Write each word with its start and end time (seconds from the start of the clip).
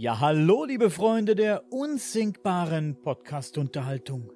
Ja, 0.00 0.18
hallo, 0.18 0.64
liebe 0.64 0.88
Freunde 0.88 1.34
der 1.34 1.70
unsinkbaren 1.70 2.96
Podcast-Unterhaltung. 3.02 4.32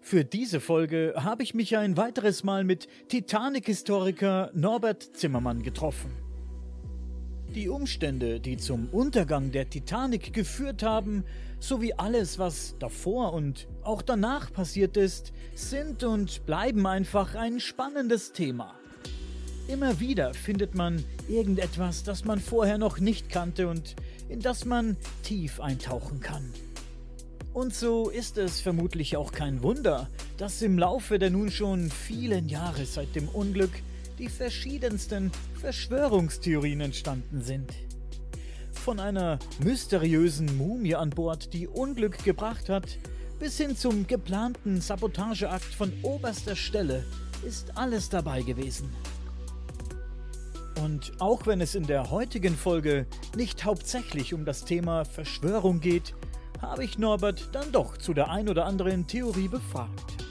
Für 0.00 0.24
diese 0.24 0.58
Folge 0.58 1.14
habe 1.16 1.44
ich 1.44 1.54
mich 1.54 1.76
ein 1.76 1.96
weiteres 1.96 2.42
Mal 2.42 2.64
mit 2.64 2.88
Titanic-Historiker 3.06 4.50
Norbert 4.52 5.16
Zimmermann 5.16 5.62
getroffen. 5.62 6.10
Die 7.54 7.68
Umstände, 7.68 8.40
die 8.40 8.56
zum 8.56 8.88
Untergang 8.88 9.52
der 9.52 9.70
Titanic 9.70 10.32
geführt 10.32 10.82
haben, 10.82 11.22
sowie 11.60 11.92
alles, 11.92 12.40
was 12.40 12.74
davor 12.80 13.32
und 13.32 13.68
auch 13.84 14.02
danach 14.02 14.52
passiert 14.52 14.96
ist, 14.96 15.32
sind 15.54 16.02
und 16.02 16.46
bleiben 16.46 16.84
einfach 16.88 17.36
ein 17.36 17.60
spannendes 17.60 18.32
Thema. 18.32 18.74
Immer 19.66 19.98
wieder 19.98 20.34
findet 20.34 20.74
man 20.74 21.02
irgendetwas, 21.26 22.02
das 22.02 22.24
man 22.24 22.38
vorher 22.38 22.76
noch 22.76 22.98
nicht 22.98 23.30
kannte 23.30 23.66
und 23.68 23.94
in 24.28 24.40
das 24.40 24.64
man 24.64 24.96
tief 25.22 25.60
eintauchen 25.60 26.20
kann. 26.20 26.52
Und 27.52 27.72
so 27.74 28.10
ist 28.10 28.36
es 28.36 28.60
vermutlich 28.60 29.16
auch 29.16 29.30
kein 29.30 29.62
Wunder, 29.62 30.08
dass 30.38 30.60
im 30.60 30.76
Laufe 30.76 31.20
der 31.20 31.30
nun 31.30 31.52
schon 31.52 31.88
vielen 31.90 32.48
Jahre 32.48 32.84
seit 32.84 33.14
dem 33.14 33.28
Unglück 33.28 33.70
die 34.18 34.28
verschiedensten 34.28 35.30
Verschwörungstheorien 35.60 36.80
entstanden 36.80 37.42
sind. 37.42 37.72
Von 38.72 38.98
einer 38.98 39.38
mysteriösen 39.62 40.58
Mumie 40.58 40.96
an 40.96 41.10
Bord, 41.10 41.52
die 41.52 41.68
Unglück 41.68 42.24
gebracht 42.24 42.68
hat, 42.68 42.98
bis 43.38 43.56
hin 43.56 43.76
zum 43.76 44.06
geplanten 44.06 44.80
Sabotageakt 44.80 45.64
von 45.64 45.92
oberster 46.02 46.56
Stelle 46.56 47.04
ist 47.46 47.76
alles 47.76 48.08
dabei 48.08 48.42
gewesen. 48.42 48.92
Und 50.82 51.12
auch 51.20 51.46
wenn 51.46 51.60
es 51.60 51.74
in 51.74 51.86
der 51.86 52.10
heutigen 52.10 52.56
Folge 52.56 53.06
nicht 53.36 53.64
hauptsächlich 53.64 54.34
um 54.34 54.44
das 54.44 54.64
Thema 54.64 55.04
Verschwörung 55.04 55.80
geht, 55.80 56.14
habe 56.60 56.84
ich 56.84 56.98
Norbert 56.98 57.50
dann 57.52 57.70
doch 57.72 57.96
zu 57.96 58.14
der 58.14 58.30
ein 58.30 58.48
oder 58.48 58.66
anderen 58.66 59.06
Theorie 59.06 59.48
befragt. 59.48 60.24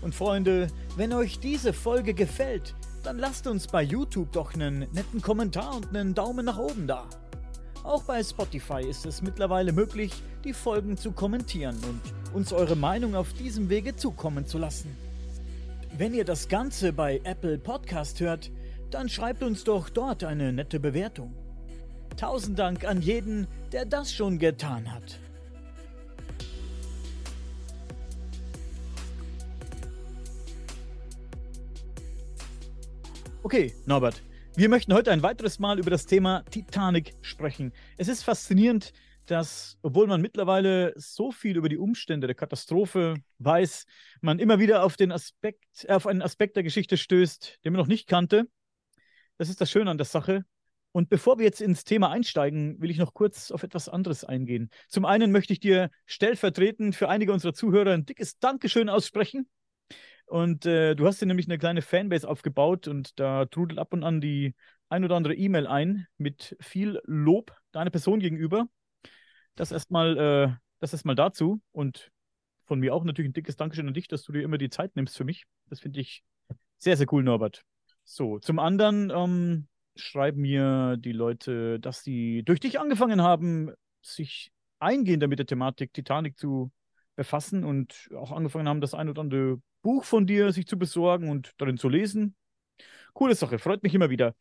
Und 0.00 0.14
Freunde, 0.14 0.68
wenn 0.96 1.12
euch 1.12 1.38
diese 1.38 1.72
Folge 1.72 2.14
gefällt, 2.14 2.74
dann 3.02 3.18
lasst 3.18 3.46
uns 3.46 3.66
bei 3.66 3.82
YouTube 3.82 4.32
doch 4.32 4.54
einen 4.54 4.80
netten 4.92 5.20
Kommentar 5.20 5.76
und 5.76 5.88
einen 5.88 6.14
Daumen 6.14 6.46
nach 6.46 6.58
oben 6.58 6.86
da. 6.86 7.08
Auch 7.84 8.04
bei 8.04 8.22
Spotify 8.22 8.82
ist 8.88 9.06
es 9.06 9.22
mittlerweile 9.22 9.72
möglich, 9.72 10.12
die 10.44 10.52
Folgen 10.52 10.96
zu 10.96 11.12
kommentieren 11.12 11.76
und 11.88 12.00
uns 12.34 12.52
eure 12.52 12.76
Meinung 12.76 13.16
auf 13.16 13.32
diesem 13.32 13.68
Wege 13.68 13.96
zukommen 13.96 14.46
zu 14.46 14.58
lassen. 14.58 14.96
Wenn 15.96 16.14
ihr 16.14 16.24
das 16.24 16.48
Ganze 16.48 16.92
bei 16.92 17.20
Apple 17.24 17.58
Podcast 17.58 18.20
hört, 18.20 18.50
dann 18.92 19.08
schreibt 19.08 19.42
uns 19.42 19.64
doch 19.64 19.88
dort 19.88 20.22
eine 20.22 20.52
nette 20.52 20.78
Bewertung. 20.78 21.34
Tausend 22.16 22.58
Dank 22.58 22.84
an 22.84 23.00
jeden, 23.00 23.46
der 23.72 23.86
das 23.86 24.12
schon 24.12 24.38
getan 24.38 24.92
hat. 24.92 25.18
Okay, 33.42 33.74
Norbert, 33.86 34.22
wir 34.56 34.68
möchten 34.68 34.92
heute 34.92 35.10
ein 35.10 35.22
weiteres 35.22 35.58
Mal 35.58 35.78
über 35.78 35.90
das 35.90 36.06
Thema 36.06 36.44
Titanic 36.50 37.14
sprechen. 37.22 37.72
Es 37.96 38.08
ist 38.08 38.22
faszinierend, 38.22 38.92
dass, 39.26 39.78
obwohl 39.82 40.06
man 40.06 40.20
mittlerweile 40.20 40.92
so 40.96 41.32
viel 41.32 41.56
über 41.56 41.68
die 41.68 41.78
Umstände 41.78 42.26
der 42.26 42.36
Katastrophe 42.36 43.14
weiß, 43.38 43.86
man 44.20 44.38
immer 44.38 44.58
wieder 44.58 44.84
auf, 44.84 44.96
den 44.96 45.12
Aspekt, 45.12 45.88
auf 45.88 46.06
einen 46.06 46.22
Aspekt 46.22 46.56
der 46.56 46.62
Geschichte 46.62 46.96
stößt, 46.96 47.60
den 47.64 47.72
man 47.72 47.80
noch 47.80 47.88
nicht 47.88 48.06
kannte. 48.06 48.46
Das 49.42 49.48
ist 49.48 49.60
das 49.60 49.72
Schöne 49.72 49.90
an 49.90 49.98
der 49.98 50.04
Sache. 50.04 50.44
Und 50.92 51.08
bevor 51.08 51.36
wir 51.36 51.44
jetzt 51.44 51.60
ins 51.60 51.82
Thema 51.82 52.12
einsteigen, 52.12 52.80
will 52.80 52.92
ich 52.92 52.98
noch 52.98 53.12
kurz 53.12 53.50
auf 53.50 53.64
etwas 53.64 53.88
anderes 53.88 54.22
eingehen. 54.22 54.70
Zum 54.86 55.04
einen 55.04 55.32
möchte 55.32 55.52
ich 55.52 55.58
dir 55.58 55.90
stellvertretend 56.06 56.94
für 56.94 57.08
einige 57.08 57.32
unserer 57.32 57.52
Zuhörer 57.52 57.90
ein 57.90 58.06
dickes 58.06 58.38
Dankeschön 58.38 58.88
aussprechen. 58.88 59.50
Und 60.26 60.64
äh, 60.64 60.94
du 60.94 61.08
hast 61.08 61.20
dir 61.20 61.26
nämlich 61.26 61.48
eine 61.48 61.58
kleine 61.58 61.82
Fanbase 61.82 62.28
aufgebaut 62.28 62.86
und 62.86 63.18
da 63.18 63.46
trudelt 63.46 63.80
ab 63.80 63.92
und 63.92 64.04
an 64.04 64.20
die 64.20 64.54
ein 64.88 65.04
oder 65.04 65.16
andere 65.16 65.34
E-Mail 65.34 65.66
ein 65.66 66.06
mit 66.18 66.56
viel 66.60 67.00
Lob 67.02 67.52
deiner 67.72 67.90
Person 67.90 68.20
gegenüber. 68.20 68.68
Das 69.56 69.72
erstmal, 69.72 70.18
äh, 70.18 70.54
das 70.78 70.92
erstmal 70.92 71.16
dazu 71.16 71.60
und 71.72 72.12
von 72.62 72.78
mir 72.78 72.94
auch 72.94 73.02
natürlich 73.02 73.30
ein 73.30 73.34
dickes 73.34 73.56
Dankeschön 73.56 73.88
an 73.88 73.94
dich, 73.94 74.06
dass 74.06 74.22
du 74.22 74.30
dir 74.30 74.44
immer 74.44 74.56
die 74.56 74.70
Zeit 74.70 74.94
nimmst 74.94 75.16
für 75.16 75.24
mich. 75.24 75.46
Das 75.68 75.80
finde 75.80 75.98
ich 75.98 76.22
sehr, 76.78 76.96
sehr 76.96 77.12
cool, 77.12 77.24
Norbert. 77.24 77.64
So, 78.04 78.38
zum 78.38 78.58
anderen 78.58 79.10
ähm, 79.10 79.68
schreiben 79.96 80.42
mir 80.42 80.96
die 80.98 81.12
Leute, 81.12 81.80
dass 81.80 82.02
sie 82.02 82.42
durch 82.44 82.60
dich 82.60 82.80
angefangen 82.80 83.22
haben, 83.22 83.72
sich 84.02 84.50
eingehender 84.78 85.28
mit 85.28 85.38
der 85.38 85.46
Thematik 85.46 85.92
Titanic 85.92 86.38
zu 86.38 86.72
befassen 87.14 87.64
und 87.64 88.08
auch 88.16 88.32
angefangen 88.32 88.68
haben, 88.68 88.80
das 88.80 88.94
ein 88.94 89.08
oder 89.08 89.20
andere 89.20 89.60
Buch 89.82 90.04
von 90.04 90.26
dir 90.26 90.52
sich 90.52 90.66
zu 90.66 90.78
besorgen 90.78 91.28
und 91.28 91.52
darin 91.58 91.76
zu 91.76 91.88
lesen. 91.88 92.34
Coole 93.12 93.34
Sache, 93.34 93.58
freut 93.58 93.82
mich 93.82 93.94
immer 93.94 94.10
wieder. 94.10 94.34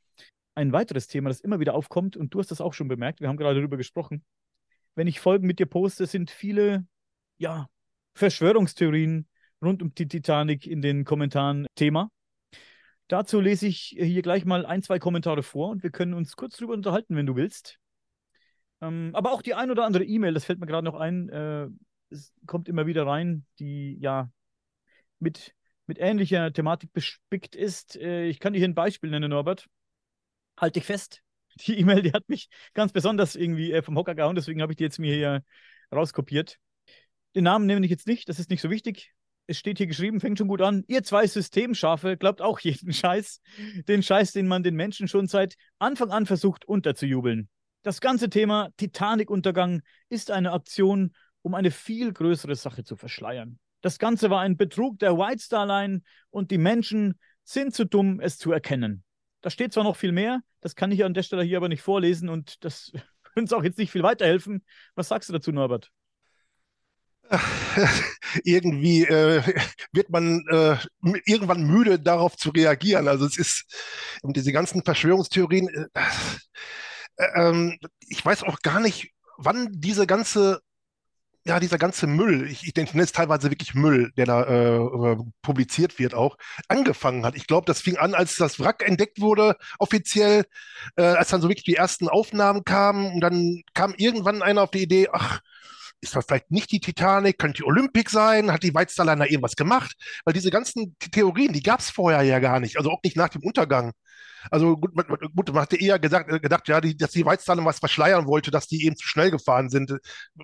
Ein 0.55 0.71
weiteres 0.71 1.07
Thema, 1.07 1.29
das 1.29 1.41
immer 1.41 1.59
wieder 1.59 1.73
aufkommt, 1.73 2.17
und 2.17 2.33
du 2.33 2.39
hast 2.39 2.51
das 2.51 2.61
auch 2.61 2.73
schon 2.73 2.87
bemerkt, 2.87 3.21
wir 3.21 3.27
haben 3.27 3.37
gerade 3.37 3.55
darüber 3.55 3.77
gesprochen. 3.77 4.23
Wenn 4.95 5.07
ich 5.07 5.19
Folgen 5.19 5.47
mit 5.47 5.59
dir 5.59 5.65
poste, 5.65 6.05
sind 6.05 6.31
viele, 6.31 6.85
ja, 7.37 7.67
Verschwörungstheorien 8.15 9.27
rund 9.61 9.81
um 9.81 9.93
die 9.93 10.07
Titanic 10.07 10.67
in 10.67 10.81
den 10.81 11.05
Kommentaren 11.05 11.67
Thema. 11.75 12.09
Dazu 13.11 13.41
lese 13.41 13.67
ich 13.67 13.93
hier 13.99 14.21
gleich 14.21 14.45
mal 14.45 14.65
ein, 14.65 14.83
zwei 14.83 14.97
Kommentare 14.97 15.43
vor 15.43 15.69
und 15.69 15.83
wir 15.83 15.89
können 15.89 16.13
uns 16.13 16.37
kurz 16.37 16.55
drüber 16.55 16.71
unterhalten, 16.71 17.17
wenn 17.17 17.25
du 17.25 17.35
willst. 17.35 17.77
Ähm, 18.79 19.11
aber 19.11 19.33
auch 19.33 19.41
die 19.41 19.53
ein 19.53 19.69
oder 19.69 19.83
andere 19.83 20.05
E-Mail, 20.05 20.33
das 20.33 20.45
fällt 20.45 20.61
mir 20.61 20.65
gerade 20.65 20.85
noch 20.85 20.95
ein, 20.95 21.27
äh, 21.27 21.67
es 22.09 22.33
kommt 22.45 22.69
immer 22.69 22.85
wieder 22.85 23.05
rein, 23.05 23.45
die 23.59 23.97
ja 23.99 24.31
mit, 25.19 25.53
mit 25.87 25.99
ähnlicher 25.99 26.53
Thematik 26.53 26.93
bespickt 26.93 27.53
ist. 27.53 27.97
Äh, 27.97 28.27
ich 28.27 28.39
kann 28.39 28.53
dir 28.53 28.59
hier 28.59 28.69
ein 28.69 28.75
Beispiel 28.75 29.09
nennen, 29.09 29.31
Norbert. 29.31 29.67
Halt 30.57 30.77
dich 30.77 30.85
fest. 30.85 31.21
Die 31.67 31.77
E-Mail, 31.77 32.03
die 32.03 32.13
hat 32.13 32.29
mich 32.29 32.47
ganz 32.73 32.93
besonders 32.93 33.35
irgendwie 33.35 33.73
äh, 33.73 33.81
vom 33.81 33.97
Hocker 33.97 34.15
gehauen, 34.15 34.37
deswegen 34.37 34.61
habe 34.61 34.71
ich 34.71 34.77
die 34.77 34.85
jetzt 34.85 34.99
mir 34.99 35.13
hier 35.13 35.43
rauskopiert. 35.93 36.59
Den 37.35 37.43
Namen 37.43 37.65
nehme 37.65 37.83
ich 37.83 37.91
jetzt 37.91 38.07
nicht, 38.07 38.29
das 38.29 38.39
ist 38.39 38.49
nicht 38.49 38.61
so 38.61 38.69
wichtig 38.69 39.13
es 39.47 39.57
steht 39.57 39.77
hier 39.77 39.87
geschrieben, 39.87 40.19
fängt 40.19 40.37
schon 40.37 40.47
gut 40.47 40.61
an. 40.61 40.83
Ihr 40.87 41.03
zwei 41.03 41.27
Systemschafe 41.27 42.17
glaubt 42.17 42.41
auch 42.41 42.59
jeden 42.59 42.93
Scheiß. 42.93 43.41
Den 43.87 44.03
Scheiß, 44.03 44.31
den 44.31 44.47
man 44.47 44.63
den 44.63 44.75
Menschen 44.75 45.07
schon 45.07 45.27
seit 45.27 45.55
Anfang 45.79 46.11
an 46.11 46.25
versucht 46.25 46.65
unterzujubeln. 46.65 47.49
Das 47.83 47.99
ganze 47.99 48.29
Thema 48.29 48.69
Titanic-Untergang 48.77 49.81
ist 50.09 50.31
eine 50.31 50.53
Aktion, 50.53 51.13
um 51.41 51.55
eine 51.55 51.71
viel 51.71 52.13
größere 52.13 52.55
Sache 52.55 52.83
zu 52.83 52.95
verschleiern. 52.95 53.59
Das 53.81 53.97
Ganze 53.97 54.29
war 54.29 54.41
ein 54.41 54.57
Betrug 54.57 54.99
der 54.99 55.17
White 55.17 55.41
Star 55.41 55.65
Line 55.65 56.01
und 56.29 56.51
die 56.51 56.59
Menschen 56.59 57.19
sind 57.43 57.73
zu 57.73 57.85
dumm, 57.85 58.19
es 58.19 58.37
zu 58.37 58.51
erkennen. 58.51 59.03
Da 59.41 59.49
steht 59.49 59.73
zwar 59.73 59.83
noch 59.83 59.95
viel 59.95 60.11
mehr, 60.11 60.41
das 60.59 60.75
kann 60.75 60.91
ich 60.91 61.03
an 61.03 61.15
der 61.15 61.23
Stelle 61.23 61.41
hier 61.41 61.57
aber 61.57 61.69
nicht 61.69 61.81
vorlesen 61.81 62.29
und 62.29 62.63
das 62.63 62.91
wird 62.93 63.35
uns 63.35 63.53
auch 63.53 63.63
jetzt 63.63 63.79
nicht 63.79 63.91
viel 63.91 64.03
weiterhelfen. 64.03 64.63
Was 64.93 65.07
sagst 65.07 65.29
du 65.29 65.33
dazu, 65.33 65.51
Norbert? 65.51 65.91
irgendwie 68.43 69.05
äh, 69.05 69.41
wird 69.91 70.09
man 70.09 70.43
äh, 70.49 70.77
irgendwann 71.25 71.63
müde, 71.63 71.99
darauf 71.99 72.35
zu 72.37 72.49
reagieren. 72.49 73.07
Also 73.07 73.25
es 73.25 73.37
ist 73.37 73.65
diese 74.23 74.51
ganzen 74.51 74.83
Verschwörungstheorien. 74.83 75.67
Äh, 75.69 76.01
äh, 77.17 77.27
ähm, 77.35 77.77
ich 78.07 78.25
weiß 78.25 78.43
auch 78.43 78.59
gar 78.61 78.79
nicht, 78.79 79.11
wann 79.37 79.69
diese 79.71 80.07
ganze 80.07 80.61
ja, 81.43 81.59
dieser 81.59 81.79
ganze 81.79 82.05
Müll, 82.05 82.47
ich, 82.47 82.67
ich 82.67 82.73
denke, 82.73 82.99
es 82.99 83.11
teilweise 83.11 83.49
wirklich 83.49 83.73
Müll, 83.73 84.11
der 84.15 84.25
da 84.27 84.43
äh, 84.43 84.75
äh, 84.77 85.17
publiziert 85.41 85.97
wird, 85.97 86.13
auch 86.13 86.37
angefangen 86.67 87.25
hat. 87.25 87.35
Ich 87.35 87.47
glaube, 87.47 87.65
das 87.65 87.81
fing 87.81 87.97
an, 87.97 88.13
als 88.13 88.35
das 88.35 88.59
Wrack 88.59 88.87
entdeckt 88.87 89.19
wurde, 89.21 89.55
offiziell, 89.79 90.45
äh, 90.97 91.01
als 91.03 91.29
dann 91.29 91.41
so 91.41 91.49
wirklich 91.49 91.65
die 91.65 91.75
ersten 91.75 92.07
Aufnahmen 92.09 92.63
kamen. 92.63 93.15
Und 93.15 93.21
dann 93.21 93.63
kam 93.73 93.95
irgendwann 93.97 94.43
einer 94.43 94.61
auf 94.61 94.71
die 94.71 94.83
Idee, 94.83 95.07
ach, 95.11 95.41
ist 96.01 96.15
das 96.15 96.25
vielleicht 96.25 96.51
nicht 96.51 96.71
die 96.71 96.79
Titanic, 96.79 97.37
könnte 97.37 97.57
die 97.57 97.67
Olympic 97.67 98.09
sein, 98.09 98.51
hat 98.51 98.63
die 98.63 98.71
da 98.73 99.25
irgendwas 99.25 99.55
gemacht? 99.55 99.95
Weil 100.25 100.33
diese 100.33 100.51
ganzen 100.51 100.95
Theorien, 100.99 101.53
die 101.53 101.63
gab 101.63 101.79
es 101.79 101.89
vorher 101.89 102.23
ja 102.23 102.39
gar 102.39 102.59
nicht, 102.59 102.77
also 102.77 102.91
auch 102.91 103.01
nicht 103.03 103.15
nach 103.15 103.29
dem 103.29 103.43
Untergang. 103.43 103.93
Also 104.49 104.77
gut, 104.77 104.95
man, 104.95 105.05
gut, 105.35 105.53
man 105.53 105.61
hatte 105.61 105.75
eher 105.75 105.99
gesagt, 105.99 106.31
äh, 106.31 106.39
gedacht, 106.39 106.67
ja, 106.67 106.81
die, 106.81 106.97
dass 106.97 107.11
die 107.11 107.21
Line 107.21 107.37
was 107.65 107.79
verschleiern 107.79 108.25
wollte, 108.25 108.49
dass 108.49 108.67
die 108.67 108.85
eben 108.85 108.95
zu 108.95 109.07
schnell 109.07 109.29
gefahren 109.29 109.69
sind, 109.69 109.93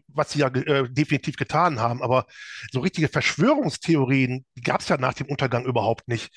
was 0.08 0.32
sie 0.32 0.40
ja 0.40 0.48
äh, 0.50 0.88
definitiv 0.90 1.36
getan 1.38 1.80
haben. 1.80 2.04
Aber 2.04 2.26
so 2.72 2.82
richtige 2.82 3.08
Verschwörungstheorien, 3.08 4.46
die 4.56 4.62
gab 4.62 4.82
es 4.82 4.90
ja 4.90 4.98
nach 4.98 5.14
dem 5.14 5.28
Untergang 5.28 5.66
überhaupt 5.66 6.08
nicht. 6.08 6.32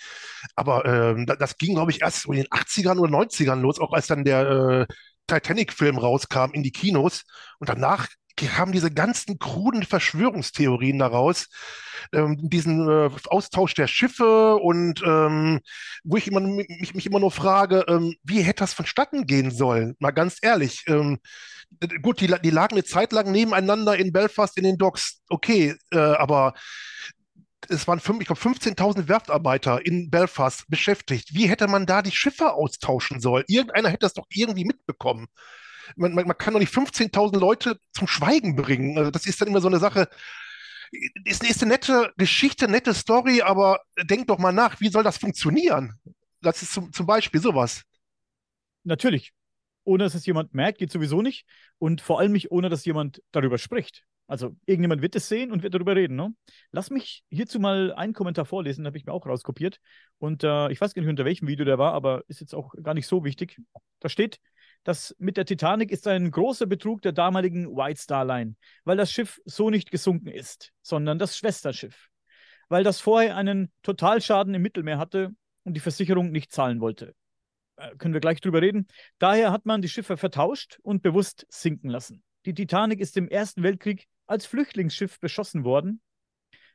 Aber 0.55 0.85
ähm, 0.87 1.27
das 1.27 1.59
ging, 1.59 1.75
glaube 1.75 1.91
ich, 1.91 2.01
erst 2.01 2.27
in 2.27 2.33
den 2.33 2.47
80ern 2.47 2.99
oder 2.99 3.13
90ern 3.13 3.61
los, 3.61 3.79
auch 3.79 3.93
als 3.93 4.07
dann 4.07 4.25
der 4.25 4.87
äh, 4.89 4.95
Titanic-Film 5.27 5.99
rauskam 5.99 6.53
in 6.53 6.63
die 6.63 6.73
Kinos. 6.73 7.25
Und 7.59 7.69
danach 7.69 8.09
haben 8.49 8.73
diese 8.73 8.91
ganzen 8.91 9.39
kruden 9.39 9.83
Verschwörungstheorien 9.83 10.99
daraus, 10.99 11.49
ähm, 12.13 12.49
diesen 12.49 12.89
äh, 12.89 13.11
Austausch 13.27 13.75
der 13.75 13.87
Schiffe 13.87 14.57
und 14.57 15.03
ähm, 15.05 15.61
wo 16.05 16.17
ich 16.17 16.27
immer, 16.27 16.41
mich, 16.41 16.95
mich 16.95 17.07
immer 17.07 17.21
nur 17.21 17.31
frage, 17.31 17.85
ähm, 17.89 18.15
wie 18.25 18.43
hätte 18.43 18.61
das 18.61 18.75
vonstatten 18.75 19.27
gehen 19.27 19.51
sollen? 19.51 19.97
Mal 19.99 20.13
ganz 20.13 20.39
ehrlich. 20.43 20.85
Ähm, 20.87 21.19
gut, 22.03 22.21
die, 22.21 22.35
die 22.43 22.51
lagen 22.51 22.75
eine 22.75 22.85
Zeit 22.85 23.13
lang 23.13 23.31
nebeneinander 23.31 23.97
in 23.97 24.13
Belfast 24.13 24.57
in 24.57 24.65
den 24.65 24.79
Docks, 24.79 25.21
okay, 25.29 25.75
äh, 25.93 25.99
aber 25.99 26.55
es 27.69 27.87
waren 27.87 28.01
fünf, 28.01 28.21
ich 28.21 28.27
glaube 28.27 28.41
15.000 28.41 29.09
Werftarbeiter 29.09 29.85
in 29.85 30.11
Belfast 30.11 30.65
beschäftigt. 30.69 31.35
Wie 31.35 31.49
hätte 31.49 31.69
man 31.69 31.87
da 31.87 32.03
die 32.03 32.11
Schiffe 32.11 32.53
austauschen 32.53 33.21
sollen? 33.21 33.45
Irgendeiner 33.47 33.91
hätte 33.91 34.07
das 34.07 34.15
doch 34.15 34.27
irgendwie 34.31 34.65
mitbekommen. 34.65 35.29
Man, 35.97 36.15
man, 36.15 36.27
man 36.27 36.37
kann 36.37 36.55
doch 36.55 36.61
nicht 36.61 36.75
15.000 36.75 37.39
Leute 37.39 37.79
zum 37.93 38.07
Schweigen 38.07 38.57
bringen. 38.57 38.99
Also 38.99 39.11
das 39.11 39.27
ist 39.27 39.41
dann 39.41 39.49
immer 39.49 39.61
so 39.61 39.69
eine 39.69 39.79
Sache. 39.79 40.09
Ist, 41.25 41.45
ist 41.45 41.63
eine 41.63 41.73
nette 41.73 42.13
Geschichte, 42.17 42.69
nette 42.69 42.95
Story, 42.95 43.43
aber 43.43 43.81
denk 44.03 44.27
doch 44.27 44.39
mal 44.39 44.53
nach, 44.53 44.81
wie 44.81 44.89
soll 44.89 45.05
das 45.05 45.19
funktionieren? 45.19 45.95
Das 46.41 46.63
ist 46.63 46.73
zum, 46.73 46.93
zum 46.93 47.07
Beispiel 47.07 47.41
sowas. 47.41 47.83
Natürlich. 48.85 49.33
Ohne 49.85 50.05
dass 50.05 50.15
es 50.15 50.27
jemand 50.27 50.55
merkt, 50.55 50.79
geht 50.79 50.93
sowieso 50.93 51.23
nicht. 51.23 51.47
Und 51.79 52.01
vor 52.01 52.19
allem 52.19 52.33
nicht, 52.33 52.51
ohne 52.51 52.69
dass 52.69 52.85
jemand 52.85 53.23
darüber 53.33 53.59
spricht. 53.59 54.05
Also 54.31 54.55
irgendjemand 54.65 55.03
wird 55.03 55.17
es 55.17 55.29
sehen 55.29 55.51
und 55.51 55.65
wird 55.65 55.75
darüber 55.75 55.97
reden. 55.97 56.15
Ne? 56.15 56.33
Lass 56.71 56.91
mich 56.91 57.25
hierzu 57.31 57.59
mal 57.59 57.93
einen 57.95 58.13
Kommentar 58.13 58.45
vorlesen, 58.45 58.87
habe 58.87 58.97
ich 58.97 59.05
mir 59.05 59.13
auch 59.13 59.27
rauskopiert. 59.27 59.81
Und 60.19 60.45
äh, 60.45 60.71
ich 60.71 60.81
weiß 60.81 60.95
gar 60.95 61.03
nicht, 61.03 61.11
unter 61.11 61.25
welchem 61.25 61.49
Video 61.49 61.65
der 61.65 61.79
war, 61.79 61.95
aber 61.95 62.23
ist 62.29 62.41
jetzt 62.41 62.55
auch 62.55 62.73
gar 62.81 62.95
nicht 62.95 63.09
so 63.09 63.25
wichtig. 63.25 63.61
Da 63.99 64.09
steht, 64.09 64.39
das 64.85 65.15
mit 65.19 65.37
der 65.37 65.45
Titanic 65.45 65.91
ist 65.91 66.07
ein 66.07 66.31
großer 66.31 66.67
Betrug 66.67 67.03
der 67.03 67.13
damaligen 67.13 67.67
White 67.77 68.01
Star 68.01 68.25
Line, 68.25 68.57
weil 68.85 68.97
das 68.97 69.13
Schiff 69.13 69.41
so 69.45 69.71
nicht 69.71 69.91
gesunken 69.91 70.29
ist, 70.29 70.73
sondern 70.83 71.19
das 71.19 71.37
Schwesterschiff. 71.37 72.09
Weil 72.69 72.85
das 72.85 73.01
vorher 73.01 73.37
einen 73.37 73.73
Totalschaden 73.83 74.55
im 74.55 74.63
Mittelmeer 74.63 74.99
hatte 74.99 75.31
und 75.65 75.75
die 75.75 75.81
Versicherung 75.81 76.31
nicht 76.31 76.53
zahlen 76.53 76.81
wollte. 76.81 77.15
Äh, 77.77 77.97
können 77.97 78.15
wir 78.15 78.21
gleich 78.21 78.41
drüber 78.41 78.63
reden. 78.63 78.87
Daher 79.19 79.53
hat 79.53 79.67
man 79.67 79.83
die 79.83 79.89
Schiffe 79.89 80.17
vertauscht 80.17 80.79
und 80.83 81.03
bewusst 81.03 81.47
sinken 81.49 81.91
lassen. 81.91 82.23
Die 82.47 82.55
Titanic 82.55 83.01
ist 83.01 83.17
im 83.17 83.29
Ersten 83.29 83.63
Weltkrieg 83.63 84.07
als 84.27 84.47
Flüchtlingsschiff 84.47 85.21
beschossen 85.21 85.65
worden, 85.65 86.01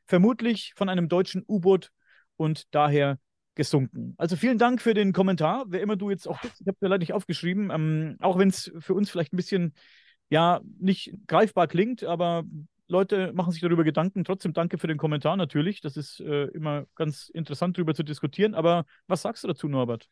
vermutlich 0.05 0.73
von 0.75 0.89
einem 0.89 1.09
deutschen 1.09 1.43
U-Boot 1.47 1.91
und 2.35 2.65
daher 2.71 3.17
gesunken. 3.55 4.13
Also 4.17 4.35
vielen 4.35 4.57
Dank 4.57 4.81
für 4.81 4.93
den 4.93 5.13
Kommentar, 5.13 5.65
wer 5.67 5.81
immer 5.81 5.95
du 5.95 6.09
jetzt 6.09 6.27
auch 6.27 6.39
bist. 6.41 6.61
Ich 6.61 6.67
habe 6.67 6.77
dir 6.81 6.87
leider 6.87 6.99
nicht 6.99 7.13
aufgeschrieben, 7.13 7.71
ähm, 7.71 8.17
auch 8.19 8.37
wenn 8.37 8.49
es 8.49 8.71
für 8.79 8.93
uns 8.93 9.09
vielleicht 9.09 9.33
ein 9.33 9.37
bisschen 9.37 9.73
ja 10.29 10.61
nicht 10.79 11.13
greifbar 11.27 11.67
klingt, 11.67 12.03
aber 12.03 12.43
Leute 12.87 13.33
machen 13.33 13.51
sich 13.51 13.61
darüber 13.61 13.83
Gedanken. 13.83 14.23
Trotzdem 14.23 14.53
danke 14.53 14.77
für 14.77 14.87
den 14.87 14.97
Kommentar 14.97 15.37
natürlich. 15.37 15.81
Das 15.81 15.97
ist 15.97 16.19
äh, 16.19 16.45
immer 16.45 16.85
ganz 16.95 17.29
interessant, 17.29 17.77
darüber 17.77 17.95
zu 17.95 18.03
diskutieren. 18.03 18.53
Aber 18.53 18.85
was 19.07 19.23
sagst 19.23 19.43
du 19.43 19.47
dazu, 19.47 19.67
Norbert? 19.67 20.07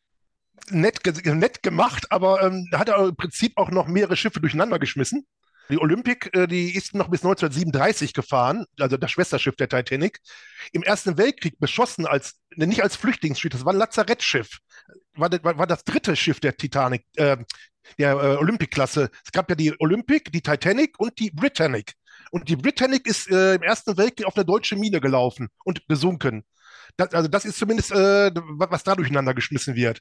Nett, 0.69 0.99
nett 1.25 1.63
gemacht, 1.63 2.11
aber 2.11 2.43
ähm, 2.43 2.69
hat 2.73 2.89
er 2.89 3.09
im 3.09 3.15
Prinzip 3.15 3.53
auch 3.57 3.69
noch 3.69 3.87
mehrere 3.87 4.15
Schiffe 4.15 4.39
durcheinander 4.39 4.79
geschmissen. 4.79 5.25
Die 5.69 5.80
Olympic, 5.80 6.30
äh, 6.33 6.48
die 6.48 6.75
ist 6.75 6.94
noch 6.94 7.10
bis 7.10 7.21
1937 7.21 8.13
gefahren, 8.13 8.65
also 8.80 8.98
das 8.98 9.12
Schwesterschiff 9.12 9.56
der 9.56 9.69
Titanic. 9.69 10.19
Im 10.71 10.83
Ersten 10.83 11.18
Weltkrieg 11.18 11.57
beschossen 11.60 12.06
als, 12.06 12.39
ne, 12.56 12.68
nicht 12.68 12.83
als 12.83 12.95
Flüchtlingsschiff, 12.95 13.51
das 13.51 13.65
war 13.65 13.74
ein 13.74 13.80
Lazarettschiff. 13.80 14.60
War, 15.15 15.30
war, 15.31 15.68
das 15.68 15.83
dritte 15.83 16.15
Schiff 16.15 16.39
der 16.39 16.57
Titanic, 16.57 17.06
äh, 17.15 17.38
der 17.98 18.12
äh, 18.13 18.36
Olympic-Klasse. 18.38 19.10
Es 19.24 19.31
gab 19.31 19.50
ja 19.50 19.56
die 19.56 19.74
Olympic, 19.80 20.31
die 20.31 20.42
Titanic 20.42 21.00
und 21.00 21.18
die 21.19 21.31
Britannic. 21.31 21.94
Und 22.31 22.50
die 22.50 22.56
Britannic 22.56 23.06
ist 23.06 23.30
äh, 23.30 23.56
im 23.56 23.62
Ersten 23.62 23.95
Weltkrieg 23.98 24.25
auf 24.25 24.36
eine 24.36 24.45
deutsche 24.45 24.75
Mine 24.75 25.00
gelaufen 25.00 25.50
und 25.63 25.88
gesunken. 25.88 26.44
Das, 26.97 27.13
also 27.13 27.27
das 27.27 27.45
ist 27.45 27.57
zumindest, 27.57 27.91
äh, 27.91 28.31
was 28.35 28.83
da 28.83 28.95
durcheinander 28.95 29.33
geschmissen 29.33 29.75
wird. 29.75 29.99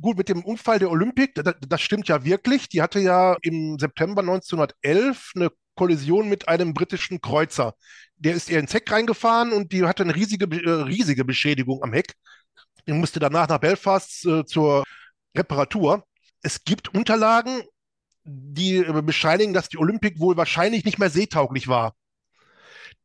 Gut, 0.00 0.16
mit 0.16 0.28
dem 0.28 0.44
Unfall 0.44 0.78
der 0.78 0.90
Olympic, 0.90 1.34
das, 1.34 1.54
das 1.60 1.80
stimmt 1.82 2.08
ja 2.08 2.24
wirklich. 2.24 2.68
Die 2.68 2.80
hatte 2.80 3.00
ja 3.00 3.36
im 3.42 3.78
September 3.78 4.22
1911 4.22 5.32
eine 5.36 5.50
Kollision 5.74 6.28
mit 6.28 6.48
einem 6.48 6.74
britischen 6.74 7.20
Kreuzer. 7.20 7.74
Der 8.16 8.34
ist 8.34 8.48
ihr 8.50 8.58
ins 8.58 8.72
Heck 8.72 8.90
reingefahren 8.90 9.52
und 9.52 9.72
die 9.72 9.84
hatte 9.84 10.04
eine 10.04 10.14
riesige, 10.14 10.46
äh, 10.46 10.82
riesige 10.82 11.24
Beschädigung 11.24 11.82
am 11.82 11.92
Heck. 11.92 12.14
Die 12.86 12.92
musste 12.92 13.20
danach 13.20 13.48
nach 13.48 13.58
Belfast 13.58 14.24
äh, 14.26 14.44
zur 14.44 14.84
Reparatur. 15.36 16.04
Es 16.42 16.64
gibt 16.64 16.94
Unterlagen, 16.94 17.62
die 18.24 18.76
äh, 18.76 19.02
bescheinigen, 19.02 19.52
dass 19.52 19.68
die 19.68 19.78
Olympic 19.78 20.18
wohl 20.18 20.36
wahrscheinlich 20.36 20.84
nicht 20.84 20.98
mehr 20.98 21.10
seetauglich 21.10 21.68
war 21.68 21.94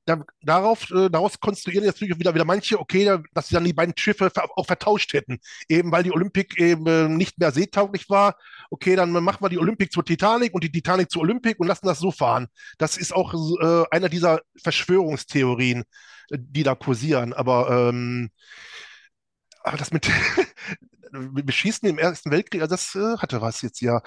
da, 0.07 0.23
darauf, 0.41 0.89
äh, 0.91 1.09
daraus 1.09 1.39
konstruieren 1.39 1.83
jetzt 1.83 1.99
wieder, 1.99 2.33
wieder 2.33 2.45
manche, 2.45 2.79
okay, 2.79 3.19
dass 3.33 3.49
sie 3.49 3.55
dann 3.55 3.65
die 3.65 3.73
beiden 3.73 3.95
Schiffe 3.97 4.31
auch 4.55 4.65
vertauscht 4.65 5.13
hätten. 5.13 5.39
Eben 5.67 5.91
weil 5.91 6.03
die 6.03 6.13
Olympic 6.13 6.57
eben 6.57 6.87
äh, 6.87 7.09
nicht 7.09 7.37
mehr 7.37 7.51
seetauglich 7.51 8.09
war. 8.09 8.37
Okay, 8.71 8.95
dann 8.95 9.11
machen 9.11 9.43
wir 9.43 9.49
die 9.49 9.59
Olympic 9.59 9.91
zur 9.91 10.05
Titanic 10.05 10.53
und 10.53 10.63
die 10.63 10.71
Titanic 10.71 11.11
zur 11.11 11.23
Olympic 11.23 11.59
und 11.59 11.67
lassen 11.67 11.87
das 11.87 11.99
so 11.99 12.11
fahren. 12.11 12.47
Das 12.77 12.95
ist 12.95 13.13
auch 13.13 13.33
äh, 13.33 13.85
einer 13.91 14.07
dieser 14.07 14.39
Verschwörungstheorien, 14.63 15.83
äh, 16.29 16.37
die 16.39 16.63
da 16.63 16.73
kursieren. 16.73 17.33
Aber, 17.33 17.89
ähm, 17.89 18.29
aber 19.63 19.77
das 19.77 19.91
mit 19.91 20.09
Beschießen 21.11 21.87
im 21.87 21.97
Ersten 21.97 22.31
Weltkrieg, 22.31 22.61
also 22.61 22.75
das 22.75 22.95
äh, 22.95 23.17
hatte 23.17 23.41
was 23.41 23.61
jetzt 23.61 23.81
ja. 23.81 24.01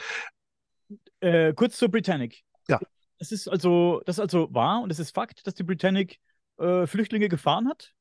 Äh, 1.21 1.53
kurz 1.53 1.77
zur 1.77 1.91
Britannic. 1.91 2.43
Ja. 2.69 2.81
Das 3.21 3.33
ist 3.33 3.49
also, 3.49 4.03
das 4.07 4.17
ist 4.17 4.21
also 4.21 4.53
wahr 4.53 4.81
und 4.83 4.91
es 4.91 4.99
ist 4.99 5.15
Fakt, 5.15 5.47
dass 5.47 5.55
die 5.55 5.63
Britannic 5.63 6.19
äh, 6.59 6.87
Flüchtlinge 6.87 7.29
gefahren 7.29 7.69
hat? 7.69 7.93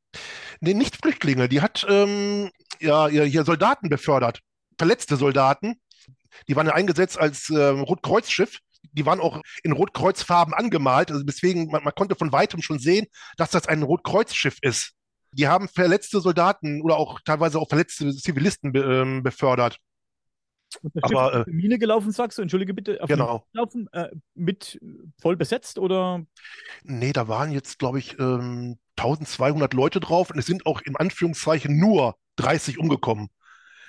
Nee, 0.61 0.73
nicht 0.73 0.95
Flüchtlinge. 0.95 1.49
Die 1.49 1.61
hat 1.61 1.85
ähm, 1.87 2.49
ja, 2.79 3.07
hier 3.07 3.43
Soldaten 3.43 3.89
befördert, 3.89 4.39
verletzte 4.77 5.17
Soldaten. 5.17 5.75
Die 6.47 6.55
waren 6.55 6.67
ja 6.67 6.73
eingesetzt 6.73 7.19
als 7.19 7.49
äh, 7.49 7.59
Rotkreuzschiff. 7.59 8.59
Die 8.93 9.05
waren 9.05 9.19
auch 9.19 9.41
in 9.63 9.73
Rotkreuzfarben 9.73 10.53
angemalt. 10.53 11.11
Also 11.11 11.23
deswegen, 11.23 11.67
man, 11.67 11.83
man 11.83 11.93
konnte 11.93 12.15
von 12.15 12.31
weitem 12.31 12.61
schon 12.61 12.79
sehen, 12.79 13.05
dass 13.35 13.51
das 13.51 13.67
ein 13.67 13.83
Rotkreuzschiff 13.83 14.57
ist. 14.61 14.93
Die 15.33 15.47
haben 15.47 15.67
verletzte 15.67 16.21
Soldaten 16.21 16.81
oder 16.81 16.95
auch 16.97 17.19
teilweise 17.25 17.59
auch 17.59 17.67
verletzte 17.67 18.15
Zivilisten 18.15 18.71
be, 18.71 18.79
ähm, 18.79 19.21
befördert. 19.21 19.79
Aber, 21.01 21.45
die 21.45 21.51
Mine 21.51 21.79
gelaufen, 21.79 22.11
sagst 22.11 22.37
du? 22.37 22.41
Entschuldige 22.41 22.73
bitte. 22.73 22.99
genau. 23.07 23.45
Laufen, 23.53 23.87
äh, 23.91 24.09
mit 24.35 24.79
voll 25.19 25.35
besetzt 25.35 25.79
oder? 25.79 26.23
Nee, 26.83 27.13
da 27.13 27.27
waren 27.27 27.51
jetzt, 27.51 27.79
glaube 27.79 27.99
ich, 27.99 28.19
ähm, 28.19 28.77
1200 28.95 29.73
Leute 29.73 29.99
drauf 29.99 30.29
und 30.29 30.37
es 30.37 30.45
sind 30.45 30.65
auch 30.65 30.81
in 30.81 30.95
Anführungszeichen 30.95 31.77
nur 31.77 32.15
30 32.35 32.77
umgekommen. 32.77 33.29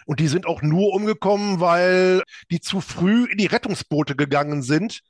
Und 0.06 0.20
die 0.20 0.28
sind 0.28 0.46
auch 0.46 0.62
nur 0.62 0.92
umgekommen, 0.94 1.60
weil 1.60 2.22
die 2.50 2.60
zu 2.60 2.80
früh 2.80 3.26
in 3.30 3.38
die 3.38 3.46
Rettungsboote 3.46 4.16
gegangen 4.16 4.62
sind 4.62 5.02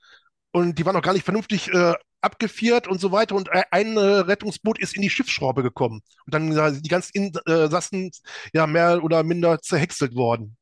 und 0.53 0.79
die 0.79 0.85
waren 0.85 0.95
noch 0.95 1.03
gar 1.03 1.13
nicht 1.13 1.25
vernünftig 1.25 1.73
äh, 1.73 1.95
abgefiert 2.21 2.89
und 2.89 3.01
so 3.01 3.13
weiter. 3.13 3.37
Und 3.37 3.51
ein 3.53 3.97
äh, 3.97 4.01
Rettungsboot 4.01 4.79
ist 4.79 4.97
in 4.97 5.03
die 5.03 5.11
Schiffsschraube 5.11 5.63
gekommen. 5.63 6.03
Und 6.27 6.35
dann 6.35 6.53
sind 6.53 6.85
die 6.85 6.91
ganzen 6.91 7.33
Insassen 7.47 8.11
ja 8.53 8.67
mehr 8.67 9.03
oder 9.03 9.23
minder 9.23 9.61
zerhäckselt 9.61 10.15
worden 10.15 10.57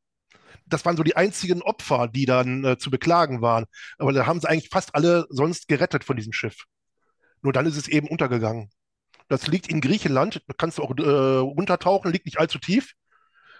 das 0.69 0.85
waren 0.85 0.97
so 0.97 1.03
die 1.03 1.17
einzigen 1.17 1.63
Opfer, 1.63 2.09
die 2.09 2.27
dann 2.27 2.65
äh, 2.65 2.79
zu 2.79 2.91
beklagen 2.91 3.41
waren. 3.43 3.67
Aber 3.99 4.13
da 4.13 4.27
haben 4.27 4.41
sie 4.41 4.49
eigentlich 4.49 4.71
fast 4.71 4.95
alle 4.95 5.27
sonst 5.31 5.69
gerettet 5.69 6.05
von 6.05 6.17
diesem 6.17 6.33
Schiff. 6.33 6.65
Nur 7.43 7.53
dann 7.53 7.67
ist 7.67 7.77
es 7.77 7.89
eben 7.89 8.09
untergegangen. 8.09 8.71
Das 9.29 9.47
liegt 9.47 9.69
in 9.69 9.81
Griechenland, 9.81 10.43
da 10.47 10.55
kannst 10.57 10.79
du 10.79 10.83
auch 10.83 10.97
äh, 10.97 11.03
runtertauchen, 11.03 12.13
liegt 12.13 12.27
nicht 12.27 12.39
allzu 12.39 12.59
tief. 12.59 12.95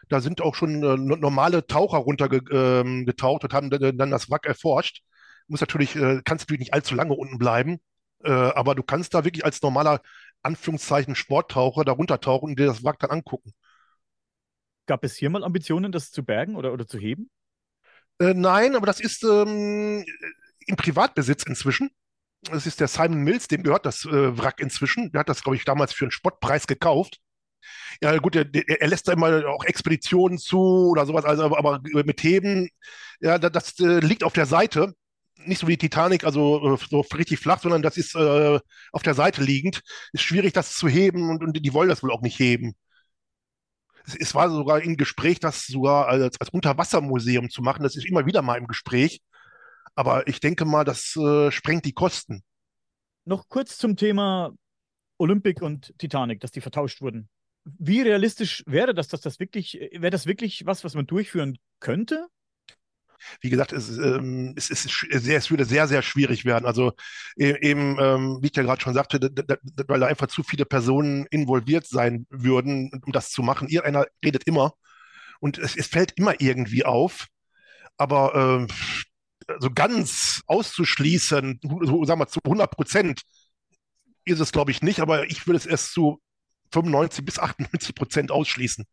Da 0.09 0.21
sind 0.21 0.41
auch 0.41 0.55
schon 0.55 0.83
äh, 0.83 0.97
normale 0.97 1.67
Taucher 1.67 1.99
runtergetaucht 1.99 2.53
ähm, 2.53 3.07
und 3.47 3.53
haben 3.53 3.71
dann 3.71 4.11
das 4.11 4.31
Wrack 4.31 4.47
erforscht. 4.47 5.03
Muss 5.47 5.61
natürlich, 5.61 5.97
äh, 5.97 6.23
kannst 6.25 6.45
natürlich 6.45 6.61
nicht 6.61 6.75
allzu 6.75 6.95
lange 6.95 7.15
unten 7.15 7.39
bleiben, 7.39 7.79
äh, 8.25 8.31
aber 8.31 8.75
du 8.75 8.83
kannst 8.83 9.15
da 9.15 9.25
wirklich 9.25 9.45
als 9.45 9.61
normaler 9.63 10.01
Anführungszeichen 10.43 11.15
Sporttaucher 11.15 11.85
da 11.85 11.93
runtertauchen 11.93 12.51
und 12.51 12.59
dir 12.59 12.67
das 12.67 12.85
Wrack 12.85 12.99
dann 13.01 13.11
angucken. 13.11 13.53
Gab 14.89 15.05
es 15.05 15.17
hier 15.17 15.29
mal 15.29 15.45
Ambitionen, 15.45 15.93
das 15.93 16.11
zu 16.11 16.25
bergen 16.25 16.57
oder, 16.57 16.73
oder 16.73 16.87
zu 16.87 16.99
heben? 16.99 17.31
Äh, 18.19 18.33
nein, 18.33 18.75
aber 18.75 18.87
das 18.87 19.01
ist 19.01 19.23
ähm, 19.23 20.03
im 20.67 20.77
Privatbesitz 20.77 21.45
inzwischen. 21.45 21.91
Das 22.43 22.67
ist 22.67 22.81
der 22.81 22.89
Simon 22.89 23.23
Mills, 23.23 23.49
dem 23.49 23.63
gehört 23.63 23.85
das 23.85 24.07
äh, 24.07 24.39
Wrack 24.39 24.61
inzwischen. 24.61 25.13
Der 25.13 25.21
hat 25.21 25.29
das, 25.29 25.43
glaube 25.43 25.57
ich, 25.57 25.67
damals 25.67 25.93
für 25.93 26.07
einen 26.07 26.11
Spottpreis 26.11 26.67
gekauft. 26.67 27.21
Ja, 28.03 28.17
gut, 28.17 28.35
er, 28.35 28.47
er, 28.53 28.89
lässt 28.89 29.09
da 29.09 29.13
immer 29.13 29.47
auch 29.47 29.65
Expeditionen 29.65 30.39
zu 30.39 30.59
oder 30.91 31.05
sowas, 31.05 31.27
also, 31.27 31.45
aber, 31.45 31.59
aber 31.59 31.81
mit 32.05 32.23
Heben, 32.23 32.71
ja, 33.21 33.39
das, 33.39 33.53
das 33.53 33.81
äh, 33.81 34.01
liegt 34.01 34.25
auf 34.25 34.33
der 34.33 34.47
Seite. 34.47 34.95
Nicht 35.37 35.61
so 35.61 35.69
wie 35.69 35.77
die 35.77 35.89
Titanic, 35.89 36.25
also 36.25 36.77
äh, 36.77 36.79
so 36.89 37.01
richtig 37.15 37.41
flach, 37.41 37.61
sondern 37.61 37.83
das 37.83 37.99
ist 37.99 38.15
äh, 38.15 38.59
auf 38.93 39.03
der 39.03 39.15
Seite 39.15 39.43
liegend. 39.43 39.83
Ist 40.13 40.23
schwierig, 40.23 40.55
das 40.55 40.77
zu 40.77 40.89
heben 40.89 41.29
und, 41.29 41.43
und 41.45 41.53
die 41.55 41.75
wollen 41.75 41.91
das 41.91 42.03
wohl 42.03 42.13
auch 42.13 42.23
nicht 42.23 42.39
heben 42.39 42.75
es 44.19 44.35
war 44.35 44.51
sogar 44.51 44.81
im 44.83 44.97
Gespräch, 44.97 45.41
das 45.41 45.67
sogar 45.67 46.09
als, 46.09 46.41
als 46.41 46.51
Unterwassermuseum 46.51 47.51
zu 47.51 47.63
machen. 47.63 47.83
Das 47.83 47.97
ist 47.97 48.07
immer 48.07 48.27
wieder 48.27 48.43
mal 48.43 48.57
im 48.59 48.67
Gespräch. 48.67 49.21
Aber 49.95 50.27
ich 50.29 50.41
denke 50.41 50.65
mal, 50.65 50.85
das 50.85 51.17
äh, 51.17 51.51
sprengt 51.51 51.85
die 51.85 51.93
Kosten. 51.93 52.43
noch 53.25 53.49
kurz 53.49 53.77
zum 53.79 53.97
Thema 53.97 54.53
Olympic 55.19 55.63
und 55.63 55.93
Titanic, 55.99 56.41
dass 56.41 56.51
die 56.51 56.61
vertauscht 56.61 57.01
wurden. 57.01 57.29
Wie 57.65 58.01
realistisch 58.01 58.63
wäre 58.67 58.95
das, 58.95 59.09
dass 59.09 59.21
das 59.21 59.39
wirklich, 59.39 59.75
wäre 59.93 60.11
das 60.11 60.27
wirklich 60.27 60.65
was, 60.65 60.85
was 60.85 60.95
man 60.95 61.07
durchführen 61.07 61.59
könnte? 61.81 62.29
Wie 63.41 63.51
gesagt, 63.51 63.73
es, 63.73 63.97
ähm, 63.99 64.55
es, 64.57 64.71
ist 64.71 64.89
sehr, 65.11 65.39
es 65.39 65.51
würde 65.51 65.65
sehr, 65.65 65.89
sehr 65.89 66.03
schwierig 66.03 66.45
werden. 66.45 66.67
Also 66.67 66.93
e, 67.37 67.55
eben, 67.61 67.99
ähm, 68.01 68.39
wie 68.41 68.49
ich 68.49 68.57
ja 68.57 68.63
gerade 68.63 68.81
schon 68.81 68.95
sagte, 68.95 69.21
weil 69.87 70.01
da 70.01 70.07
einfach 70.07 70.29
zu 70.29 70.43
viele 70.43 70.65
Personen 70.65 71.27
involviert 71.31 71.87
sein 71.87 72.27
würden, 72.31 72.91
um 73.05 73.13
das 73.13 73.31
zu 73.31 73.43
machen. 73.43 73.69
Ihr 73.69 73.85
einer 73.85 74.07
redet 74.25 74.45
immer 74.45 74.75
und 75.41 75.59
es, 75.59 75.77
es 75.77 75.87
fällt 75.87 76.13
immer 76.17 76.41
irgendwie 76.41 76.85
auf. 76.85 77.27
Aber 77.97 78.67
äh, 78.69 79.55
so 79.61 79.71
ganz 79.71 80.43
auszuschließen, 80.47 81.61
so 81.63 82.05
sagen 82.05 82.21
wir 82.21 82.29
zu 82.29 82.41
100 82.45 82.71
Prozent, 82.71 83.23
ist 84.25 84.41
es, 84.41 84.53
glaube 84.53 84.71
ich, 84.71 84.83
nicht, 84.83 85.01
aber 85.01 85.25
ich 85.31 85.47
würde 85.47 85.57
es 85.57 85.67
erst 85.67 85.93
zu 85.93 86.21
95 86.73 87.25
bis 87.25 87.39
98 87.39 87.95
Prozent 87.95 88.31
ausschließen. 88.31 88.85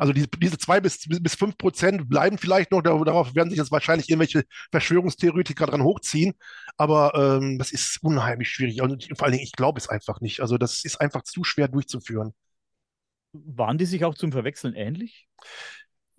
Also 0.00 0.14
diese, 0.14 0.28
diese 0.28 0.56
zwei 0.56 0.80
bis, 0.80 1.06
bis 1.06 1.34
fünf 1.34 1.58
Prozent 1.58 2.08
bleiben 2.08 2.38
vielleicht 2.38 2.70
noch, 2.72 2.80
darauf 2.80 3.34
werden 3.34 3.50
sich 3.50 3.58
jetzt 3.58 3.70
wahrscheinlich 3.70 4.08
irgendwelche 4.08 4.44
Verschwörungstheoretiker 4.70 5.66
dran 5.66 5.82
hochziehen, 5.82 6.32
aber 6.78 7.12
ähm, 7.14 7.58
das 7.58 7.70
ist 7.70 7.98
unheimlich 8.02 8.48
schwierig. 8.48 8.80
Und 8.80 9.10
vor 9.14 9.26
allen 9.26 9.32
Dingen, 9.32 9.44
ich 9.44 9.52
glaube 9.52 9.78
es 9.78 9.90
einfach 9.90 10.22
nicht. 10.22 10.40
Also 10.40 10.56
das 10.56 10.86
ist 10.86 11.02
einfach 11.02 11.22
zu 11.22 11.44
schwer 11.44 11.68
durchzuführen. 11.68 12.32
Waren 13.34 13.76
die 13.76 13.84
sich 13.84 14.06
auch 14.06 14.14
zum 14.14 14.32
Verwechseln 14.32 14.74
ähnlich? 14.74 15.28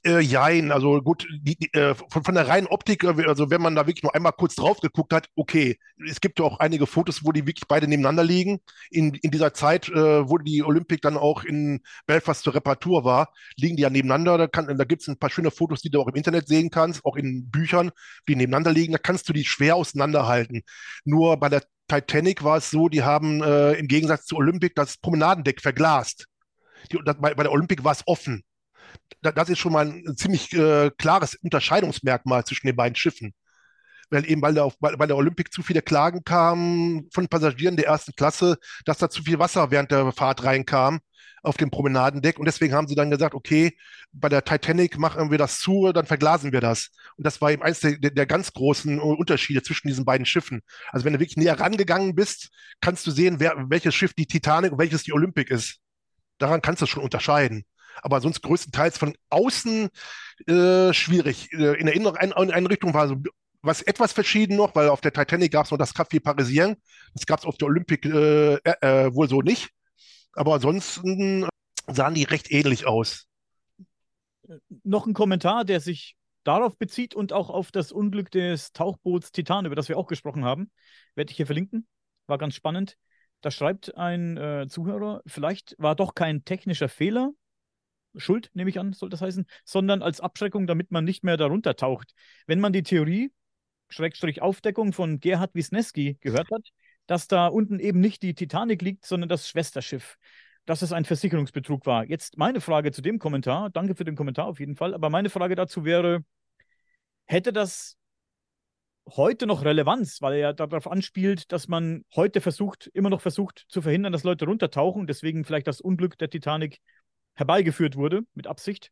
Äh, 0.03 0.19
jein, 0.21 0.71
also 0.71 0.99
gut, 0.99 1.27
die, 1.31 1.55
die, 1.55 1.71
äh, 1.73 1.93
von, 1.93 2.23
von 2.23 2.33
der 2.33 2.47
reinen 2.47 2.65
Optik, 2.65 3.03
äh, 3.03 3.23
also 3.27 3.51
wenn 3.51 3.61
man 3.61 3.75
da 3.75 3.85
wirklich 3.85 4.01
nur 4.01 4.15
einmal 4.15 4.31
kurz 4.31 4.55
drauf 4.55 4.79
geguckt 4.79 5.13
hat, 5.13 5.29
okay, 5.35 5.77
es 6.09 6.19
gibt 6.19 6.39
ja 6.39 6.45
auch 6.45 6.57
einige 6.57 6.87
Fotos, 6.87 7.23
wo 7.23 7.31
die 7.31 7.45
wirklich 7.45 7.67
beide 7.67 7.87
nebeneinander 7.87 8.23
liegen. 8.23 8.61
In, 8.89 9.13
in 9.13 9.29
dieser 9.29 9.53
Zeit, 9.53 9.89
äh, 9.89 10.27
wo 10.27 10.39
die 10.39 10.63
Olympik 10.63 11.03
dann 11.03 11.17
auch 11.17 11.43
in 11.43 11.81
Belfast 12.07 12.41
zur 12.41 12.55
Reparatur 12.55 13.03
war, 13.03 13.31
liegen 13.57 13.75
die 13.75 13.83
ja 13.83 13.91
nebeneinander. 13.91 14.39
Da, 14.39 14.47
kann, 14.47 14.75
da 14.75 14.83
gibt 14.85 15.03
es 15.03 15.07
ein 15.07 15.19
paar 15.19 15.29
schöne 15.29 15.51
Fotos, 15.51 15.81
die 15.81 15.91
du 15.91 16.01
auch 16.01 16.07
im 16.07 16.15
Internet 16.15 16.47
sehen 16.47 16.71
kannst, 16.71 17.05
auch 17.05 17.15
in 17.15 17.51
Büchern, 17.51 17.91
die 18.27 18.35
nebeneinander 18.35 18.71
liegen. 18.71 18.93
Da 18.93 18.97
kannst 18.97 19.29
du 19.29 19.33
die 19.33 19.45
schwer 19.45 19.75
auseinanderhalten. 19.75 20.63
Nur 21.05 21.37
bei 21.37 21.49
der 21.49 21.63
Titanic 21.87 22.43
war 22.43 22.57
es 22.57 22.71
so, 22.71 22.89
die 22.89 23.03
haben 23.03 23.43
äh, 23.43 23.73
im 23.73 23.87
Gegensatz 23.87 24.25
zur 24.25 24.39
Olympik 24.39 24.73
das 24.73 24.97
Promenadendeck 24.97 25.61
verglast. 25.61 26.25
Die, 26.91 26.97
das, 27.05 27.17
bei, 27.19 27.35
bei 27.35 27.43
der 27.43 27.51
Olympik 27.51 27.83
war 27.83 27.91
es 27.91 28.01
offen 28.07 28.43
das 29.21 29.49
ist 29.49 29.59
schon 29.59 29.73
mal 29.73 29.87
ein 29.87 30.15
ziemlich 30.17 30.51
äh, 30.53 30.89
klares 30.97 31.35
Unterscheidungsmerkmal 31.35 32.43
zwischen 32.43 32.67
den 32.67 32.75
beiden 32.75 32.95
Schiffen. 32.95 33.33
Weil 34.09 34.29
eben 34.29 34.41
bei 34.41 34.51
der, 34.51 34.69
bei 34.79 35.07
der 35.07 35.15
Olympik 35.15 35.53
zu 35.53 35.63
viele 35.63 35.81
Klagen 35.81 36.23
kamen 36.25 37.07
von 37.13 37.29
Passagieren 37.29 37.77
der 37.77 37.87
ersten 37.87 38.13
Klasse, 38.13 38.57
dass 38.83 38.97
da 38.97 39.09
zu 39.09 39.23
viel 39.23 39.39
Wasser 39.39 39.71
während 39.71 39.91
der 39.91 40.11
Fahrt 40.11 40.43
reinkam 40.43 40.99
auf 41.43 41.55
dem 41.55 41.71
Promenadendeck. 41.71 42.37
Und 42.37 42.45
deswegen 42.45 42.73
haben 42.73 42.87
sie 42.87 42.95
dann 42.95 43.09
gesagt, 43.09 43.33
okay, 43.33 43.77
bei 44.11 44.27
der 44.27 44.43
Titanic 44.43 44.97
machen 44.97 45.31
wir 45.31 45.37
das 45.37 45.59
zu, 45.59 45.93
dann 45.93 46.05
verglasen 46.05 46.51
wir 46.51 46.59
das. 46.59 46.89
Und 47.15 47.25
das 47.25 47.39
war 47.39 47.51
eben 47.51 47.63
eines 47.63 47.79
der, 47.79 47.97
der 47.97 48.25
ganz 48.25 48.51
großen 48.51 48.99
Unterschiede 48.99 49.63
zwischen 49.63 49.87
diesen 49.87 50.03
beiden 50.03 50.25
Schiffen. 50.25 50.61
Also 50.91 51.05
wenn 51.05 51.13
du 51.13 51.19
wirklich 51.19 51.37
näher 51.37 51.59
rangegangen 51.59 52.13
bist, 52.13 52.49
kannst 52.81 53.07
du 53.07 53.11
sehen, 53.11 53.39
wer, 53.39 53.55
welches 53.69 53.95
Schiff 53.95 54.13
die 54.13 54.27
Titanic 54.27 54.73
und 54.73 54.79
welches 54.79 55.03
die 55.03 55.13
Olympik 55.13 55.49
ist. 55.49 55.77
Daran 56.37 56.61
kannst 56.61 56.81
du 56.81 56.85
schon 56.85 57.03
unterscheiden 57.03 57.65
aber 58.01 58.21
sonst 58.21 58.41
größtenteils 58.41 58.97
von 58.97 59.15
außen 59.29 59.89
äh, 60.47 60.93
schwierig. 60.93 61.51
Äh, 61.53 61.79
in 61.79 61.85
der 61.85 61.95
inneren 61.95 62.33
Einrichtung 62.33 62.93
war 62.93 63.07
so 63.07 63.17
was 63.61 63.81
etwas 63.83 64.11
verschieden 64.11 64.57
noch, 64.57 64.75
weil 64.75 64.89
auf 64.89 65.01
der 65.01 65.13
Titanic 65.13 65.51
gab 65.51 65.65
es 65.65 65.71
noch 65.71 65.77
das 65.77 65.95
Café 65.95 66.19
Parisien. 66.21 66.75
Das 67.13 67.25
gab 67.25 67.39
es 67.39 67.45
auf 67.45 67.57
der 67.57 67.67
Olympic 67.67 68.07
äh, 68.07 68.55
äh, 68.55 68.59
äh, 68.81 69.13
wohl 69.13 69.29
so 69.29 69.41
nicht. 69.41 69.69
Aber 70.33 70.55
ansonsten 70.55 71.47
sahen 71.87 72.15
die 72.15 72.23
recht 72.23 72.51
ähnlich 72.51 72.85
aus. 72.85 73.27
Noch 74.83 75.05
ein 75.05 75.13
Kommentar, 75.13 75.65
der 75.65 75.79
sich 75.79 76.15
darauf 76.43 76.77
bezieht 76.77 77.13
und 77.13 77.33
auch 77.33 77.49
auf 77.49 77.71
das 77.71 77.91
Unglück 77.91 78.31
des 78.31 78.71
Tauchboots 78.71 79.31
Titan, 79.31 79.65
über 79.65 79.75
das 79.75 79.89
wir 79.89 79.97
auch 79.97 80.07
gesprochen 80.07 80.43
haben. 80.43 80.71
Werde 81.15 81.29
ich 81.29 81.37
hier 81.37 81.45
verlinken. 81.45 81.87
War 82.27 82.37
ganz 82.37 82.55
spannend. 82.55 82.97
Da 83.41 83.51
schreibt 83.51 83.95
ein 83.97 84.37
äh, 84.37 84.67
Zuhörer, 84.69 85.21
vielleicht 85.25 85.75
war 85.79 85.95
doch 85.95 86.13
kein 86.13 86.45
technischer 86.45 86.89
Fehler, 86.89 87.31
Schuld, 88.15 88.49
nehme 88.53 88.69
ich 88.69 88.79
an, 88.79 88.93
soll 88.93 89.09
das 89.09 89.21
heißen, 89.21 89.45
sondern 89.63 90.01
als 90.01 90.19
Abschreckung, 90.19 90.67
damit 90.67 90.91
man 90.91 91.03
nicht 91.03 91.23
mehr 91.23 91.37
darunter 91.37 91.75
taucht. 91.75 92.13
Wenn 92.47 92.59
man 92.59 92.73
die 92.73 92.83
Theorie, 92.83 93.31
Schrägstrich 93.89 94.41
Aufdeckung 94.41 94.93
von 94.93 95.19
Gerhard 95.19 95.53
Wisniewski 95.53 96.17
gehört 96.21 96.49
hat, 96.51 96.69
dass 97.07 97.27
da 97.27 97.47
unten 97.47 97.79
eben 97.79 97.99
nicht 97.99 98.23
die 98.23 98.33
Titanic 98.33 98.81
liegt, 98.81 99.05
sondern 99.05 99.29
das 99.29 99.47
Schwesterschiff, 99.47 100.17
dass 100.65 100.81
es 100.81 100.93
ein 100.93 101.05
Versicherungsbetrug 101.05 101.85
war. 101.85 102.05
Jetzt 102.05 102.37
meine 102.37 102.61
Frage 102.61 102.91
zu 102.91 103.01
dem 103.01 103.19
Kommentar, 103.19 103.69
danke 103.69 103.95
für 103.95 104.05
den 104.05 104.15
Kommentar 104.15 104.47
auf 104.47 104.59
jeden 104.59 104.75
Fall, 104.75 104.93
aber 104.93 105.09
meine 105.09 105.29
Frage 105.29 105.55
dazu 105.55 105.83
wäre, 105.83 106.23
hätte 107.25 107.51
das 107.53 107.97
heute 109.09 109.47
noch 109.47 109.65
Relevanz, 109.65 110.21
weil 110.21 110.33
er 110.33 110.39
ja 110.39 110.53
darauf 110.53 110.87
anspielt, 110.87 111.51
dass 111.51 111.67
man 111.67 112.05
heute 112.15 112.39
versucht, 112.39 112.87
immer 112.93 113.09
noch 113.09 113.21
versucht 113.21 113.65
zu 113.67 113.81
verhindern, 113.81 114.13
dass 114.13 114.23
Leute 114.23 114.45
runtertauchen, 114.45 115.07
deswegen 115.07 115.43
vielleicht 115.43 115.67
das 115.67 115.81
Unglück 115.81 116.17
der 116.17 116.29
Titanic 116.29 116.79
herbeigeführt 117.33 117.95
wurde, 117.95 118.21
mit 118.33 118.47
Absicht. 118.47 118.91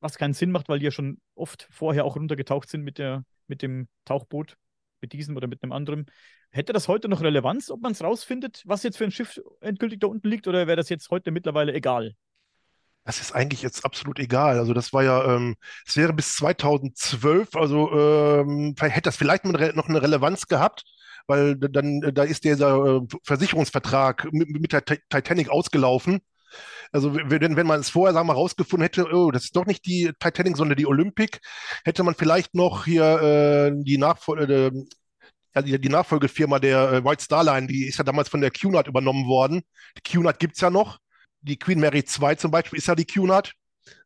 Was 0.00 0.18
keinen 0.18 0.34
Sinn 0.34 0.50
macht, 0.50 0.68
weil 0.68 0.78
die 0.78 0.84
ja 0.84 0.90
schon 0.90 1.18
oft 1.34 1.66
vorher 1.70 2.04
auch 2.04 2.16
runtergetaucht 2.16 2.68
sind 2.68 2.82
mit, 2.82 2.98
der, 2.98 3.24
mit 3.46 3.62
dem 3.62 3.88
Tauchboot, 4.04 4.56
mit 5.00 5.12
diesem 5.12 5.36
oder 5.36 5.46
mit 5.46 5.62
einem 5.62 5.72
anderen. 5.72 6.06
Hätte 6.50 6.72
das 6.72 6.88
heute 6.88 7.08
noch 7.08 7.22
Relevanz, 7.22 7.70
ob 7.70 7.80
man 7.80 7.92
es 7.92 8.02
rausfindet, 8.02 8.62
was 8.64 8.82
jetzt 8.82 8.98
für 8.98 9.04
ein 9.04 9.10
Schiff 9.10 9.40
endgültig 9.60 10.00
da 10.00 10.06
unten 10.06 10.28
liegt, 10.28 10.46
oder 10.46 10.66
wäre 10.66 10.76
das 10.76 10.88
jetzt 10.88 11.10
heute 11.10 11.30
mittlerweile 11.30 11.72
egal? 11.72 12.14
Das 13.04 13.20
ist 13.20 13.34
eigentlich 13.34 13.60
jetzt 13.60 13.84
absolut 13.84 14.18
egal. 14.18 14.58
Also 14.58 14.72
das 14.72 14.92
war 14.94 15.04
ja, 15.04 15.36
ähm, 15.36 15.56
es 15.86 15.96
wäre 15.96 16.14
bis 16.14 16.36
2012, 16.36 17.54
also 17.54 17.92
ähm, 17.92 18.74
hätte 18.78 19.02
das 19.02 19.16
vielleicht 19.16 19.44
noch 19.44 19.88
eine 19.88 20.02
Relevanz 20.02 20.46
gehabt, 20.46 20.84
weil 21.26 21.56
dann 21.56 22.00
da 22.00 22.22
ist 22.22 22.44
dieser 22.44 22.96
äh, 22.96 23.00
Versicherungsvertrag 23.22 24.32
mit, 24.32 24.48
mit 24.48 24.72
der 24.72 24.84
Titanic 24.84 25.50
ausgelaufen 25.50 26.20
also 26.92 27.14
wenn, 27.14 27.56
wenn 27.56 27.66
man 27.66 27.80
es 27.80 27.90
vorher, 27.90 28.14
sagen 28.14 28.28
wir 28.28 28.34
mal, 28.34 28.38
rausgefunden 28.40 28.84
hätte, 28.84 29.06
oh, 29.12 29.30
das 29.30 29.44
ist 29.44 29.56
doch 29.56 29.66
nicht 29.66 29.84
die 29.84 30.12
Titanic, 30.18 30.56
sondern 30.56 30.76
die 30.76 30.86
Olympic, 30.86 31.40
hätte 31.84 32.04
man 32.04 32.14
vielleicht 32.14 32.54
noch 32.54 32.84
hier 32.84 33.04
äh, 33.04 33.72
die 33.74 33.98
Nachfolge, 33.98 34.70
äh, 35.54 35.62
die, 35.62 35.88
Nachfolgefirma 35.88 36.58
der 36.58 36.92
äh, 36.92 37.04
White 37.04 37.24
Star 37.24 37.42
Line, 37.42 37.66
die 37.66 37.86
ist 37.86 37.98
ja 37.98 38.04
damals 38.04 38.28
von 38.28 38.40
der 38.40 38.50
QNAT 38.50 38.86
übernommen 38.86 39.26
worden. 39.26 39.62
Die 39.98 40.02
QNAT 40.02 40.38
gibt 40.38 40.54
es 40.54 40.60
ja 40.60 40.70
noch. 40.70 40.98
Die 41.40 41.58
Queen 41.58 41.80
Mary 41.80 42.04
II 42.04 42.36
zum 42.36 42.50
Beispiel 42.50 42.78
ist 42.78 42.86
ja 42.86 42.94
die 42.94 43.06
QNAT 43.06 43.52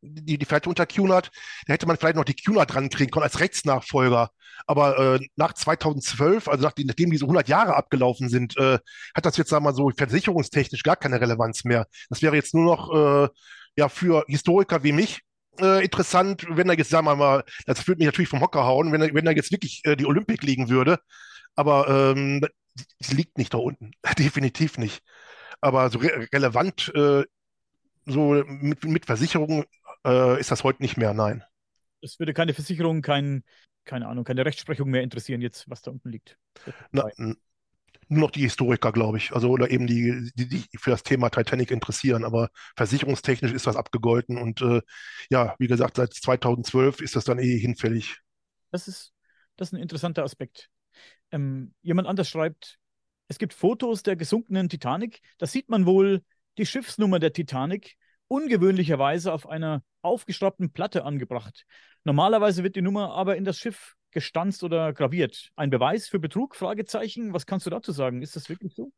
die, 0.02 0.38
die 0.38 0.44
vielleicht 0.44 0.66
unter 0.66 0.86
QNAT, 0.86 1.30
da 1.66 1.72
hätte 1.72 1.86
man 1.86 1.96
vielleicht 1.96 2.16
noch 2.16 2.24
die 2.24 2.34
QNAT 2.34 2.72
dran 2.72 2.88
kriegen 2.88 3.10
können 3.10 3.24
als 3.24 3.40
Rechtsnachfolger. 3.40 4.30
Aber 4.66 4.98
äh, 4.98 5.20
nach 5.36 5.52
2012, 5.54 6.48
also 6.48 6.64
nachdem, 6.64 6.86
nachdem 6.86 7.10
diese 7.10 7.24
100 7.24 7.48
Jahre 7.48 7.76
abgelaufen 7.76 8.28
sind, 8.28 8.56
äh, 8.56 8.78
hat 9.14 9.24
das 9.24 9.36
jetzt, 9.36 9.50
sagen 9.50 9.64
wir 9.64 9.70
mal 9.70 9.76
so, 9.76 9.90
versicherungstechnisch 9.96 10.82
gar 10.82 10.96
keine 10.96 11.20
Relevanz 11.20 11.64
mehr. 11.64 11.86
Das 12.10 12.22
wäre 12.22 12.36
jetzt 12.36 12.54
nur 12.54 12.64
noch 12.64 12.92
äh, 12.92 13.28
ja, 13.76 13.88
für 13.88 14.24
Historiker 14.26 14.82
wie 14.82 14.92
mich 14.92 15.20
äh, 15.60 15.84
interessant, 15.84 16.46
wenn 16.48 16.68
da 16.68 16.74
jetzt, 16.74 16.90
sagen 16.90 17.06
wir 17.06 17.16
mal, 17.16 17.44
das 17.66 17.86
würde 17.86 17.98
mich 17.98 18.06
natürlich 18.06 18.28
vom 18.28 18.40
Hocker 18.40 18.64
hauen, 18.64 18.92
wenn, 18.92 19.14
wenn 19.14 19.24
da 19.24 19.30
jetzt 19.30 19.52
wirklich 19.52 19.82
äh, 19.84 19.96
die 19.96 20.06
Olympik 20.06 20.42
liegen 20.42 20.68
würde. 20.68 20.98
Aber 21.54 21.88
ähm, 21.88 22.44
sie 23.00 23.14
liegt 23.14 23.38
nicht 23.38 23.54
da 23.54 23.58
unten. 23.58 23.92
Definitiv 24.18 24.78
nicht. 24.78 25.02
Aber 25.60 25.90
so 25.90 25.98
re 25.98 26.28
relevant 26.32 26.92
äh, 26.94 27.24
so 28.08 28.44
mit, 28.46 28.84
mit 28.84 29.06
Versicherung 29.06 29.64
äh, 30.04 30.40
ist 30.40 30.50
das 30.50 30.64
heute 30.64 30.82
nicht 30.82 30.96
mehr, 30.96 31.14
nein. 31.14 31.44
Es 32.00 32.18
würde 32.18 32.34
keine 32.34 32.54
Versicherung, 32.54 33.02
kein, 33.02 33.42
keine 33.84 34.06
Ahnung, 34.08 34.24
keine 34.24 34.44
Rechtsprechung 34.44 34.90
mehr 34.90 35.02
interessieren, 35.02 35.40
jetzt, 35.40 35.68
was 35.68 35.82
da 35.82 35.90
unten 35.90 36.10
liegt. 36.10 36.38
Na, 36.92 37.08
nur 38.08 38.20
noch 38.20 38.30
die 38.30 38.42
Historiker, 38.42 38.92
glaube 38.92 39.18
ich, 39.18 39.32
also 39.32 39.50
oder 39.50 39.70
eben 39.70 39.86
die, 39.86 40.30
die 40.34 40.44
sich 40.44 40.68
für 40.78 40.90
das 40.90 41.02
Thema 41.02 41.28
Titanic 41.28 41.70
interessieren, 41.70 42.24
aber 42.24 42.48
versicherungstechnisch 42.76 43.52
ist 43.52 43.66
das 43.66 43.76
abgegolten 43.76 44.38
und 44.38 44.62
äh, 44.62 44.80
ja, 45.30 45.54
wie 45.58 45.66
gesagt, 45.66 45.96
seit 45.96 46.14
2012 46.14 47.00
ist 47.00 47.16
das 47.16 47.24
dann 47.24 47.38
eh 47.38 47.58
hinfällig. 47.58 48.18
Das 48.70 48.88
ist, 48.88 49.12
das 49.56 49.68
ist 49.68 49.72
ein 49.74 49.82
interessanter 49.82 50.24
Aspekt. 50.24 50.70
Ähm, 51.30 51.74
jemand 51.82 52.08
anders 52.08 52.28
schreibt, 52.30 52.78
es 53.28 53.38
gibt 53.38 53.52
Fotos 53.52 54.02
der 54.02 54.16
gesunkenen 54.16 54.70
Titanic, 54.70 55.20
da 55.36 55.46
sieht 55.46 55.68
man 55.68 55.84
wohl 55.84 56.22
die 56.58 56.66
Schiffsnummer 56.66 57.18
der 57.18 57.32
Titanic 57.32 57.96
ungewöhnlicherweise 58.28 59.32
auf 59.32 59.48
einer 59.48 59.82
aufgeschraubten 60.02 60.72
Platte 60.72 61.04
angebracht. 61.04 61.64
Normalerweise 62.04 62.62
wird 62.62 62.76
die 62.76 62.82
Nummer 62.82 63.12
aber 63.12 63.36
in 63.36 63.44
das 63.44 63.58
Schiff 63.58 63.94
gestanzt 64.10 64.62
oder 64.62 64.92
graviert. 64.92 65.50
Ein 65.56 65.70
Beweis 65.70 66.08
für 66.08 66.18
Betrug? 66.18 66.56
Fragezeichen. 66.56 67.32
Was 67.32 67.46
kannst 67.46 67.66
du 67.66 67.70
dazu 67.70 67.92
sagen? 67.92 68.22
Ist 68.22 68.36
das 68.36 68.48
wirklich 68.48 68.74
so? 68.74 68.92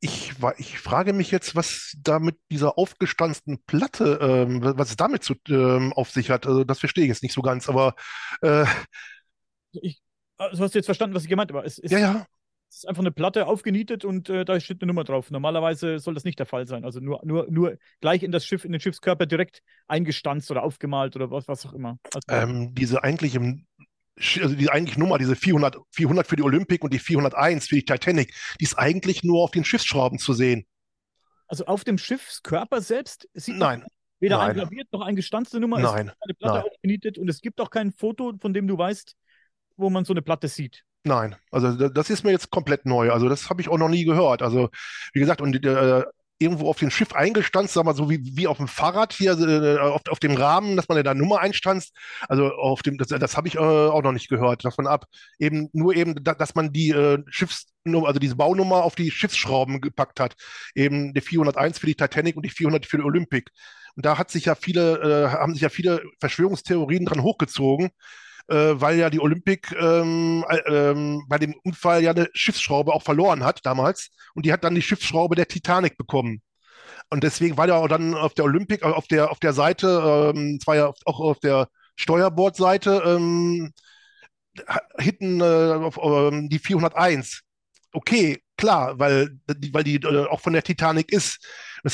Ich, 0.00 0.32
ich 0.58 0.78
frage 0.78 1.12
mich 1.12 1.30
jetzt, 1.30 1.56
was 1.56 1.96
da 2.00 2.18
mit 2.18 2.36
dieser 2.50 2.78
aufgestanzten 2.78 3.62
Platte, 3.64 4.18
ähm, 4.20 4.60
was 4.62 4.90
es 4.90 4.96
damit 4.96 5.24
zu, 5.24 5.34
ähm, 5.48 5.92
auf 5.94 6.10
sich 6.10 6.30
hat. 6.30 6.46
Also 6.46 6.62
das 6.62 6.78
verstehe 6.78 7.04
ich 7.04 7.08
jetzt 7.08 7.22
nicht 7.22 7.32
so 7.32 7.42
ganz, 7.42 7.68
aber 7.68 7.94
äh, 8.42 8.66
ich, 9.72 10.00
also 10.36 10.62
hast 10.62 10.74
du 10.74 10.78
jetzt 10.78 10.86
verstanden, 10.86 11.16
was 11.16 11.24
ich 11.24 11.28
gemeint 11.28 11.52
habe? 11.52 11.64
Es, 11.64 11.78
es, 11.78 11.90
ja, 11.90 11.98
ja 11.98 12.26
Es 12.74 12.78
ist 12.78 12.88
einfach 12.88 13.02
eine 13.02 13.12
Platte 13.12 13.46
aufgenietet 13.46 14.04
und 14.04 14.28
äh, 14.28 14.44
da 14.44 14.58
steht 14.58 14.82
eine 14.82 14.88
Nummer 14.88 15.04
drauf. 15.04 15.30
Normalerweise 15.30 16.00
soll 16.00 16.12
das 16.12 16.24
nicht 16.24 16.40
der 16.40 16.46
Fall 16.46 16.66
sein. 16.66 16.84
Also 16.84 16.98
nur, 16.98 17.20
nur, 17.24 17.46
nur 17.48 17.78
gleich 18.00 18.24
in 18.24 18.32
das 18.32 18.44
Schiff, 18.44 18.64
in 18.64 18.72
den 18.72 18.80
Schiffskörper 18.80 19.26
direkt 19.26 19.62
eingestanzt 19.86 20.50
oder 20.50 20.64
aufgemalt 20.64 21.14
oder 21.14 21.30
was, 21.30 21.46
was 21.46 21.64
auch 21.66 21.72
immer. 21.72 22.00
Also, 22.12 22.26
ähm, 22.28 22.74
diese 22.74 23.04
eigentliche 23.04 23.38
also 24.40 24.56
die 24.56 24.70
eigentliche 24.70 24.98
Nummer, 24.98 25.18
diese 25.18 25.36
400, 25.36 25.76
400 25.92 26.26
für 26.26 26.34
die 26.34 26.42
Olympic 26.42 26.82
und 26.82 26.92
die 26.92 26.98
401 26.98 27.68
für 27.68 27.76
die 27.76 27.84
Titanic, 27.84 28.34
die 28.58 28.64
ist 28.64 28.76
eigentlich 28.76 29.22
nur 29.22 29.44
auf 29.44 29.52
den 29.52 29.64
Schiffsschrauben 29.64 30.18
zu 30.18 30.32
sehen. 30.32 30.66
Also 31.46 31.66
auf 31.66 31.84
dem 31.84 31.96
Schiffskörper 31.96 32.80
selbst 32.80 33.28
sieht 33.34 33.56
Nein. 33.56 33.84
weder 34.18 34.38
Nein. 34.38 34.50
eingraviert 34.50 34.88
noch 34.92 35.02
eingestanzte 35.02 35.60
Nummer. 35.60 35.78
Nein. 35.78 36.08
Es 36.08 36.12
gibt 36.12 36.22
eine 36.22 36.34
Platte 36.34 36.58
Nein. 36.58 36.72
aufgenietet 36.72 37.18
und 37.18 37.28
es 37.28 37.40
gibt 37.40 37.60
auch 37.60 37.70
kein 37.70 37.92
Foto, 37.92 38.32
von 38.40 38.52
dem 38.52 38.66
du 38.66 38.76
weißt, 38.76 39.14
wo 39.76 39.90
man 39.90 40.04
so 40.04 40.12
eine 40.12 40.22
Platte 40.22 40.48
sieht. 40.48 40.84
Nein, 41.06 41.36
also 41.50 41.88
das 41.88 42.08
ist 42.08 42.24
mir 42.24 42.30
jetzt 42.32 42.50
komplett 42.50 42.86
neu. 42.86 43.12
Also 43.12 43.28
das 43.28 43.50
habe 43.50 43.60
ich 43.60 43.68
auch 43.68 43.76
noch 43.76 43.90
nie 43.90 44.04
gehört. 44.04 44.42
Also 44.42 44.70
wie 45.12 45.20
gesagt, 45.20 45.42
und 45.42 45.62
äh, 45.64 46.02
irgendwo 46.38 46.68
auf 46.68 46.78
dem 46.78 46.90
Schiff 46.90 47.12
eingestanzt, 47.12 47.74
sagen 47.74 47.86
wir 47.86 47.94
so 47.94 48.08
wie, 48.10 48.20
wie 48.36 48.46
auf 48.46 48.56
dem 48.56 48.68
Fahrrad 48.68 49.12
hier 49.12 49.38
äh, 49.38 49.78
auf, 49.78 50.00
auf 50.08 50.18
dem 50.18 50.34
Rahmen, 50.34 50.76
dass 50.76 50.88
man 50.88 51.02
da 51.04 51.14
Nummer 51.14 51.40
einstanzt. 51.40 51.94
Also 52.28 52.52
auf 52.54 52.82
dem, 52.82 52.96
das, 52.96 53.08
das 53.08 53.36
habe 53.36 53.48
ich 53.48 53.56
äh, 53.56 53.58
auch 53.58 54.02
noch 54.02 54.12
nicht 54.12 54.30
gehört, 54.30 54.64
davon 54.64 54.86
ab. 54.86 55.04
Eben 55.38 55.68
nur 55.74 55.94
eben, 55.94 56.22
da, 56.24 56.34
dass 56.34 56.54
man 56.54 56.72
die 56.72 56.90
äh, 56.90 57.22
Schiffsnummer, 57.28 58.08
also 58.08 58.18
diese 58.18 58.36
Baunummer 58.36 58.82
auf 58.82 58.94
die 58.94 59.10
Schiffsschrauben 59.10 59.82
gepackt 59.82 60.20
hat. 60.20 60.34
Eben 60.74 61.12
die 61.12 61.20
401 61.20 61.78
für 61.78 61.86
die 61.86 61.96
Titanic 61.96 62.36
und 62.36 62.44
die 62.46 62.50
400 62.50 62.86
für 62.86 62.96
die 62.96 63.04
Olympic. 63.04 63.50
Und 63.94 64.06
da 64.06 64.16
hat 64.16 64.30
sich 64.30 64.46
ja 64.46 64.54
viele, 64.54 65.26
äh, 65.26 65.28
haben 65.28 65.52
sich 65.52 65.62
ja 65.62 65.68
viele 65.68 66.02
Verschwörungstheorien 66.18 67.04
dran 67.04 67.22
hochgezogen 67.22 67.90
äh, 68.48 68.74
weil 68.74 68.98
ja 68.98 69.10
die 69.10 69.20
Olympic 69.20 69.74
ähm, 69.78 70.44
äh, 70.48 70.58
ähm, 70.68 71.24
bei 71.28 71.38
dem 71.38 71.54
Unfall 71.64 72.02
ja 72.02 72.10
eine 72.10 72.28
Schiffsschraube 72.32 72.92
auch 72.92 73.02
verloren 73.02 73.44
hat 73.44 73.60
damals 73.64 74.10
und 74.34 74.46
die 74.46 74.52
hat 74.52 74.64
dann 74.64 74.74
die 74.74 74.82
Schiffsschraube 74.82 75.34
der 75.34 75.48
Titanic 75.48 75.96
bekommen. 75.96 76.42
Und 77.10 77.24
deswegen 77.24 77.56
war 77.56 77.68
ja 77.68 77.76
auch 77.76 77.88
dann 77.88 78.14
auf 78.14 78.34
der 78.34 78.44
Olympic, 78.44 78.84
äh, 78.84 78.88
auf 78.88 79.06
der, 79.06 79.30
auf 79.30 79.38
der 79.40 79.52
Seite, 79.52 80.32
ähm, 80.34 80.58
zwar 80.60 80.76
ja 80.76 80.92
auch 81.04 81.20
auf 81.20 81.40
der 81.40 81.68
Steuerbordseite, 81.96 83.02
ähm, 83.06 83.72
hinten 84.98 85.40
äh, 85.40 85.44
auf, 85.44 85.98
ähm, 86.02 86.48
die 86.48 86.58
401. 86.58 87.42
Okay, 87.92 88.42
klar, 88.56 88.98
weil, 88.98 89.38
weil 89.72 89.84
die 89.84 89.96
äh, 89.96 90.26
auch 90.26 90.40
von 90.40 90.52
der 90.52 90.62
Titanic 90.62 91.12
ist. 91.12 91.46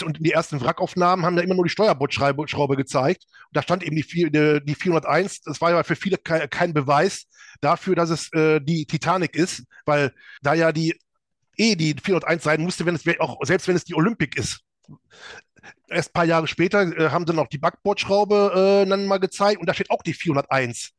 Und 0.05 0.19
die 0.25 0.31
ersten 0.31 0.61
Wrackaufnahmen 0.61 1.25
haben 1.25 1.37
ja 1.37 1.43
immer 1.43 1.55
nur 1.55 1.65
die 1.65 1.71
Steuerbordschraube 1.71 2.77
gezeigt. 2.77 3.25
Und 3.49 3.57
da 3.57 3.63
stand 3.63 3.83
eben 3.83 3.97
die, 3.97 4.31
die, 4.31 4.61
die 4.65 4.75
401. 4.75 5.41
Das 5.43 5.61
war 5.61 5.73
ja 5.73 5.83
für 5.83 5.97
viele 5.97 6.17
kein, 6.17 6.49
kein 6.49 6.73
Beweis 6.73 7.27
dafür, 7.61 7.97
dass 7.97 8.11
es 8.11 8.33
äh, 8.33 8.61
die 8.61 8.87
Titanic 8.87 9.35
ist, 9.35 9.65
weil 9.85 10.13
da 10.43 10.55
ja 10.55 10.73
die 10.73 10.95
eh 11.57 11.77
die 11.77 11.95
401 12.03 12.43
sein 12.43 12.63
musste, 12.63 12.87
wenn 12.87 12.95
es 12.95 13.05
auch 13.21 13.39
selbst 13.43 13.69
wenn 13.69 13.77
es 13.77 13.85
die 13.85 13.95
Olympic 13.95 14.39
ist. 14.39 14.61
Erst 15.89 16.11
ein 16.11 16.13
paar 16.15 16.25
Jahre 16.25 16.47
später 16.47 16.83
äh, 16.83 17.11
haben 17.11 17.27
sie 17.27 17.35
noch 17.35 17.49
die 17.49 17.59
Backbordschraube 17.59 18.85
äh, 18.85 18.89
dann 18.89 19.07
mal 19.07 19.19
gezeigt 19.19 19.61
und 19.61 19.69
da 19.69 19.75
steht 19.75 19.91
auch 19.91 20.03
die 20.03 20.15
401 20.15 20.93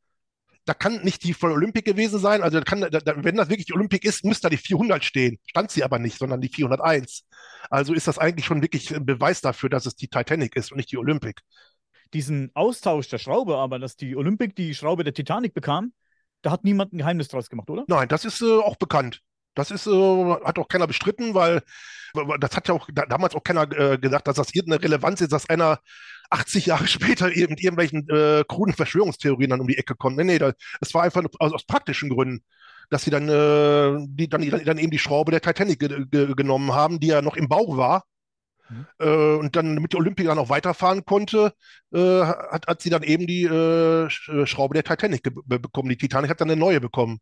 da 0.64 0.74
kann 0.74 1.02
nicht 1.02 1.24
die 1.24 1.34
von 1.34 1.50
Olympic 1.50 1.84
gewesen 1.84 2.20
sein. 2.20 2.42
Also 2.42 2.60
kann, 2.60 2.82
da, 2.82 3.00
wenn 3.16 3.36
das 3.36 3.48
wirklich 3.48 3.66
die 3.66 3.74
Olympic 3.74 4.06
ist, 4.06 4.24
müsste 4.24 4.42
da 4.42 4.50
die 4.50 4.56
400 4.56 5.04
stehen. 5.04 5.38
Stand 5.46 5.70
sie 5.70 5.82
aber 5.82 5.98
nicht, 5.98 6.18
sondern 6.18 6.40
die 6.40 6.48
401. 6.48 7.24
Also 7.68 7.94
ist 7.94 8.06
das 8.06 8.18
eigentlich 8.18 8.46
schon 8.46 8.62
wirklich 8.62 8.94
ein 8.94 9.04
Beweis 9.04 9.40
dafür, 9.40 9.68
dass 9.68 9.86
es 9.86 9.96
die 9.96 10.08
Titanic 10.08 10.54
ist 10.56 10.70
und 10.70 10.76
nicht 10.76 10.92
die 10.92 10.98
Olympic. 10.98 11.42
Diesen 12.14 12.50
Austausch 12.54 13.08
der 13.08 13.18
Schraube 13.18 13.56
aber, 13.56 13.78
dass 13.78 13.96
die 13.96 14.16
Olympic 14.16 14.54
die 14.54 14.74
Schraube 14.74 15.02
der 15.02 15.14
Titanic 15.14 15.54
bekam, 15.54 15.92
da 16.42 16.50
hat 16.50 16.64
niemand 16.64 16.92
ein 16.92 16.98
Geheimnis 16.98 17.28
draus 17.28 17.48
gemacht, 17.48 17.70
oder? 17.70 17.84
Nein, 17.88 18.08
das 18.08 18.24
ist 18.24 18.42
äh, 18.42 18.58
auch 18.58 18.76
bekannt. 18.76 19.22
Das 19.54 19.70
ist, 19.70 19.86
äh, 19.86 19.90
hat 19.90 20.58
auch 20.58 20.68
keiner 20.68 20.86
bestritten, 20.86 21.34
weil 21.34 21.62
das 22.40 22.56
hat 22.56 22.68
ja 22.68 22.74
auch 22.74 22.88
da, 22.92 23.06
damals 23.06 23.34
auch 23.34 23.42
keiner 23.42 23.70
äh, 23.72 23.98
gedacht, 23.98 24.26
dass 24.26 24.36
das 24.36 24.54
irgendeine 24.54 24.82
Relevanz 24.82 25.20
ist, 25.20 25.32
dass 25.32 25.48
einer 25.48 25.78
80 26.32 26.66
Jahre 26.66 26.86
später 26.86 27.26
mit 27.26 27.62
irgendwelchen 27.62 28.08
äh, 28.08 28.44
kruden 28.48 28.74
Verschwörungstheorien 28.74 29.50
dann 29.50 29.60
um 29.60 29.68
die 29.68 29.78
Ecke 29.78 29.94
kommt. 29.94 30.16
Nee, 30.16 30.24
nee, 30.24 30.38
das, 30.38 30.54
das 30.80 30.94
war 30.94 31.02
einfach 31.02 31.22
aus, 31.38 31.52
aus 31.52 31.64
praktischen 31.64 32.10
Gründen, 32.10 32.42
dass 32.90 33.04
sie 33.04 33.10
dann, 33.10 33.28
äh, 33.28 34.06
die, 34.08 34.28
dann, 34.28 34.48
dann 34.64 34.78
eben 34.78 34.90
die 34.90 34.98
Schraube 34.98 35.30
der 35.30 35.40
Titanic 35.40 35.78
ge 35.78 36.06
ge 36.10 36.34
genommen 36.34 36.72
haben, 36.72 37.00
die 37.00 37.08
ja 37.08 37.22
noch 37.22 37.36
im 37.36 37.48
Bau 37.48 37.76
war. 37.76 38.04
Mhm. 38.68 38.86
Äh, 38.98 39.34
und 39.36 39.56
dann, 39.56 39.76
damit 39.76 39.92
die 39.92 39.96
Olympia 39.96 40.26
dann 40.26 40.38
auch 40.38 40.48
weiterfahren 40.48 41.04
konnte, 41.04 41.52
äh, 41.92 42.22
hat, 42.22 42.66
hat 42.66 42.82
sie 42.82 42.90
dann 42.90 43.02
eben 43.02 43.26
die 43.26 43.44
äh, 43.44 44.08
Schraube 44.10 44.74
der 44.74 44.84
Titanic 44.84 45.22
bekommen. 45.46 45.88
Die 45.90 45.96
Titanic 45.96 46.30
hat 46.30 46.40
dann 46.40 46.50
eine 46.50 46.60
neue 46.60 46.80
bekommen. 46.80 47.20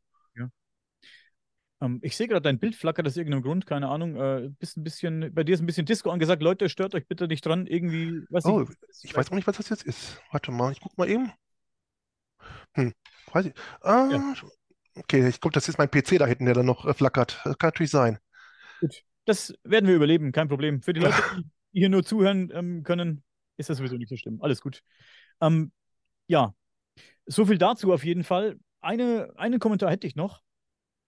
Ähm, 1.81 2.01
ich 2.03 2.17
sehe 2.17 2.29
gerade, 2.29 2.43
dein 2.43 2.59
Bild 2.59 2.75
flackert 2.75 3.07
aus 3.07 3.17
irgendeinem 3.17 3.43
Grund, 3.43 3.67
keine 3.67 3.89
Ahnung. 3.89 4.17
Äh, 4.17 4.51
bist 4.59 4.77
ein 4.77 4.85
bisschen, 4.85 5.33
bei 5.35 5.45
dir 5.45 5.55
ist 5.55 5.61
ein 5.61 5.67
bisschen 5.67 5.87
Disco 5.87 6.11
angesagt. 6.11 6.43
Leute, 6.43 6.69
stört 6.69 6.95
euch 6.95 7.07
bitte 7.07 7.27
nicht 7.27 7.45
dran. 7.45 7.67
Irgendwie, 7.67 8.23
was 8.31 8.45
oh, 8.45 8.63
ich, 8.63 9.05
ich 9.05 9.17
weiß 9.17 9.31
auch 9.31 9.37
nicht, 9.37 9.47
was 9.47 9.57
das 9.57 9.69
jetzt 9.69 9.85
ist. 9.85 10.21
Warte 10.31 10.53
mal, 10.53 10.73
ich 10.73 10.81
guck 10.81 10.97
mal 10.99 11.09
eben. 11.09 11.33
Hm, 12.75 12.93
weiß 13.33 13.47
ich. 13.47 13.55
Ah, 13.81 14.09
ja. 14.11 14.35
Okay, 14.97 15.27
ich 15.29 15.41
glaube, 15.41 15.55
das 15.55 15.69
ist 15.69 15.79
mein 15.79 15.91
PC 15.91 16.19
da 16.19 16.27
hinten, 16.27 16.45
der 16.45 16.55
da 16.55 16.63
noch 16.63 16.85
äh, 16.85 16.95
flackert. 16.95 17.41
Das 17.45 17.57
kann 17.59 17.69
natürlich 17.69 17.91
sein. 17.91 18.19
Gut, 18.81 19.03
das 19.25 19.55
werden 19.65 19.87
wir 19.87 19.95
überleben, 19.95 20.33
kein 20.33 20.49
Problem. 20.49 20.83
Für 20.83 20.93
die 20.93 21.01
Leute, 21.01 21.15
die 21.73 21.81
hier 21.81 21.89
nur 21.89 22.05
zuhören 22.05 22.51
ähm, 22.53 22.83
können, 22.83 23.23
ist 23.57 23.71
das 23.71 23.79
sowieso 23.79 23.97
nicht 23.97 24.09
so 24.09 24.17
schlimm. 24.17 24.43
Alles 24.43 24.61
gut. 24.61 24.83
Ähm, 25.41 25.73
ja, 26.27 26.55
so 27.27 27.47
viel 27.47 27.59
dazu 27.59 27.93
auf 27.93 28.05
jeden 28.05 28.25
Fall. 28.25 28.59
Eine, 28.81 29.33
einen 29.37 29.59
Kommentar 29.59 29.91
hätte 29.91 30.07
ich 30.07 30.17
noch. 30.17 30.43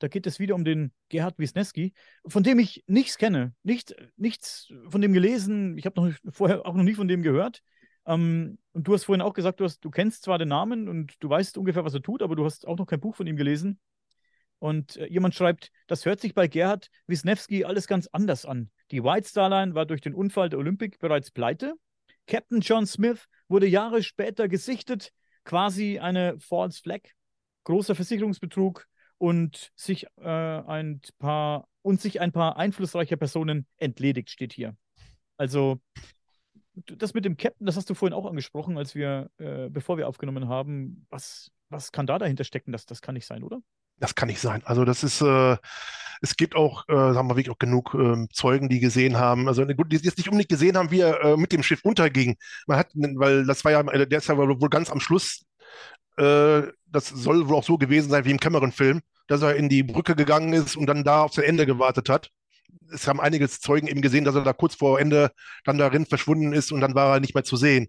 Da 0.02 0.08
geht 0.08 0.26
es 0.26 0.40
wieder 0.40 0.56
um 0.56 0.64
den 0.64 0.92
Gerhard 1.10 1.38
Wisniewski, 1.38 1.92
von 2.26 2.42
dem 2.42 2.58
ich 2.58 2.82
nichts 2.88 3.18
kenne. 3.18 3.54
Nicht, 3.62 3.94
nichts 4.16 4.72
von 4.88 5.00
dem 5.00 5.12
gelesen. 5.12 5.78
Ich 5.78 5.86
habe 5.86 6.16
vorher 6.32 6.66
auch 6.66 6.74
noch 6.74 6.82
nie 6.82 6.94
von 6.94 7.06
dem 7.06 7.22
gehört. 7.22 7.62
Ähm, 8.04 8.58
und 8.72 8.88
du 8.88 8.94
hast 8.94 9.04
vorhin 9.04 9.22
auch 9.22 9.32
gesagt, 9.32 9.60
du, 9.60 9.64
hast, 9.64 9.84
du 9.84 9.90
kennst 9.90 10.24
zwar 10.24 10.38
den 10.38 10.48
Namen 10.48 10.88
und 10.88 11.14
du 11.20 11.28
weißt 11.28 11.56
ungefähr, 11.56 11.84
was 11.84 11.94
er 11.94 12.02
tut, 12.02 12.20
aber 12.20 12.34
du 12.34 12.44
hast 12.44 12.66
auch 12.66 12.76
noch 12.76 12.86
kein 12.86 12.98
Buch 12.98 13.14
von 13.14 13.28
ihm 13.28 13.36
gelesen. 13.36 13.78
Und 14.58 14.96
äh, 14.96 15.06
jemand 15.06 15.36
schreibt, 15.36 15.70
das 15.86 16.04
hört 16.04 16.20
sich 16.20 16.34
bei 16.34 16.48
Gerhard 16.48 16.88
Wisniewski 17.06 17.64
alles 17.64 17.86
ganz 17.86 18.08
anders 18.08 18.44
an. 18.44 18.70
Die 18.90 19.04
White 19.04 19.28
Star 19.28 19.50
Line 19.50 19.76
war 19.76 19.86
durch 19.86 20.00
den 20.00 20.14
Unfall 20.14 20.48
der 20.48 20.58
Olympic 20.58 20.98
bereits 20.98 21.30
pleite. 21.30 21.74
Captain 22.26 22.60
John 22.60 22.86
Smith 22.86 23.28
wurde 23.46 23.68
Jahre 23.68 24.02
später 24.02 24.48
gesichtet, 24.48 25.12
quasi 25.44 26.00
eine 26.00 26.40
False 26.40 26.82
Flag. 26.82 27.02
Großer 27.64 27.94
Versicherungsbetrug, 27.94 28.88
und 29.22 29.70
sich 29.76 30.08
äh, 30.20 30.28
ein 30.28 31.00
paar 31.20 31.68
und 31.82 32.00
sich 32.00 32.20
ein 32.20 32.32
paar 32.32 32.56
einflussreiche 32.56 33.16
Personen 33.16 33.68
entledigt, 33.76 34.30
steht 34.30 34.52
hier. 34.52 34.74
Also 35.36 35.78
das 36.74 37.14
mit 37.14 37.24
dem 37.24 37.36
Captain, 37.36 37.64
das 37.64 37.76
hast 37.76 37.88
du 37.88 37.94
vorhin 37.94 38.14
auch 38.14 38.26
angesprochen, 38.26 38.76
als 38.76 38.96
wir, 38.96 39.30
äh, 39.38 39.68
bevor 39.70 39.96
wir 39.96 40.08
aufgenommen 40.08 40.48
haben. 40.48 41.06
Was, 41.08 41.52
was 41.68 41.92
kann 41.92 42.08
da 42.08 42.18
dahinter 42.18 42.42
stecken? 42.42 42.72
Das, 42.72 42.84
das 42.84 43.00
kann 43.00 43.14
nicht 43.14 43.26
sein, 43.26 43.44
oder? 43.44 43.60
Das 43.98 44.16
kann 44.16 44.26
nicht 44.26 44.40
sein. 44.40 44.60
Also 44.64 44.84
das 44.84 45.04
ist, 45.04 45.20
äh, 45.20 45.56
es 46.20 46.36
gibt 46.36 46.56
auch, 46.56 46.88
äh, 46.88 47.14
sagen 47.14 47.28
wir 47.28 47.36
wirklich 47.36 47.50
auch 47.50 47.60
genug 47.60 47.94
äh, 47.94 48.26
Zeugen, 48.32 48.68
die 48.68 48.80
gesehen 48.80 49.18
haben, 49.18 49.46
also 49.46 49.64
gut, 49.66 49.92
die 49.92 49.98
jetzt 49.98 50.18
nicht 50.18 50.30
unbedingt 50.30 50.48
gesehen 50.48 50.76
haben, 50.76 50.90
wie 50.90 51.00
er 51.00 51.20
äh, 51.22 51.36
mit 51.36 51.52
dem 51.52 51.62
Schiff 51.62 51.84
unterging. 51.84 52.38
Man 52.66 52.76
hat, 52.76 52.90
weil 52.94 53.46
das 53.46 53.64
war 53.64 53.70
ja, 53.70 53.84
der 53.84 54.18
ist 54.18 54.26
ja 54.26 54.36
wohl 54.36 54.68
ganz 54.68 54.90
am 54.90 54.98
Schluss, 54.98 55.44
äh, 56.16 56.62
das 56.86 57.08
soll 57.08 57.48
wohl 57.48 57.56
auch 57.56 57.64
so 57.64 57.78
gewesen 57.78 58.10
sein 58.10 58.24
wie 58.24 58.32
im 58.32 58.40
Cameron-Film, 58.40 59.00
dass 59.32 59.42
er 59.42 59.56
in 59.56 59.68
die 59.70 59.82
Brücke 59.82 60.14
gegangen 60.14 60.52
ist 60.52 60.76
und 60.76 60.86
dann 60.86 61.04
da 61.04 61.22
auf 61.22 61.32
sein 61.32 61.46
Ende 61.46 61.64
gewartet 61.64 62.08
hat. 62.10 62.28
Es 62.92 63.08
haben 63.08 63.20
einige 63.20 63.48
Zeugen 63.48 63.86
eben 63.86 64.02
gesehen, 64.02 64.24
dass 64.24 64.34
er 64.34 64.42
da 64.42 64.52
kurz 64.52 64.74
vor 64.74 65.00
Ende 65.00 65.32
dann 65.64 65.78
darin 65.78 66.04
verschwunden 66.04 66.52
ist 66.52 66.70
und 66.70 66.82
dann 66.82 66.94
war 66.94 67.14
er 67.14 67.20
nicht 67.20 67.34
mehr 67.34 67.44
zu 67.44 67.56
sehen. 67.56 67.88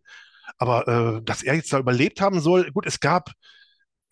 Aber 0.58 0.88
äh, 0.88 1.22
dass 1.24 1.44
er 1.44 1.56
jetzt 1.56 1.74
da 1.74 1.80
überlebt 1.80 2.22
haben 2.22 2.40
soll, 2.40 2.72
gut, 2.72 2.86
es 2.86 3.02
gab, 3.02 3.32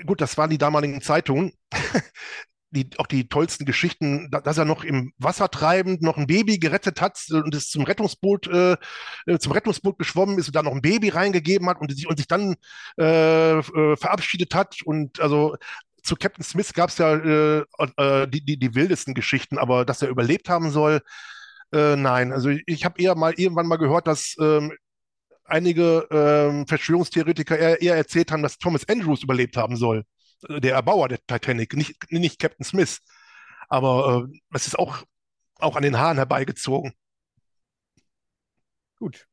gut, 0.05 0.19
das 0.19 0.37
waren 0.37 0.49
die 0.49 0.57
damaligen 0.57 1.01
Zeitungen, 1.01 1.53
die, 2.71 2.89
auch 2.97 3.07
die 3.07 3.29
tollsten 3.29 3.65
Geschichten, 3.65 4.29
dass 4.29 4.57
er 4.57 4.65
noch 4.65 4.83
im 4.83 5.13
Wasser 5.17 5.49
treibend 5.49 6.01
noch 6.01 6.17
ein 6.17 6.27
Baby 6.27 6.57
gerettet 6.57 6.99
hat 6.99 7.17
und 7.29 7.55
es 7.55 7.69
zum 7.69 7.83
Rettungsboot, 7.83 8.47
äh, 8.47 8.75
äh, 9.25 9.39
zum 9.39 9.53
Rettungsboot 9.53 9.99
geschwommen 9.99 10.37
ist 10.37 10.47
und 10.47 10.55
da 10.55 10.63
noch 10.63 10.73
ein 10.73 10.81
Baby 10.81 11.09
reingegeben 11.09 11.69
hat 11.69 11.79
und, 11.79 11.93
und 12.05 12.17
sich 12.17 12.27
dann 12.27 12.55
äh, 12.97 13.59
äh, 13.59 13.95
verabschiedet 13.95 14.53
hat. 14.53 14.81
Und 14.83 15.19
also 15.21 15.55
zu 16.01 16.15
Captain 16.15 16.43
Smith 16.43 16.73
gab 16.73 16.89
es 16.89 16.97
ja 16.97 17.15
äh, 17.15 17.65
äh, 17.97 18.27
die, 18.27 18.43
die, 18.43 18.57
die 18.57 18.75
wildesten 18.75 19.13
Geschichten, 19.13 19.57
aber 19.57 19.85
dass 19.85 20.01
er 20.01 20.09
überlebt 20.09 20.49
haben 20.49 20.71
soll, 20.71 21.01
äh, 21.73 21.95
nein. 21.95 22.31
Also 22.31 22.49
ich, 22.49 22.85
habe 22.85 23.01
eher 23.01 23.15
mal 23.15 23.33
irgendwann 23.33 23.67
mal 23.67 23.77
gehört, 23.77 24.07
dass 24.07 24.35
ähm, 24.39 24.73
einige 25.45 26.07
ähm, 26.11 26.67
Verschwörungstheoretiker 26.67 27.57
eher, 27.57 27.81
eher, 27.81 27.95
erzählt 27.95 28.31
haben, 28.31 28.43
dass 28.43 28.57
Thomas 28.57 28.87
Andrews 28.87 29.23
überlebt 29.23 29.57
haben 29.57 29.75
soll, 29.77 30.03
äh, 30.49 30.59
der 30.59 30.75
Erbauer 30.75 31.07
der 31.09 31.19
Titanic, 31.25 31.73
nicht, 31.75 32.11
nicht 32.11 32.39
Captain 32.39 32.65
Smith. 32.65 32.99
Aber 33.69 34.27
äh, 34.27 34.39
das 34.51 34.67
ist 34.67 34.77
auch, 34.77 35.03
auch 35.59 35.75
an 35.75 35.83
den 35.83 35.97
Haaren 35.97 36.17
herbeigezogen. 36.17 36.93
Gut. 38.97 39.27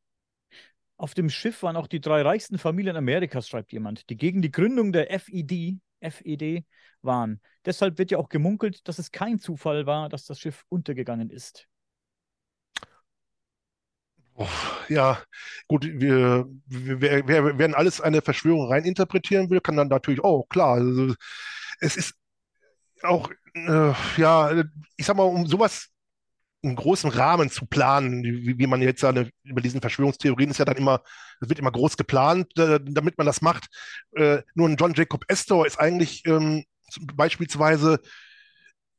Auf 0.97 1.15
dem 1.15 1.31
Schiff 1.31 1.63
waren 1.63 1.77
auch 1.77 1.87
die 1.87 2.01
drei 2.01 2.23
reichsten 2.23 2.59
Familien 2.59 2.97
Amerikas, 2.97 3.49
schreibt 3.49 3.73
jemand, 3.73 4.09
die 4.11 4.17
gegen 4.17 4.43
die 4.43 4.51
Gründung 4.51 4.93
der 4.93 5.11
FED 5.21 5.79
FED 6.01 6.65
waren. 7.03 7.41
Deshalb 7.65 7.99
wird 7.99 8.11
ja 8.11 8.19
auch 8.19 8.29
gemunkelt, 8.29 8.87
dass 8.89 8.99
es 8.99 9.11
kein 9.13 9.39
Zufall 9.39 9.87
war, 9.87 10.09
dass 10.09 10.25
das 10.27 10.41
Schiff 10.41 10.65
untergegangen 10.69 11.31
ist. 11.31 11.69
Ja, 14.89 15.21
gut, 15.67 15.85
wir, 15.85 16.47
wir, 16.67 17.27
wir 17.27 17.59
werden 17.59 17.75
alles 17.75 18.01
eine 18.01 18.23
Verschwörung 18.23 18.69
reininterpretieren 18.69 19.51
will, 19.51 19.61
kann 19.61 19.77
dann 19.77 19.89
natürlich, 19.89 20.23
oh 20.23 20.45
klar, 20.45 20.75
also, 20.75 21.15
es 21.81 21.97
ist 21.97 22.15
auch, 23.03 23.31
äh, 23.55 23.93
ja, 24.17 24.65
ich 24.97 25.07
sag 25.07 25.17
mal, 25.17 25.25
um 25.25 25.47
sowas 25.47 25.89
einen 26.63 26.77
großen 26.77 27.11
Rahmen 27.11 27.51
zu 27.51 27.67
planen, 27.67 28.25
wie, 28.25 28.59
wie 28.59 28.67
man 28.67 28.83
jetzt 28.83 29.05
eine, 29.05 29.31
über 29.45 29.61
diesen 29.61 29.81
Verschwörungstheorien 29.81 30.51
ist 30.51 30.59
ja 30.59 30.65
dann 30.65 30.77
immer, 30.77 31.03
es 31.41 31.49
wird 31.49 31.59
immer 31.59 31.71
groß 31.71 31.97
geplant, 31.97 32.59
äh, 32.59 32.81
damit 32.83 33.17
man 33.17 33.27
das 33.27 33.43
macht. 33.43 33.69
Äh, 34.13 34.43
nur 34.55 34.69
ein 34.69 34.77
John 34.77 34.95
Jacob 34.95 35.25
Astor 35.29 35.67
ist 35.67 35.79
eigentlich 35.79 36.27
ähm, 36.27 36.65
beispielsweise 37.15 38.01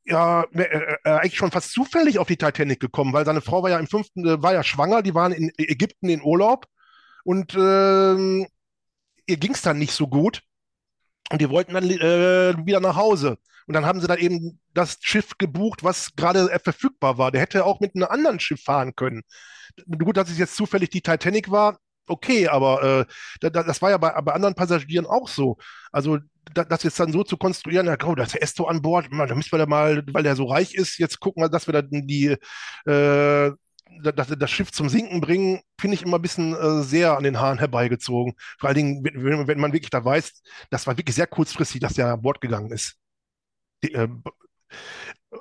ja 0.04 0.44
äh, 0.54 0.62
äh, 0.62 0.96
äh, 1.04 1.10
eigentlich 1.10 1.36
schon 1.36 1.50
fast 1.50 1.72
zufällig 1.72 2.18
auf 2.18 2.28
die 2.28 2.36
Titanic 2.36 2.80
gekommen, 2.80 3.12
weil 3.12 3.26
seine 3.26 3.40
Frau 3.40 3.62
war 3.62 3.70
ja 3.70 3.78
im 3.78 3.86
fünften, 3.86 4.26
äh, 4.26 4.42
war 4.42 4.54
ja 4.54 4.62
schwanger, 4.62 5.02
die 5.02 5.14
waren 5.14 5.32
in 5.32 5.52
Ägypten 5.58 6.08
in 6.08 6.22
Urlaub 6.22 6.66
und 7.24 7.54
ähm, 7.54 8.46
ihr 9.26 9.36
ging 9.36 9.52
es 9.52 9.62
dann 9.62 9.78
nicht 9.78 9.92
so 9.92 10.08
gut 10.08 10.42
und 11.30 11.40
die 11.40 11.50
wollten 11.50 11.74
dann 11.74 11.88
wieder 11.88 12.80
nach 12.80 12.96
Hause. 12.96 13.38
Und 13.70 13.74
dann 13.74 13.86
haben 13.86 14.00
sie 14.00 14.08
dann 14.08 14.18
eben 14.18 14.58
das 14.74 14.98
Schiff 15.00 15.38
gebucht, 15.38 15.84
was 15.84 16.16
gerade 16.16 16.48
verfügbar 16.58 17.18
war. 17.18 17.30
Der 17.30 17.40
hätte 17.40 17.64
auch 17.64 17.78
mit 17.78 17.94
einem 17.94 18.08
anderen 18.10 18.40
Schiff 18.40 18.64
fahren 18.64 18.96
können. 18.96 19.22
Gut, 19.86 20.16
dass 20.16 20.28
es 20.28 20.38
jetzt 20.38 20.56
zufällig 20.56 20.90
die 20.90 21.02
Titanic 21.02 21.52
war, 21.52 21.78
okay, 22.08 22.48
aber 22.48 23.06
äh, 23.40 23.48
das 23.52 23.80
war 23.80 23.90
ja 23.90 23.98
bei, 23.98 24.10
bei, 24.22 24.32
anderen 24.32 24.56
Passagieren 24.56 25.06
auch 25.06 25.28
so. 25.28 25.56
Also 25.92 26.18
das 26.52 26.82
jetzt 26.82 26.98
dann 26.98 27.12
so 27.12 27.22
zu 27.22 27.36
konstruieren, 27.36 27.86
ja, 27.86 27.96
oh, 28.04 28.16
da 28.16 28.24
ist 28.24 28.34
der 28.34 28.42
Esto 28.42 28.64
an 28.66 28.82
Bord, 28.82 29.06
da 29.08 29.36
müssen 29.36 29.52
wir 29.52 29.58
da 29.60 29.66
mal, 29.66 30.02
weil 30.12 30.24
der 30.24 30.34
so 30.34 30.46
reich 30.46 30.74
ist, 30.74 30.98
jetzt 30.98 31.20
gucken 31.20 31.40
wir, 31.40 31.48
dass 31.48 31.68
wir 31.68 31.80
dann 31.80 32.08
die 32.08 32.36
äh, 32.86 33.52
das, 34.02 34.36
das, 34.36 34.50
Schiff 34.50 34.72
zum 34.72 34.88
Sinken 34.88 35.20
bringen, 35.20 35.60
finde 35.80 35.94
ich 35.94 36.02
immer 36.02 36.18
ein 36.18 36.22
bisschen 36.22 36.54
äh, 36.54 36.82
sehr 36.82 37.16
an 37.16 37.22
den 37.22 37.38
Haaren 37.38 37.58
herbeigezogen. 37.58 38.34
Vor 38.58 38.68
allen 38.68 38.76
Dingen, 38.76 39.04
wenn, 39.04 39.46
wenn, 39.46 39.60
man 39.60 39.72
wirklich 39.72 39.90
da 39.90 40.04
weiß, 40.04 40.42
das 40.70 40.88
war 40.88 40.96
wirklich 40.96 41.14
sehr 41.14 41.28
kurzfristig, 41.28 41.80
dass 41.80 41.94
der 41.94 42.08
an 42.08 42.22
Bord 42.22 42.40
gegangen 42.40 42.72
ist. 42.72 42.99
Äh, 43.82 44.08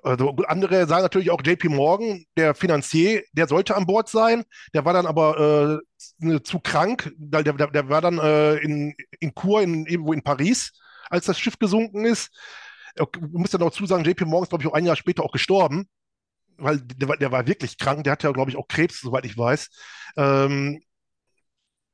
also 0.04 0.36
andere 0.48 0.88
sagen 0.88 1.02
natürlich 1.02 1.32
auch 1.32 1.42
JP 1.44 1.70
Morgan, 1.70 2.24
der 2.38 2.54
Finanzier, 2.54 3.24
der 3.34 3.48
sollte 3.48 3.76
an 3.76 3.86
Bord 3.86 4.08
sein. 4.08 4.44
Der 4.74 4.86
war 4.86 4.94
dann 4.94 5.08
aber 5.08 5.82
äh, 6.22 6.42
zu 6.44 6.60
krank. 6.60 7.12
Der, 7.18 7.44
der, 7.44 7.54
der 7.54 7.90
war 7.90 8.02
dann 8.02 8.20
äh, 8.20 8.56
in, 8.58 8.96
in 9.20 9.34
Kur, 9.34 9.62
in, 9.62 9.86
irgendwo 9.86 10.14
in 10.14 10.22
Paris, 10.22 10.74
als 11.10 11.26
das 11.26 11.40
Schiff 11.40 11.58
gesunken 11.58 12.06
ist. 12.06 12.30
Ich 12.96 13.22
muss 13.22 13.52
dann 13.52 13.64
auch 13.64 13.72
zusagen, 13.72 14.06
JP 14.06 14.26
Morgan 14.26 14.44
ist, 14.44 14.50
glaube 14.50 14.64
ich, 14.64 14.70
auch 14.70 14.74
ein 14.74 14.86
Jahr 14.86 14.96
später 14.96 15.24
auch 15.24 15.32
gestorben, 15.32 15.88
weil 16.58 16.80
der, 16.82 17.18
der 17.18 17.32
war 17.32 17.48
wirklich 17.48 17.78
krank. 17.78 18.04
Der 18.04 18.14
hatte 18.14 18.28
ja, 18.28 18.34
glaube 18.34 18.52
ich, 18.52 18.58
auch 18.58 18.68
Krebs, 18.68 19.02
soweit 19.02 19.26
ich 19.26 19.38
weiß. 19.38 19.70
Ähm, 20.18 20.82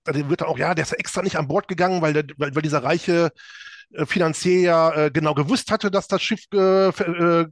der 0.08 0.30
wird 0.30 0.42
dann 0.42 0.50
auch, 0.50 0.58
ja, 0.58 0.76
der 0.76 0.84
ist 0.84 0.92
extra 0.94 1.22
nicht 1.22 1.38
an 1.38 1.48
Bord 1.48 1.68
gegangen, 1.68 2.02
weil, 2.02 2.14
der, 2.14 2.26
weil, 2.38 2.54
weil 2.54 2.62
dieser 2.62 2.84
reiche 2.84 3.32
äh, 3.91 4.06
Finanzier 4.06 4.62
ja 4.62 5.06
äh, 5.06 5.12
genau 5.12 5.34
gewusst 5.34 5.71
hatte, 5.71 5.91
dass 5.91 6.08
das 6.08 6.21
Schiff 6.21 6.45
äh, 6.54 6.89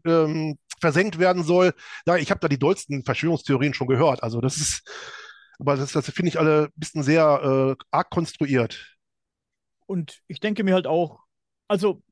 ähm, 0.05 0.57
versenkt 0.79 1.19
werden 1.19 1.43
soll. 1.43 1.73
Ja, 2.05 2.17
ich 2.17 2.29
habe 2.29 2.39
da 2.39 2.47
die 2.47 2.59
dollsten 2.59 3.03
Verschwörungstheorien 3.03 3.73
schon 3.73 3.87
gehört. 3.87 4.23
Also 4.23 4.41
das 4.41 4.57
ist, 4.57 4.83
aber 5.59 5.75
das, 5.77 5.91
das 5.91 6.09
finde 6.11 6.29
ich 6.29 6.39
alle 6.39 6.65
ein 6.65 6.73
bisschen 6.75 7.03
sehr 7.03 7.75
äh, 7.79 7.83
arg 7.91 8.09
konstruiert. 8.09 8.97
Und 9.85 10.21
ich 10.27 10.39
denke 10.39 10.63
mir 10.63 10.73
halt 10.73 10.87
auch, 10.87 11.19
also 11.67 12.03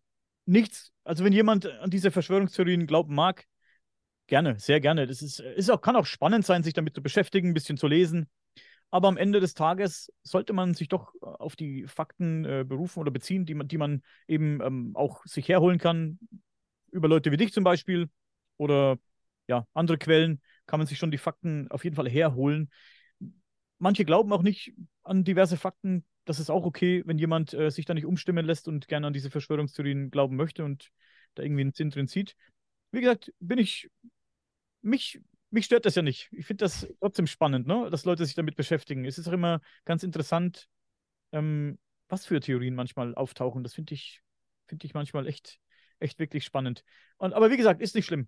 nichts, 0.46 0.92
also 1.04 1.24
wenn 1.24 1.34
jemand 1.34 1.66
an 1.66 1.90
diese 1.90 2.12
Verschwörungstheorien 2.12 2.88
glauben 2.88 3.16
mag, 3.16 3.46
gerne, 4.28 4.58
sehr 4.60 4.80
gerne. 4.80 5.08
Das 5.08 5.22
ist, 5.22 5.40
ist 5.40 5.70
auch, 5.70 5.82
kann 5.82 5.96
auch 5.96 6.06
spannend 6.06 6.46
sein, 6.46 6.64
sich 6.64 6.74
damit 6.74 6.96
zu 6.96 7.02
beschäftigen, 7.02 7.50
ein 7.50 7.54
bisschen 7.54 7.78
zu 7.78 7.88
lesen. 7.88 8.30
Aber 8.92 9.08
am 9.08 9.18
Ende 9.18 9.40
des 9.40 9.54
Tages 9.54 10.12
sollte 10.22 10.52
man 10.54 10.74
sich 10.74 10.90
doch 10.90 11.16
äh, 11.16 11.26
auf 11.26 11.56
die 11.56 11.88
Fakten 11.88 12.46
äh, 12.46 12.66
berufen 12.68 13.00
oder 13.00 13.10
beziehen, 13.10 13.46
die 13.46 13.56
man, 13.56 13.68
die 13.68 13.78
man 13.78 14.04
eben 14.28 14.62
ähm, 14.62 14.92
auch 14.96 15.26
sich 15.26 15.48
herholen 15.48 15.80
kann. 15.80 16.20
Über 16.92 17.08
Leute 17.08 17.32
wie 17.32 17.38
dich 17.38 17.54
zum 17.54 17.64
Beispiel 17.64 18.10
oder 18.58 18.98
ja, 19.48 19.66
andere 19.74 19.98
Quellen 19.98 20.42
kann 20.68 20.80
man 20.80 20.88
sich 20.88 20.98
schon 20.98 21.12
die 21.12 21.18
Fakten 21.18 21.70
auf 21.72 21.84
jeden 21.86 21.96
Fall 21.96 22.10
herholen. 22.10 22.70
Manche 23.80 24.06
glauben 24.06 24.32
auch 24.34 24.44
nicht 24.44 24.74
an 25.04 25.24
diverse 25.24 25.58
Fakten. 25.58 26.06
Das 26.26 26.40
ist 26.40 26.52
auch 26.52 26.66
okay, 26.66 27.02
wenn 27.06 27.18
jemand 27.18 27.54
äh, 27.54 27.72
sich 27.72 27.86
da 27.86 27.94
nicht 27.94 28.06
umstimmen 28.06 28.46
lässt 28.46 28.68
und 28.68 28.88
gerne 28.88 29.08
an 29.08 29.14
diese 29.14 29.32
Verschwörungstheorien 29.32 30.12
glauben 30.12 30.36
möchte 30.36 30.64
und 30.66 30.92
da 31.34 31.44
irgendwie 31.44 31.62
einen 31.62 31.74
Sinn 31.74 31.90
drin 31.90 32.08
sieht. 32.08 32.36
Wie 32.92 33.00
gesagt, 33.00 33.34
bin 33.40 33.58
ich, 33.58 33.90
mich 34.82 35.20
mich 35.52 35.66
stört 35.66 35.86
das 35.86 35.96
ja 35.96 36.02
nicht. 36.02 36.30
Ich 36.32 36.46
finde 36.46 36.66
das 36.66 36.88
trotzdem 37.00 37.28
spannend, 37.28 37.68
ne? 37.68 37.90
dass 37.92 38.06
Leute 38.06 38.26
sich 38.26 38.36
damit 38.36 38.56
beschäftigen. 38.56 39.06
Es 39.06 39.18
ist 39.18 39.28
auch 39.28 39.34
immer 39.34 39.62
ganz 39.86 40.04
interessant, 40.04 40.68
ähm, 41.32 41.78
was 42.08 42.26
für 42.26 42.40
Theorien 42.40 42.76
manchmal 42.76 43.16
auftauchen. 43.16 43.64
Das 43.64 43.74
finde 43.74 43.94
ich, 43.94 44.22
find 44.68 44.84
ich 44.84 44.94
manchmal 44.94 45.28
echt, 45.28 45.60
echt 46.00 46.20
wirklich 46.20 46.46
spannend. 46.46 46.84
Und, 47.18 47.34
aber 47.34 47.52
wie 47.52 47.58
gesagt, 47.58 47.82
ist 47.82 47.96
nicht 47.96 48.06
schlimm. 48.06 48.28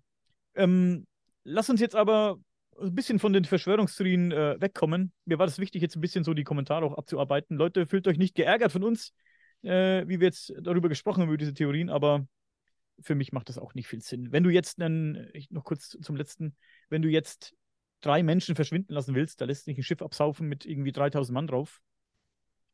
Ähm, 0.54 1.06
lass 1.44 1.70
uns 1.70 1.80
jetzt 1.80 1.96
aber 1.96 2.38
ein 2.80 2.94
bisschen 2.94 3.18
von 3.18 3.32
den 3.32 3.44
Verschwörungstheorien 3.44 4.32
äh, 4.32 4.60
wegkommen. 4.60 5.12
Mir 5.24 5.38
war 5.38 5.46
das 5.46 5.58
wichtig, 5.58 5.82
jetzt 5.82 5.96
ein 5.96 6.00
bisschen 6.00 6.24
so 6.24 6.34
die 6.34 6.44
Kommentare 6.44 6.84
auch 6.84 6.96
abzuarbeiten. 6.96 7.56
Leute, 7.56 7.86
fühlt 7.86 8.06
euch 8.06 8.18
nicht 8.18 8.34
geärgert 8.34 8.72
von 8.72 8.82
uns, 8.82 9.12
äh, 9.62 10.06
wie 10.06 10.20
wir 10.20 10.26
jetzt 10.26 10.52
darüber 10.60 10.88
gesprochen 10.88 11.22
haben, 11.22 11.28
über 11.28 11.38
diese 11.38 11.54
Theorien, 11.54 11.88
aber 11.88 12.26
für 13.00 13.14
mich 13.14 13.32
macht 13.32 13.48
das 13.48 13.58
auch 13.58 13.74
nicht 13.74 13.88
viel 13.88 14.00
Sinn. 14.00 14.32
Wenn 14.32 14.42
du 14.42 14.50
jetzt 14.50 14.80
einen, 14.80 15.30
noch 15.50 15.64
kurz 15.64 15.88
zum 15.88 16.16
letzten, 16.16 16.56
wenn 16.88 17.02
du 17.02 17.08
jetzt 17.08 17.54
drei 18.00 18.22
Menschen 18.22 18.54
verschwinden 18.54 18.92
lassen 18.92 19.14
willst, 19.14 19.40
da 19.40 19.44
lässt 19.44 19.64
sich 19.64 19.76
ein 19.76 19.82
Schiff 19.82 20.02
absaufen 20.02 20.46
mit 20.48 20.66
irgendwie 20.66 20.92
3000 20.92 21.34
Mann 21.34 21.46
drauf. 21.46 21.80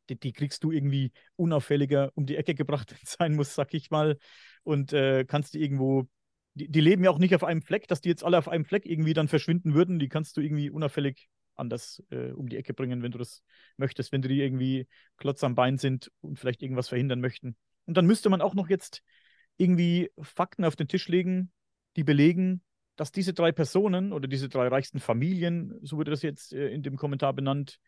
Die, 0.09 0.19
die, 0.19 0.33
kriegst 0.33 0.63
du 0.63 0.71
irgendwie 0.71 1.11
unauffälliger 1.35 2.11
um 2.15 2.25
die 2.25 2.35
Ecke 2.35 2.55
gebracht 2.55 2.95
sein 3.03 3.35
muss, 3.35 3.55
sag 3.55 3.73
ich 3.73 3.91
mal. 3.91 4.17
Und 4.63 4.93
äh, 4.93 5.25
kannst 5.25 5.53
du 5.53 5.59
irgendwo, 5.59 6.07
die, 6.53 6.69
die, 6.69 6.81
leben 6.81 7.03
ja 7.03 7.11
auch 7.11 7.19
nicht 7.19 7.33
auf 7.35 7.43
einem 7.43 7.61
Fleck, 7.61 7.87
dass 7.87 8.01
die 8.01 8.09
jetzt 8.09 8.23
alle 8.23 8.37
auf 8.37 8.49
einem 8.49 8.65
Fleck 8.65 8.85
irgendwie 8.85 9.13
dann 9.13 9.27
verschwinden 9.27 9.73
würden. 9.73 9.99
Die 9.99 10.09
kannst 10.09 10.35
du 10.35 10.41
irgendwie 10.41 10.69
unauffällig 10.69 11.29
anders 11.55 12.03
äh, 12.09 12.31
um 12.31 12.49
die 12.49 12.57
Ecke 12.57 12.73
bringen, 12.73 13.03
wenn 13.03 13.11
du 13.11 13.17
das 13.17 13.43
möchtest, 13.77 14.11
wenn 14.11 14.21
die 14.21 14.41
irgendwie 14.41 14.87
klotz 15.17 15.43
am 15.43 15.55
Bein 15.55 15.77
sind 15.77 16.11
und 16.21 16.39
vielleicht 16.39 16.61
irgendwas 16.61 16.89
verhindern 16.89 17.21
möchten. 17.21 17.55
Und 17.85 17.95
dann 17.95 18.05
müsste 18.05 18.29
man 18.29 18.41
auch 18.41 18.53
noch 18.53 18.69
jetzt 18.69 19.03
irgendwie 19.61 20.11
Fakten 20.21 20.65
auf 20.65 20.75
den 20.75 20.87
Tisch 20.87 21.07
legen, 21.07 21.51
die 21.95 22.03
belegen, 22.03 22.63
dass 22.95 23.11
diese 23.11 23.33
drei 23.33 23.51
Personen 23.51 24.11
oder 24.11 24.27
diese 24.27 24.49
drei 24.49 24.67
reichsten 24.67 24.99
Familien, 24.99 25.79
so 25.81 25.97
wurde 25.97 26.11
das 26.11 26.23
jetzt 26.23 26.53
äh, 26.53 26.69
in 26.69 26.83
dem 26.83 26.97
Kommentar 26.97 27.33
benannt, 27.33 27.79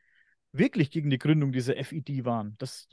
wirklich 0.52 0.92
gegen 0.92 1.10
die 1.10 1.18
Gründung 1.18 1.52
dieser 1.52 1.76
FID 1.84 2.26
waren. 2.26 2.56
Das, 2.60 2.88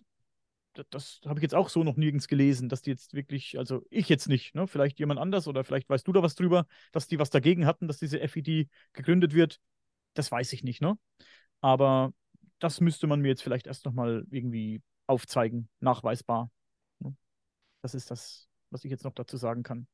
das, 0.74 0.86
das 0.90 1.20
habe 1.26 1.38
ich 1.38 1.42
jetzt 1.42 1.54
auch 1.54 1.68
so 1.68 1.84
noch 1.84 1.96
nirgends 1.96 2.26
gelesen, 2.26 2.68
dass 2.68 2.82
die 2.82 2.90
jetzt 2.90 3.14
wirklich, 3.14 3.58
also 3.58 3.84
ich 3.90 4.08
jetzt 4.08 4.28
nicht, 4.28 4.54
ne? 4.54 4.66
vielleicht 4.66 4.98
jemand 4.98 5.20
anders 5.20 5.46
oder 5.46 5.62
vielleicht 5.62 5.88
weißt 5.88 6.06
du 6.06 6.12
da 6.12 6.22
was 6.22 6.34
drüber, 6.34 6.66
dass 6.92 7.06
die 7.06 7.18
was 7.18 7.30
dagegen 7.30 7.66
hatten, 7.66 7.86
dass 7.86 7.98
diese 7.98 8.18
FID 8.26 8.68
gegründet 8.92 9.34
wird. 9.34 9.60
Das 10.14 10.32
weiß 10.32 10.52
ich 10.54 10.64
nicht, 10.64 10.80
ne? 10.80 10.98
Aber 11.60 12.12
das 12.58 12.80
müsste 12.80 13.06
man 13.06 13.20
mir 13.20 13.28
jetzt 13.28 13.42
vielleicht 13.42 13.66
erst 13.66 13.84
nochmal 13.84 14.24
irgendwie 14.30 14.82
aufzeigen, 15.06 15.68
nachweisbar. 15.80 16.50
Ne? 16.98 17.16
Das 17.82 17.94
ist 17.94 18.10
das, 18.10 18.49
was 18.70 18.84
ich 18.84 18.90
jetzt 18.90 19.04
noch 19.04 19.14
dazu 19.14 19.36
sagen 19.36 19.62
kann. 19.62 19.86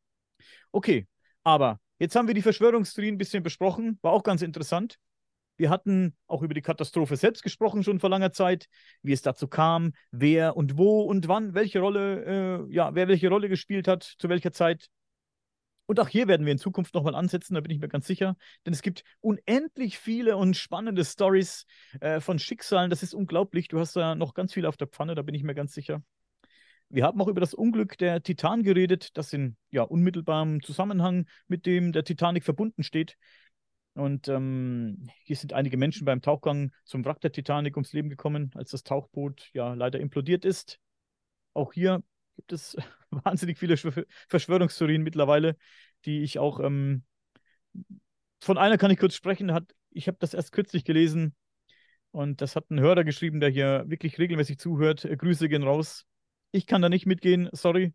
Okay, 0.72 1.06
aber 1.42 1.80
jetzt 1.98 2.16
haben 2.16 2.26
wir 2.26 2.34
die 2.34 2.42
Verschwörungstheorien 2.42 3.14
ein 3.14 3.18
bisschen 3.18 3.42
besprochen, 3.42 3.98
war 4.02 4.12
auch 4.12 4.22
ganz 4.22 4.42
interessant. 4.42 4.98
Wir 5.56 5.70
hatten 5.70 6.14
auch 6.26 6.42
über 6.42 6.54
die 6.54 6.62
Katastrophe 6.62 7.16
selbst 7.16 7.42
gesprochen, 7.42 7.82
schon 7.82 7.98
vor 7.98 8.10
langer 8.10 8.32
Zeit, 8.32 8.68
wie 9.02 9.12
es 9.12 9.22
dazu 9.22 9.48
kam, 9.48 9.92
wer 10.10 10.56
und 10.56 10.76
wo 10.76 11.00
und 11.02 11.28
wann 11.28 11.54
welche 11.54 11.80
Rolle, 11.80 12.66
äh, 12.68 12.74
ja, 12.74 12.94
wer 12.94 13.08
welche 13.08 13.28
Rolle 13.28 13.48
gespielt 13.48 13.88
hat, 13.88 14.02
zu 14.18 14.28
welcher 14.28 14.52
Zeit. 14.52 14.88
Und 15.86 16.00
auch 16.00 16.08
hier 16.08 16.26
werden 16.26 16.44
wir 16.44 16.52
in 16.52 16.58
Zukunft 16.58 16.94
nochmal 16.94 17.14
ansetzen, 17.14 17.54
da 17.54 17.60
bin 17.60 17.70
ich 17.70 17.78
mir 17.78 17.88
ganz 17.88 18.06
sicher. 18.06 18.36
Denn 18.66 18.72
es 18.72 18.82
gibt 18.82 19.04
unendlich 19.20 19.98
viele 19.98 20.36
und 20.36 20.56
spannende 20.56 21.04
Stories 21.04 21.64
äh, 22.00 22.20
von 22.20 22.38
Schicksalen. 22.38 22.90
Das 22.90 23.04
ist 23.04 23.14
unglaublich. 23.14 23.68
Du 23.68 23.78
hast 23.78 23.94
da 23.94 24.14
noch 24.16 24.34
ganz 24.34 24.52
viel 24.52 24.66
auf 24.66 24.76
der 24.76 24.88
Pfanne, 24.88 25.14
da 25.14 25.22
bin 25.22 25.34
ich 25.34 25.44
mir 25.44 25.54
ganz 25.54 25.72
sicher. 25.72 26.02
Wir 26.88 27.04
haben 27.04 27.20
auch 27.20 27.28
über 27.28 27.40
das 27.40 27.54
Unglück 27.54 27.98
der 27.98 28.22
Titan 28.22 28.62
geredet, 28.62 29.16
das 29.16 29.32
in 29.32 29.56
ja, 29.70 29.82
unmittelbarem 29.82 30.62
Zusammenhang 30.62 31.26
mit 31.48 31.66
dem 31.66 31.92
der 31.92 32.04
Titanic 32.04 32.44
verbunden 32.44 32.82
steht. 32.82 33.16
Und 33.94 34.28
ähm, 34.28 35.08
hier 35.24 35.36
sind 35.36 35.52
einige 35.52 35.76
Menschen 35.76 36.04
beim 36.04 36.20
Tauchgang 36.20 36.70
zum 36.84 37.04
Wrack 37.04 37.20
der 37.22 37.32
Titanic 37.32 37.76
ums 37.76 37.92
Leben 37.92 38.10
gekommen, 38.10 38.50
als 38.54 38.70
das 38.70 38.82
Tauchboot 38.82 39.50
ja 39.52 39.74
leider 39.74 39.98
implodiert 39.98 40.44
ist. 40.44 40.78
Auch 41.54 41.72
hier 41.72 42.02
gibt 42.36 42.52
es 42.52 42.76
wahnsinnig 43.10 43.58
viele 43.58 43.76
Verschwörungstheorien 44.28 45.02
mittlerweile, 45.02 45.56
die 46.04 46.22
ich 46.22 46.38
auch 46.38 46.60
ähm, 46.60 47.04
von 48.40 48.58
einer 48.58 48.78
kann 48.78 48.90
ich 48.90 48.98
kurz 48.98 49.14
sprechen. 49.14 49.52
Hat, 49.52 49.74
ich 49.90 50.08
habe 50.08 50.18
das 50.20 50.34
erst 50.34 50.52
kürzlich 50.52 50.84
gelesen 50.84 51.34
und 52.10 52.40
das 52.40 52.56
hat 52.56 52.70
ein 52.70 52.80
Hörer 52.80 53.04
geschrieben, 53.04 53.40
der 53.40 53.50
hier 53.50 53.84
wirklich 53.86 54.18
regelmäßig 54.18 54.58
zuhört. 54.58 55.02
Grüße 55.02 55.48
gehen 55.48 55.62
raus. 55.62 56.06
Ich 56.52 56.66
kann 56.66 56.82
da 56.82 56.88
nicht 56.88 57.06
mitgehen, 57.06 57.48
sorry. 57.52 57.92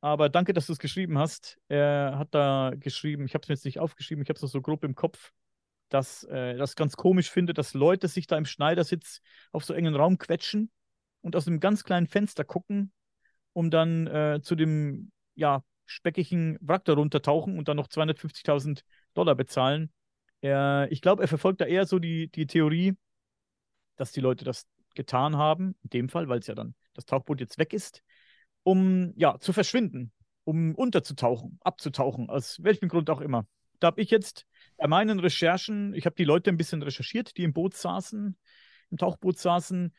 aber 0.00 0.28
danke, 0.28 0.52
dass 0.52 0.66
du 0.66 0.72
es 0.72 0.78
geschrieben 0.78 1.18
hast. 1.18 1.58
Er 1.68 2.18
hat 2.18 2.34
da 2.34 2.72
geschrieben, 2.76 3.26
ich 3.26 3.34
habe 3.34 3.42
es 3.42 3.48
mir 3.48 3.54
jetzt 3.54 3.64
nicht 3.64 3.80
aufgeschrieben, 3.80 4.22
ich 4.22 4.28
habe 4.28 4.44
es 4.44 4.52
so 4.52 4.62
grob 4.62 4.84
im 4.84 4.94
Kopf, 4.94 5.32
dass 5.88 6.24
er 6.24 6.54
äh, 6.54 6.56
das 6.56 6.76
ganz 6.76 6.96
komisch 6.96 7.30
findet, 7.30 7.58
dass 7.58 7.74
Leute 7.74 8.08
sich 8.08 8.26
da 8.26 8.36
im 8.38 8.46
Schneidersitz 8.46 9.20
auf 9.52 9.64
so 9.64 9.74
engen 9.74 9.94
Raum 9.94 10.18
quetschen 10.18 10.70
und 11.20 11.36
aus 11.36 11.46
einem 11.46 11.60
ganz 11.60 11.84
kleinen 11.84 12.06
Fenster 12.08 12.44
gucken, 12.44 12.92
um 13.52 13.70
dann 13.70 14.06
äh, 14.06 14.40
zu 14.42 14.54
dem 14.54 15.12
ja, 15.34 15.62
speckigen 15.86 16.58
Wrack 16.60 16.84
darunter 16.84 17.22
tauchen 17.22 17.58
und 17.58 17.68
dann 17.68 17.76
noch 17.76 17.88
250.000 17.88 18.84
Dollar 19.14 19.34
bezahlen. 19.34 19.92
Er, 20.40 20.88
ich 20.90 21.02
glaube, 21.02 21.22
er 21.22 21.28
verfolgt 21.28 21.60
da 21.60 21.66
eher 21.66 21.86
so 21.86 21.98
die, 21.98 22.28
die 22.28 22.46
Theorie, 22.46 22.96
dass 23.96 24.12
die 24.12 24.20
Leute 24.20 24.44
das 24.44 24.66
getan 24.94 25.36
haben, 25.36 25.76
in 25.82 25.90
dem 25.90 26.08
Fall, 26.08 26.28
weil 26.28 26.40
es 26.40 26.46
ja 26.46 26.54
dann 26.54 26.74
das 26.94 27.04
Tauchboot 27.04 27.40
jetzt 27.40 27.58
weg 27.58 27.72
ist, 27.72 28.02
um 28.62 29.12
ja 29.16 29.38
zu 29.38 29.52
verschwinden, 29.52 30.12
um 30.44 30.74
unterzutauchen, 30.74 31.58
abzutauchen, 31.62 32.28
aus 32.28 32.62
welchem 32.62 32.88
Grund 32.88 33.10
auch 33.10 33.20
immer. 33.20 33.46
Da 33.80 33.88
habe 33.88 34.00
ich 34.00 34.10
jetzt 34.10 34.46
bei 34.76 34.86
meinen 34.86 35.18
Recherchen, 35.18 35.94
ich 35.94 36.06
habe 36.06 36.14
die 36.16 36.24
Leute 36.24 36.50
ein 36.50 36.56
bisschen 36.56 36.82
recherchiert, 36.82 37.36
die 37.36 37.42
im 37.42 37.52
Boot 37.52 37.74
saßen, 37.74 38.36
im 38.90 38.96
Tauchboot 38.96 39.38
saßen, 39.38 39.92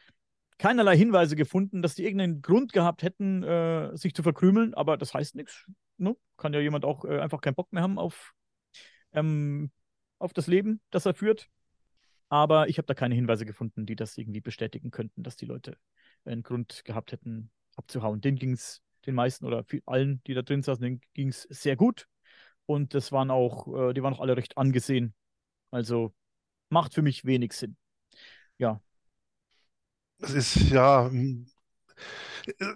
keinerlei 0.58 0.96
Hinweise 0.96 1.36
gefunden, 1.36 1.82
dass 1.82 1.96
die 1.96 2.04
irgendeinen 2.04 2.42
Grund 2.42 2.74
gehabt 2.74 3.04
hätten, 3.04 3.44
äh, 3.44 3.96
sich 3.98 4.14
zu 4.14 4.24
verkrümeln, 4.24 4.74
aber 4.74 4.98
das 4.98 5.14
heißt 5.14 5.36
nichts. 5.36 5.66
Ne? 5.98 6.16
Kann 6.38 6.54
ja 6.54 6.60
jemand 6.60 6.86
auch 6.86 7.06
äh, 7.06 7.20
einfach 7.20 7.42
keinen 7.42 7.56
Bock 7.56 7.74
mehr 7.74 7.84
haben 7.84 8.00
auf, 8.00 8.34
ähm, 9.12 9.72
auf 10.20 10.34
das 10.34 10.48
Leben, 10.48 10.80
das 10.90 11.06
er 11.06 11.14
führt. 11.14 11.50
Aber 12.30 12.68
ich 12.68 12.78
habe 12.78 12.86
da 12.86 12.94
keine 12.94 13.16
Hinweise 13.16 13.46
gefunden, 13.46 13.86
die 13.86 13.96
das 13.96 14.18
irgendwie 14.18 14.42
bestätigen 14.42 14.90
könnten, 14.92 15.24
dass 15.24 15.36
die 15.36 15.46
Leute 15.46 15.78
einen 16.26 16.44
Grund 16.44 16.84
gehabt 16.86 17.12
hätten, 17.12 17.52
abzuhauen. 17.76 18.22
Den 18.22 18.36
ging 18.36 18.54
es 18.54 18.82
den 19.06 19.16
meisten 19.16 19.46
oder 19.46 19.66
allen, 19.86 20.22
die 20.26 20.34
da 20.34 20.42
drin 20.42 20.64
saßen, 20.64 20.82
denen 20.82 21.02
ging 21.14 21.30
es 21.30 21.44
sehr 21.44 21.76
gut. 21.76 22.08
Und 22.66 22.94
das 22.94 23.12
waren 23.12 23.32
auch, 23.32 23.68
äh, 23.90 23.94
die 23.94 24.02
waren 24.04 24.14
auch 24.14 24.22
alle 24.22 24.38
recht 24.38 24.58
angesehen. 24.58 25.14
Also 25.72 26.14
macht 26.70 26.94
für 26.94 27.02
mich 27.02 27.26
wenig 27.26 27.54
Sinn. 27.54 27.76
Ja. 28.58 28.82
Das 30.20 30.32
ist 30.32 30.56
ja, 30.70 31.12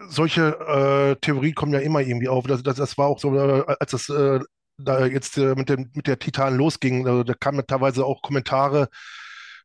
solche 0.10 0.42
äh, 0.42 1.16
Theorien 1.22 1.56
kommen 1.56 1.74
ja 1.74 1.80
immer 1.80 2.02
irgendwie 2.02 2.28
auf. 2.28 2.46
Das, 2.46 2.64
das, 2.64 2.76
das 2.76 2.98
war 2.98 3.08
auch 3.08 3.20
so, 3.20 3.36
äh, 3.36 3.64
als 3.80 3.92
das 3.92 4.10
äh, 4.10 4.40
da 4.78 5.06
jetzt 5.06 5.38
äh, 5.38 5.56
mit, 5.56 5.70
dem, 5.70 5.92
mit 5.94 6.08
der 6.08 6.20
Titan 6.20 6.56
losging, 6.56 7.08
also 7.08 7.24
da 7.24 7.34
kamen 7.34 7.66
teilweise 7.66 8.06
auch 8.06 8.22
Kommentare, 8.22 8.90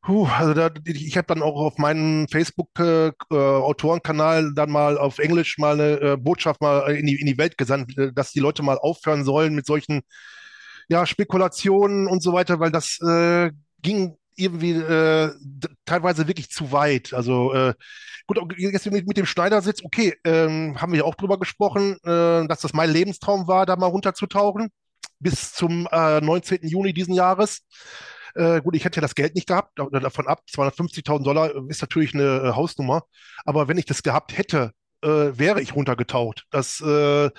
Puh, 0.03 0.27
also 0.27 0.53
da, 0.53 0.69
ich 0.85 1.17
habe 1.17 1.29
dann 1.29 1.43
auch 1.43 1.55
auf 1.55 1.79
meinem 1.79 2.27
Facebook-Autorenkanal 2.29 4.49
äh, 4.49 4.55
dann 4.55 4.71
mal 4.71 4.99
auf 4.99 5.21
Englisch 5.21 5.59
mal 5.59 5.81
eine 5.81 6.01
äh, 6.01 6.17
Botschaft 6.17 6.61
mal 6.61 6.93
in 6.97 7.07
die, 7.07 7.21
in 7.21 7.27
die 7.27 7.39
Welt 7.39 7.57
gesandt, 7.57 7.97
äh, 7.97 8.13
dass 8.13 8.33
die 8.33 8.41
Leute 8.41 8.65
mal 8.65 8.79
aufhören 8.79 9.25
sollen 9.25 9.55
mit 9.55 9.65
solchen 9.65 10.01
ja, 10.89 11.07
Spekulationen 11.07 12.09
und 12.09 12.21
so 12.21 12.33
weiter, 12.33 12.59
weil 12.59 12.73
das 12.73 12.99
äh, 13.01 13.53
ging 13.81 14.17
irgendwie 14.35 14.73
äh, 14.73 15.31
teilweise 15.85 16.27
wirklich 16.27 16.51
zu 16.51 16.73
weit. 16.73 17.15
Also 17.15 17.55
äh, 17.55 17.75
gut, 18.27 18.41
jetzt 18.59 18.91
mit, 18.91 19.07
mit 19.07 19.17
dem 19.17 19.27
Schneidersitz, 19.27 19.85
okay, 19.85 20.17
ähm, 20.25 20.81
haben 20.81 20.93
wir 20.93 21.07
auch 21.07 21.15
drüber 21.15 21.39
gesprochen, 21.39 21.97
äh, 22.03 22.49
dass 22.49 22.63
das 22.63 22.73
mein 22.73 22.91
Lebenstraum 22.91 23.47
war, 23.47 23.67
da 23.67 23.77
mal 23.77 23.87
runterzutauchen 23.87 24.71
bis 25.21 25.53
zum 25.53 25.87
äh, 25.93 26.21
19. 26.21 26.67
Juni 26.67 26.93
diesen 26.93 27.15
Jahres. 27.15 27.61
Äh, 28.35 28.61
gut, 28.61 28.77
ich 28.77 28.85
hätte 28.85 28.97
ja 28.97 29.03
das 29.03 29.15
Geld 29.15 29.35
nicht 29.35 29.49
gehabt, 29.49 29.79
davon 29.79 30.27
ab, 30.27 30.43
250.000 30.51 31.23
Dollar 31.25 31.51
ist 31.69 31.83
natürlich 31.83 32.15
eine 32.15 32.25
äh, 32.25 32.53
Hausnummer. 32.53 33.05
Aber 33.45 33.69
wenn 33.69 33.79
ich 33.79 33.87
das 33.87 34.03
gehabt 34.03 34.37
hätte, 34.37 34.73
äh, 35.03 35.09
wäre 35.09 35.61
ich 35.61 35.75
runtergetaucht. 35.75 36.47
Das 36.51 36.81
äh, 36.81 37.31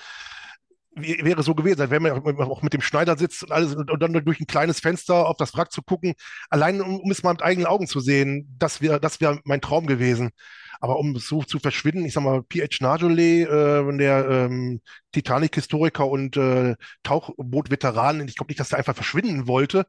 wäre 0.96 1.42
so 1.42 1.54
gewesen. 1.54 1.78
Dann 1.78 1.90
wäre 1.90 2.00
man 2.00 2.36
auch 2.48 2.62
mit 2.62 2.72
dem 2.72 2.80
Schneidersitz 2.80 3.42
und 3.42 3.52
alles 3.52 3.74
und 3.74 4.00
dann 4.00 4.12
durch 4.12 4.40
ein 4.40 4.46
kleines 4.46 4.80
Fenster 4.80 5.26
auf 5.28 5.36
das 5.36 5.54
Wrack 5.54 5.72
zu 5.72 5.82
gucken, 5.82 6.14
allein 6.50 6.80
um, 6.80 7.00
um 7.00 7.10
es 7.10 7.22
mal 7.22 7.32
mit 7.32 7.42
eigenen 7.42 7.66
Augen 7.66 7.86
zu 7.86 8.00
sehen, 8.00 8.54
das 8.58 8.80
wäre 8.80 9.00
das 9.00 9.20
wär 9.20 9.40
mein 9.44 9.60
Traum 9.60 9.86
gewesen. 9.86 10.30
Aber 10.80 10.98
um 10.98 11.16
so 11.16 11.42
zu 11.42 11.58
verschwinden, 11.58 12.04
ich 12.04 12.12
sag 12.12 12.22
mal, 12.22 12.42
P.H. 12.42 12.78
Najole, 12.80 13.42
äh, 13.42 13.96
der 13.96 14.28
ähm, 14.28 14.80
Titanic-Historiker 15.12 16.06
und 16.06 16.36
äh, 16.36 16.76
Tauchboot-Veteran, 17.02 18.26
ich 18.28 18.36
glaube 18.36 18.50
nicht, 18.50 18.60
dass 18.60 18.72
er 18.72 18.78
einfach 18.78 18.94
verschwinden 18.94 19.46
wollte, 19.46 19.86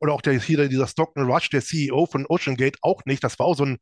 oder 0.00 0.12
auch 0.12 0.22
der, 0.22 0.38
hier 0.40 0.68
dieser 0.68 0.86
Stockton 0.86 1.30
Rush, 1.30 1.50
der 1.50 1.62
CEO 1.62 2.06
von 2.06 2.26
Ocean 2.28 2.56
Gate, 2.56 2.78
auch 2.82 3.04
nicht. 3.04 3.24
Das 3.24 3.38
war 3.38 3.46
auch 3.46 3.56
so 3.56 3.64
ein, 3.64 3.78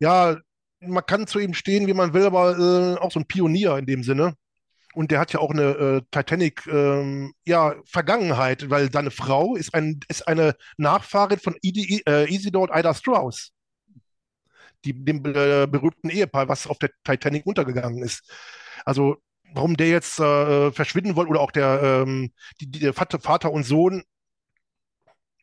ja, 0.00 0.36
man 0.80 1.06
kann 1.06 1.26
zu 1.26 1.38
ihm 1.38 1.54
stehen, 1.54 1.86
wie 1.86 1.94
man 1.94 2.14
will, 2.14 2.24
aber 2.24 2.58
äh, 2.58 2.98
auch 3.00 3.12
so 3.12 3.20
ein 3.20 3.26
Pionier 3.26 3.76
in 3.78 3.86
dem 3.86 4.02
Sinne. 4.02 4.34
Und 4.94 5.10
der 5.12 5.20
hat 5.20 5.32
ja 5.32 5.40
auch 5.40 5.50
eine 5.50 5.62
äh, 5.62 6.02
Titanic 6.10 6.66
ähm, 6.66 7.32
ja, 7.46 7.74
weil 7.92 8.90
seine 8.92 9.10
Frau 9.10 9.54
ist, 9.54 9.72
ein, 9.74 10.00
ist 10.08 10.26
eine 10.26 10.56
Nachfahrin 10.78 11.38
von 11.38 11.56
Edi, 11.62 12.02
äh, 12.08 12.32
Isidore 12.32 12.70
und 12.70 12.76
Ida 12.76 12.92
Strauss, 12.94 13.52
die, 14.84 14.92
dem 14.92 15.18
äh, 15.26 15.66
berühmten 15.66 16.10
Ehepaar, 16.10 16.48
was 16.48 16.66
auf 16.66 16.78
der 16.78 16.90
Titanic 17.04 17.46
untergegangen 17.46 18.02
ist. 18.02 18.28
Also 18.84 19.18
warum 19.54 19.76
der 19.76 19.88
jetzt 19.88 20.18
äh, 20.18 20.72
verschwinden 20.72 21.16
wollte 21.16 21.30
oder 21.30 21.40
auch 21.40 21.52
der, 21.52 21.80
ähm, 21.82 22.32
die, 22.60 22.70
die, 22.70 22.80
der 22.80 22.94
Vater 22.94 23.52
und 23.52 23.64
Sohn 23.64 24.02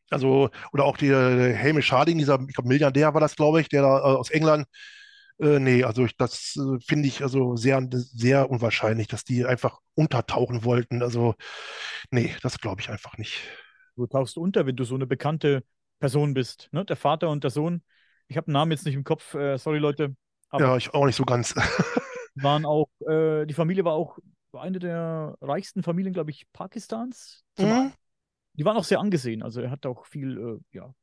also, 0.10 0.50
oder 0.72 0.86
auch 0.86 0.98
die, 0.98 1.10
der 1.10 1.58
Hamish 1.58 1.92
Harding, 1.92 2.18
dieser, 2.18 2.40
ich 2.48 2.56
glaube, 2.56 2.70
Milliardär 2.70 3.14
war 3.14 3.22
das, 3.22 3.36
glaube 3.36 3.62
ich, 3.62 3.70
der 3.70 3.82
da 3.82 4.00
äh, 4.00 4.02
aus 4.02 4.30
England. 4.30 4.68
Äh, 5.40 5.60
nee, 5.60 5.84
also 5.84 6.06
ich, 6.06 6.16
das 6.18 6.56
äh, 6.58 6.80
finde 6.80 7.08
ich 7.08 7.22
also 7.22 7.56
sehr, 7.56 7.88
sehr 7.92 8.50
unwahrscheinlich, 8.50 9.08
dass 9.08 9.24
die 9.24 9.46
einfach 9.46 9.80
untertauchen 9.96 10.64
wollten. 10.64 11.04
Also, 11.04 11.36
nee, 12.10 12.36
das 12.42 12.60
glaube 12.60 12.82
ich 12.82 12.90
einfach 12.90 13.18
nicht. 13.18 13.42
Du 13.96 14.08
tauchst 14.08 14.38
unter, 14.38 14.66
wenn 14.66 14.76
du 14.76 14.84
so 14.84 14.96
eine 14.96 15.08
bekannte 15.08 15.64
Person 16.00 16.34
bist, 16.34 16.70
ne? 16.72 16.86
Der 16.86 16.96
Vater 16.96 17.30
und 17.30 17.44
der 17.44 17.52
Sohn. 17.52 17.82
Ich 18.28 18.38
habe 18.38 18.46
den 18.46 18.54
Namen 18.54 18.72
jetzt 18.72 18.86
nicht 18.86 18.96
im 18.96 19.04
Kopf, 19.04 19.34
äh, 19.34 19.58
sorry 19.58 19.80
Leute. 19.80 20.16
ja, 20.58 20.78
ich 20.78 20.94
auch 20.94 21.06
nicht 21.06 21.16
so 21.16 21.26
ganz. 21.26 21.56
waren 22.36 22.66
auch, 22.66 22.90
äh, 23.08 23.46
die 23.46 23.54
Familie 23.54 23.86
war 23.86 23.94
auch 23.94 24.18
eine 24.54 24.80
der 24.80 25.36
reichsten 25.42 25.84
Familien, 25.84 26.14
glaube 26.14 26.32
ich, 26.32 26.46
Pakistans. 26.52 27.44
Mhm. 27.58 27.92
Die 28.58 28.66
waren 28.66 28.78
auch 28.78 28.84
sehr 28.84 29.00
angesehen. 29.00 29.44
Also 29.44 29.62
er 29.62 29.72
hat 29.72 29.86
auch 29.86 30.06
viel, 30.06 30.38
äh, 30.38 30.78
ja. 30.78 30.94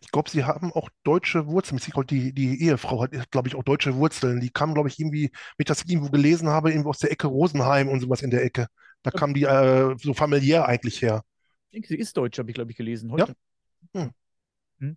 Ich 0.00 0.10
glaube, 0.10 0.28
sie 0.28 0.44
haben 0.44 0.72
auch 0.72 0.88
deutsche 1.04 1.46
Wurzeln. 1.46 1.80
Die, 2.08 2.32
die 2.32 2.62
Ehefrau 2.62 3.02
hat, 3.02 3.30
glaube 3.30 3.48
ich, 3.48 3.54
auch 3.54 3.62
deutsche 3.62 3.94
Wurzeln. 3.94 4.40
Die 4.40 4.50
kam, 4.50 4.74
glaube 4.74 4.88
ich, 4.88 4.98
irgendwie, 4.98 5.30
wenn 5.32 5.62
ich 5.62 5.66
das 5.66 5.84
irgendwo 5.84 6.10
gelesen 6.10 6.48
habe, 6.48 6.70
irgendwo 6.70 6.90
aus 6.90 6.98
der 6.98 7.12
Ecke 7.12 7.28
Rosenheim 7.28 7.88
und 7.88 8.00
sowas 8.00 8.22
in 8.22 8.30
der 8.30 8.44
Ecke. 8.44 8.66
Da 9.02 9.10
kam 9.10 9.32
die 9.32 9.44
äh, 9.44 9.94
so 9.98 10.12
familiär 10.12 10.66
eigentlich 10.66 11.00
her. 11.00 11.24
Ich 11.68 11.72
denke, 11.72 11.88
sie 11.88 11.96
ist 11.96 12.16
deutsch, 12.16 12.38
habe 12.38 12.50
ich, 12.50 12.54
glaube 12.54 12.70
ich, 12.70 12.76
gelesen 12.76 13.12
heute. 13.12 13.34
Ja. 13.94 14.02
Hm. 14.02 14.10
Hm. 14.80 14.96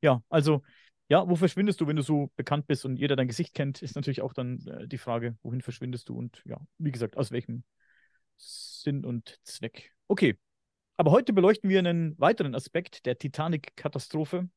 ja, 0.00 0.22
also, 0.28 0.62
ja, 1.08 1.28
wo 1.28 1.36
verschwindest 1.36 1.80
du, 1.80 1.86
wenn 1.86 1.96
du 1.96 2.02
so 2.02 2.30
bekannt 2.36 2.66
bist 2.66 2.84
und 2.84 2.96
jeder 2.96 3.16
dein 3.16 3.28
Gesicht 3.28 3.54
kennt, 3.54 3.82
ist 3.82 3.96
natürlich 3.96 4.22
auch 4.22 4.32
dann 4.32 4.64
äh, 4.66 4.86
die 4.86 4.98
Frage, 4.98 5.36
wohin 5.42 5.62
verschwindest 5.62 6.08
du 6.08 6.16
und 6.16 6.42
ja, 6.44 6.60
wie 6.78 6.92
gesagt, 6.92 7.16
aus 7.16 7.32
welchem 7.32 7.64
Sinn 8.36 9.04
und 9.04 9.38
Zweck. 9.42 9.92
Okay, 10.08 10.38
aber 11.02 11.10
heute 11.10 11.32
beleuchten 11.32 11.68
wir 11.68 11.80
einen 11.80 12.16
weiteren 12.20 12.54
Aspekt 12.54 13.06
der 13.06 13.18
Titanic-Katastrophe. 13.18 14.48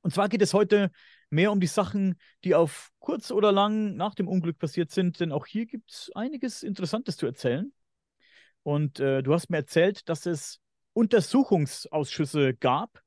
Und 0.00 0.14
zwar 0.14 0.30
geht 0.30 0.40
es 0.40 0.54
heute 0.54 0.90
mehr 1.28 1.52
um 1.52 1.60
die 1.60 1.66
Sachen, 1.66 2.18
die 2.44 2.54
auf 2.54 2.88
kurz 2.98 3.30
oder 3.30 3.52
lang 3.52 3.94
nach 3.94 4.14
dem 4.14 4.26
Unglück 4.26 4.58
passiert 4.58 4.90
sind, 4.90 5.20
denn 5.20 5.32
auch 5.32 5.44
hier 5.44 5.66
gibt 5.66 5.90
es 5.90 6.10
einiges 6.14 6.62
Interessantes 6.62 7.18
zu 7.18 7.26
erzählen. 7.26 7.74
Und 8.62 9.00
äh, 9.00 9.22
du 9.22 9.34
hast 9.34 9.50
mir 9.50 9.58
erzählt, 9.58 10.08
dass 10.08 10.24
es 10.24 10.62
Untersuchungsausschüsse 10.94 12.54
gab 12.54 13.02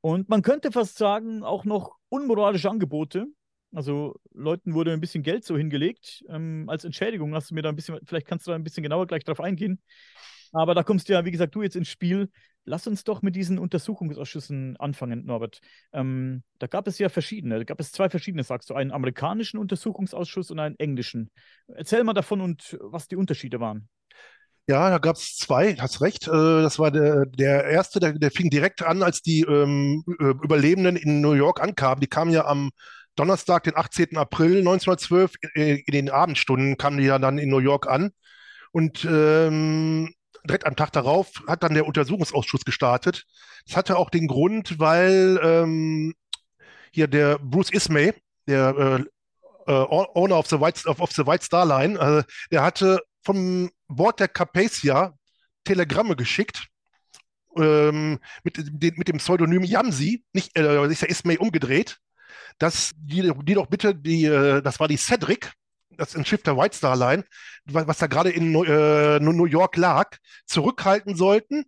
und 0.00 0.28
man 0.28 0.42
könnte 0.42 0.72
fast 0.72 0.98
sagen, 0.98 1.44
auch 1.44 1.64
noch 1.64 1.94
unmoralische 2.08 2.68
Angebote. 2.68 3.28
Also 3.72 4.16
Leuten 4.32 4.74
wurde 4.74 4.92
ein 4.92 5.00
bisschen 5.00 5.22
Geld 5.22 5.44
so 5.44 5.56
hingelegt 5.56 6.24
ähm, 6.28 6.64
als 6.68 6.84
Entschädigung. 6.84 7.32
Hast 7.36 7.50
du 7.50 7.54
mir 7.54 7.62
da 7.62 7.68
ein 7.68 7.76
bisschen, 7.76 8.00
vielleicht 8.04 8.26
kannst 8.26 8.48
du 8.48 8.50
da 8.50 8.56
ein 8.56 8.64
bisschen 8.64 8.82
genauer 8.82 9.06
gleich 9.06 9.22
drauf 9.22 9.38
eingehen. 9.38 9.80
Aber 10.56 10.74
da 10.74 10.82
kommst 10.82 11.08
du 11.08 11.12
ja, 11.12 11.24
wie 11.24 11.30
gesagt, 11.30 11.54
du 11.54 11.62
jetzt 11.62 11.76
ins 11.76 11.88
Spiel. 11.88 12.30
Lass 12.64 12.86
uns 12.86 13.04
doch 13.04 13.22
mit 13.22 13.36
diesen 13.36 13.58
Untersuchungsausschüssen 13.58 14.76
anfangen, 14.78 15.24
Norbert. 15.26 15.60
Ähm, 15.92 16.42
da 16.58 16.66
gab 16.66 16.88
es 16.88 16.98
ja 16.98 17.08
verschiedene. 17.08 17.58
Da 17.58 17.64
gab 17.64 17.78
es 17.78 17.92
zwei 17.92 18.08
verschiedene, 18.08 18.42
sagst 18.42 18.70
du. 18.70 18.74
Einen 18.74 18.90
amerikanischen 18.90 19.58
Untersuchungsausschuss 19.58 20.50
und 20.50 20.58
einen 20.58 20.78
englischen. 20.78 21.30
Erzähl 21.68 22.02
mal 22.04 22.14
davon 22.14 22.40
und 22.40 22.76
was 22.80 23.06
die 23.06 23.16
Unterschiede 23.16 23.60
waren. 23.60 23.88
Ja, 24.68 24.90
da 24.90 24.98
gab 24.98 25.14
es 25.16 25.36
zwei, 25.36 25.76
hast 25.76 26.00
recht. 26.00 26.26
Äh, 26.26 26.30
das 26.30 26.78
war 26.78 26.90
der, 26.90 27.26
der 27.26 27.64
erste, 27.66 28.00
der, 28.00 28.14
der 28.14 28.30
fing 28.30 28.50
direkt 28.50 28.82
an, 28.82 29.02
als 29.02 29.22
die 29.22 29.42
ähm, 29.42 30.02
Überlebenden 30.18 30.96
in 30.96 31.20
New 31.20 31.34
York 31.34 31.60
ankamen. 31.60 32.00
Die 32.00 32.08
kamen 32.08 32.32
ja 32.32 32.46
am 32.46 32.70
Donnerstag, 33.14 33.62
den 33.64 33.76
18. 33.76 34.16
April 34.16 34.58
1912, 34.58 35.34
in, 35.54 35.76
in 35.76 35.92
den 35.92 36.10
Abendstunden 36.10 36.76
kamen 36.76 36.98
die 36.98 37.04
ja 37.04 37.18
dann 37.18 37.38
in 37.38 37.48
New 37.48 37.58
York 37.58 37.86
an. 37.86 38.10
Und 38.72 39.06
ähm, 39.10 40.12
direkt 40.46 40.66
am 40.66 40.76
Tag 40.76 40.92
darauf 40.92 41.42
hat 41.46 41.62
dann 41.62 41.74
der 41.74 41.86
Untersuchungsausschuss 41.86 42.64
gestartet. 42.64 43.24
Das 43.66 43.76
hatte 43.76 43.96
auch 43.96 44.10
den 44.10 44.26
Grund, 44.26 44.78
weil 44.78 45.40
ähm, 45.42 46.14
hier 46.92 47.08
der 47.08 47.38
Bruce 47.38 47.70
Ismay, 47.70 48.14
der 48.46 49.04
äh, 49.66 49.70
äh, 49.70 49.72
Owner 49.72 50.38
of 50.38 50.46
the 50.46 50.60
White, 50.60 50.88
of, 50.88 51.00
of 51.00 51.12
the 51.12 51.26
White 51.26 51.44
Star 51.44 51.66
Line, 51.66 51.98
äh, 51.98 52.22
der 52.50 52.62
hatte 52.62 53.00
vom 53.22 53.70
Bord 53.88 54.20
der 54.20 54.28
Carpathia 54.28 55.14
Telegramme 55.64 56.16
geschickt 56.16 56.68
ähm, 57.56 58.18
mit, 58.44 58.98
mit, 58.98 59.08
dem 59.08 59.18
Pseudonym 59.18 59.64
Yamsi, 59.64 60.24
nicht, 60.32 60.56
äh, 60.56 60.86
ist 60.86 61.02
ja 61.02 61.08
Ismay 61.08 61.38
umgedreht, 61.38 61.98
dass 62.58 62.92
die, 62.96 63.32
die 63.42 63.54
doch 63.54 63.66
bitte, 63.66 63.94
die, 63.94 64.24
äh, 64.24 64.62
das 64.62 64.78
war 64.80 64.88
die 64.88 64.96
Cedric, 64.96 65.52
das 65.96 66.16
ein 66.16 66.24
Schiff 66.24 66.42
der 66.42 66.56
White 66.56 66.76
Star 66.76 66.96
Line, 66.96 67.24
was 67.64 67.98
da 67.98 68.06
gerade 68.06 68.30
in 68.30 68.54
äh, 68.54 69.18
New 69.20 69.46
York 69.46 69.76
lag, 69.76 70.16
zurückhalten 70.46 71.16
sollten 71.16 71.64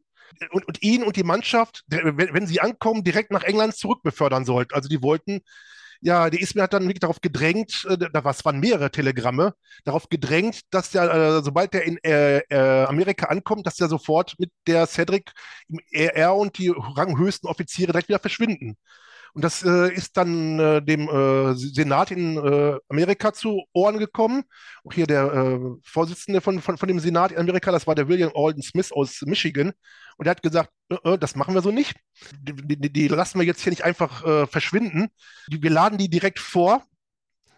und, 0.50 0.66
und 0.66 0.82
ihn 0.82 1.02
und 1.02 1.16
die 1.16 1.24
Mannschaft, 1.24 1.84
wenn, 1.88 2.46
sie 2.46 2.60
ankommen, 2.60 3.04
direkt 3.04 3.30
nach 3.30 3.42
England 3.42 3.76
zurückbefördern 3.76 4.44
sollten. 4.44 4.74
Also 4.74 4.88
die 4.88 5.02
wollten 5.02 5.40
ja, 6.00 6.30
die 6.30 6.40
Ismail 6.40 6.64
hat 6.64 6.72
dann 6.72 6.84
wirklich 6.84 7.00
darauf 7.00 7.20
gedrängt, 7.20 7.84
äh, 7.88 7.98
da 7.98 8.24
waren 8.24 8.60
mehrere 8.60 8.90
Telegramme, 8.90 9.54
darauf 9.84 10.08
gedrängt, 10.08 10.60
dass 10.70 10.90
der, 10.90 11.12
äh, 11.12 11.42
sobald 11.42 11.74
er 11.74 11.82
in 11.82 11.98
äh, 12.04 12.38
äh, 12.38 12.84
Amerika 12.84 13.26
ankommt, 13.26 13.66
dass 13.66 13.80
er 13.80 13.88
sofort 13.88 14.34
mit 14.38 14.52
der 14.66 14.86
Cedric, 14.86 15.32
er 15.90 16.34
und 16.36 16.58
die 16.58 16.72
ranghöchsten 16.76 17.48
Offiziere 17.48 17.92
direkt 17.92 18.08
wieder 18.08 18.20
verschwinden. 18.20 18.76
Und 19.34 19.44
das 19.44 19.62
äh, 19.62 19.92
ist 19.92 20.16
dann 20.16 20.58
äh, 20.58 20.82
dem 20.82 21.08
äh, 21.08 21.54
Senat 21.54 22.10
in 22.10 22.36
äh, 22.36 22.78
Amerika 22.88 23.32
zu 23.32 23.64
Ohren 23.72 23.98
gekommen. 23.98 24.44
Auch 24.84 24.92
hier 24.92 25.06
der 25.06 25.32
äh, 25.32 25.58
Vorsitzende 25.82 26.40
von, 26.40 26.60
von, 26.60 26.78
von 26.78 26.88
dem 26.88 27.00
Senat 27.00 27.32
in 27.32 27.38
Amerika, 27.38 27.70
das 27.70 27.86
war 27.86 27.94
der 27.94 28.08
William 28.08 28.32
Alden 28.34 28.62
Smith 28.62 28.92
aus 28.92 29.22
Michigan. 29.22 29.72
Und 30.16 30.26
er 30.26 30.30
hat 30.30 30.42
gesagt, 30.42 30.70
äh, 30.90 31.18
das 31.18 31.36
machen 31.36 31.54
wir 31.54 31.62
so 31.62 31.70
nicht. 31.70 31.94
Die, 32.40 32.54
die, 32.54 32.92
die, 32.92 33.08
lassen 33.08 33.38
wir 33.38 33.46
jetzt 33.46 33.62
hier 33.62 33.70
nicht 33.70 33.84
einfach 33.84 34.48
verschwinden. 34.48 35.08
wir 35.48 35.70
laden 35.70 35.98
die 35.98 36.08
direkt 36.08 36.38
vor. 36.38 36.82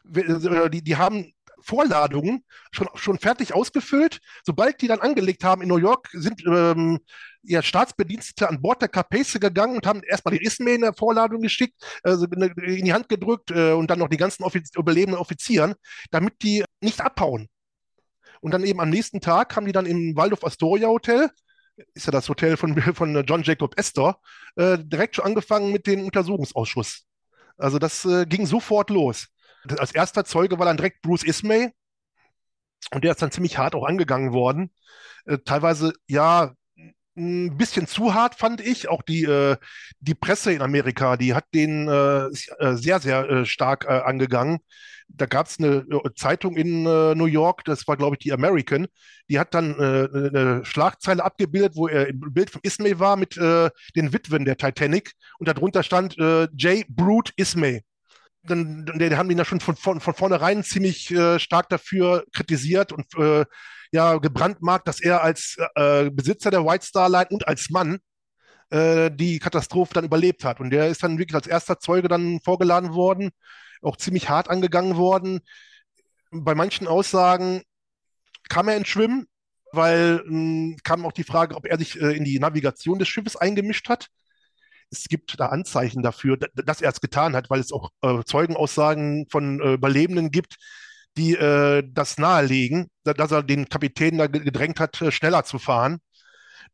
die, 0.05 0.83
die 0.83 0.97
haben 0.97 1.33
Vorladungen 1.63 2.45
schon, 2.73 2.89
schon 2.95 3.19
fertig 3.19 3.55
ausgefüllt. 3.55 4.21
Sobald 4.45 4.81
die 4.81 4.89
dann 4.89 5.01
angelegt 5.01 5.45
haben 5.45 5.63
in 5.63 5.69
New 5.69 5.77
York, 5.77 6.09
sind 6.13 6.45
ähm, 6.47 7.01
ja, 7.43 7.63
Staatsbedienstete 7.63 8.49
an 8.49 8.61
Bord 8.61 8.83
der 8.83 8.89
Carpace 8.89 9.41
gegangen 9.41 9.77
und 9.77 9.87
haben 9.87 10.03
erstmal 10.03 10.37
die 10.37 10.45
Ismay 10.45 10.75
in 10.75 10.83
der 10.83 10.95
Vorladung 10.95 11.41
geschickt, 11.41 11.75
also 12.03 12.27
in 12.27 12.85
die 12.85 12.93
Hand 12.93 13.09
gedrückt 13.09 13.51
äh, 13.51 13.73
und 13.73 13.91
dann 13.91 13.99
noch 13.99 14.09
die 14.09 14.17
ganzen 14.17 14.45
Offiz 14.45 14.71
überlebenden 14.77 15.21
Offizieren, 15.21 15.75
damit 16.11 16.43
die 16.43 16.65
nicht 16.81 17.01
abhauen. 17.01 17.49
Und 18.41 18.53
dann 18.53 18.65
eben 18.65 18.81
am 18.81 18.91
nächsten 18.91 19.21
Tag 19.21 19.55
haben 19.57 19.67
die 19.67 19.73
dann 19.73 19.87
im 19.87 20.17
Waldorf 20.17 20.45
Astoria 20.45 20.89
Hotel, 20.89 21.31
ist 21.95 22.07
ja 22.07 22.13
das 22.13 22.29
Hotel 22.29 22.57
von, 22.57 22.81
von 22.95 23.25
John 23.25 23.43
Jacob 23.43 23.79
Astor, 23.79 24.21
äh, 24.57 24.79
direkt 24.79 25.17
schon 25.17 25.25
angefangen 25.25 25.73
mit 25.73 25.87
dem 25.87 26.05
Untersuchungsausschuss. 26.05 27.05
Also 27.57 27.79
das 27.79 28.05
äh, 28.05 28.27
ging 28.27 28.47
sofort 28.47 28.91
los. 28.91 29.29
Als 29.79 29.93
erster 29.93 30.25
Zeuge 30.25 30.59
war 30.59 30.67
dann 30.67 30.79
direkt 30.79 31.03
Bruce 31.03 31.25
Ismay. 31.25 31.71
Und 32.93 33.05
der 33.05 33.13
ist 33.13 33.23
dann 33.23 33.31
ziemlich 33.31 33.59
hart 33.59 33.75
auch 33.75 33.85
angegangen 33.85 34.33
worden. 34.33 34.73
Äh, 35.27 35.39
teilweise, 35.45 35.93
ja, 36.07 36.55
ein 37.21 37.57
bisschen 37.57 37.87
zu 37.87 38.15
hart, 38.15 38.35
fand 38.35 38.61
ich. 38.61 38.89
Auch 38.89 39.03
die, 39.03 39.25
äh, 39.25 39.57
die 40.01 40.15
Presse 40.15 40.53
in 40.53 40.63
Amerika, 40.63 41.17
die 41.17 41.35
hat 41.35 41.45
den 41.55 41.89
äh, 41.89 42.27
äh 42.27 42.77
sehr, 42.77 43.01
sehr 43.01 43.29
äh, 43.29 43.47
stark 43.47 43.85
äh, 43.85 43.89
angegangen. 43.89 44.59
Da 45.09 45.27
gab 45.27 45.49
es 45.49 45.59
eine 45.59 45.85
Zeitung 46.15 46.57
in 46.57 46.85
New 46.85 47.27
York, 47.27 47.65
das 47.65 47.89
war, 47.89 47.97
glaube 47.97 48.15
ich, 48.15 48.21
die 48.21 48.33
American, 48.33 48.87
die 49.29 49.41
hat 49.41 49.55
dann 49.55 49.75
eine 49.75 50.65
Schlagzeile 50.65 51.25
abgebildet, 51.25 51.73
wo 51.75 51.89
er 51.89 52.07
im 52.07 52.21
Bild 52.33 52.51
von 52.51 52.61
Ismay 52.63 53.01
war 53.01 53.17
mit 53.17 53.35
den 53.35 54.13
Witwen 54.13 54.45
der 54.45 54.57
Titanic 54.57 55.15
und 55.41 55.49
darunter 55.49 55.83
stand 55.83 56.15
J. 56.15 56.87
Brute 56.87 57.33
Ismay 57.35 57.83
dann, 58.43 58.85
dann 58.87 59.17
haben 59.17 59.31
ihn 59.31 59.39
ja 59.39 59.45
schon 59.45 59.61
von, 59.61 59.77
von, 59.77 60.01
von 60.01 60.15
vornherein 60.15 60.63
ziemlich 60.63 61.11
äh, 61.11 61.39
stark 61.39 61.69
dafür 61.69 62.25
kritisiert 62.33 62.93
und 62.93 63.07
äh, 63.17 63.45
ja 63.93 64.19
gebrandmarkt, 64.19 64.89
dass 64.89 65.01
er 65.01 65.23
als 65.23 65.57
äh, 65.75 66.11
Besitzer 66.11 66.51
der 66.51 66.65
White 66.65 66.87
Star 66.87 67.09
Line 67.09 67.29
und 67.31 67.47
als 67.49 67.71
Mann 67.71 67.99
äh, 68.71 69.11
die 69.11 69.39
Katastrophe 69.39 69.95
dann 69.95 70.05
überlebt 70.05 70.45
hat. 70.45 70.61
Und 70.61 70.71
der 70.71 70.89
ist 70.89 71.03
dann 71.03 71.19
wirklich 71.19 71.35
als 71.35 71.47
erster 71.47 71.79
Zeuge 71.79 72.09
dann 72.09 72.41
vorgeladen 72.41 72.95
worden, 72.95 73.31
auch 73.83 73.97
ziemlich 73.97 74.29
hart 74.29 74.49
angegangen 74.49 74.97
worden. 74.97 75.41
Bei 76.31 76.55
manchen 76.55 76.87
Aussagen 76.87 77.63
kam 78.49 78.69
er 78.69 78.77
ins 78.77 78.89
Schwimmen, 78.89 79.27
weil 79.73 80.23
mh, 80.25 80.29
hm, 80.29 80.77
kam 80.85 81.07
auch 81.07 81.13
die 81.13 81.25
Frage, 81.25 81.57
ob 81.57 81.67
er 81.67 81.79
sich 81.79 82.01
äh, 82.01 82.17
in 82.17 82.25
die 82.25 82.39
Navigation 82.39 82.99
des 82.99 83.09
Schiffes 83.09 83.37
eingemischt 83.37 83.89
hat 83.89 84.09
es 84.91 85.05
gibt 85.05 85.39
da 85.39 85.47
Anzeichen 85.47 86.03
dafür, 86.03 86.37
dass 86.37 86.81
er 86.81 86.91
es 86.91 87.01
getan 87.01 87.37
hat, 87.37 87.49
weil 87.49 87.61
es 87.61 87.73
auch 87.73 87.91
äh, 88.03 88.23
Zeugenaussagen 88.25 89.27
von 89.31 89.61
äh, 89.61 89.75
Überlebenden 89.75 90.31
gibt, 90.31 90.57
die 91.17 91.35
äh, 91.35 91.83
das 91.87 92.19
nahelegen, 92.19 92.89
dass 93.05 93.33
er 93.33 93.43
den 93.43 93.69
Kapitän 93.69 94.19
da 94.19 94.27
gedrängt 94.27 94.81
hat, 94.81 95.01
äh, 95.03 95.11
schneller 95.11 95.45
zu 95.45 95.59
fahren, 95.59 95.99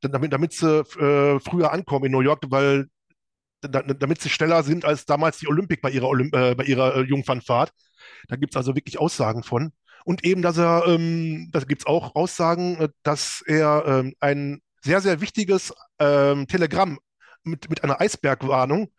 damit, 0.01 0.33
damit 0.33 0.53
sie 0.53 0.81
äh, 0.81 1.41
früher 1.41 1.73
ankommen 1.73 2.07
in 2.07 2.13
New 2.13 2.21
York, 2.21 2.43
weil 2.51 2.87
damit 3.63 4.21
sie 4.21 4.29
schneller 4.29 4.63
sind 4.63 4.85
als 4.85 5.07
damals 5.07 5.39
die 5.39 5.49
Olympic 5.49 5.81
bei 5.81 5.91
ihrer, 5.91 6.09
Olymp 6.09 6.35
äh, 6.35 6.55
bei 6.55 6.65
ihrer 6.65 7.03
Jungfernfahrt. 7.03 7.73
Da 8.29 8.37
gibt 8.37 8.55
es 8.55 8.57
also 8.57 8.77
wirklich 8.77 8.99
Aussagen 8.99 9.43
von. 9.43 9.73
Und 10.05 10.25
eben, 10.25 10.43
dass 10.43 10.59
er, 10.59 10.85
ähm, 10.87 11.49
da 11.53 11.61
gibt 11.61 11.83
es 11.83 11.87
auch 11.87 12.15
Aussagen, 12.15 12.89
dass 13.03 13.43
er 13.47 13.85
ähm, 13.87 14.15
ein 14.21 14.61
sehr, 14.83 15.01
sehr 15.01 15.21
wichtiges 15.21 15.75
ähm, 15.99 16.47
Telegramm 16.47 16.99
mit, 17.43 17.69
mit 17.69 17.83
einer 17.83 18.01
Eisbergwarnung. 18.01 18.93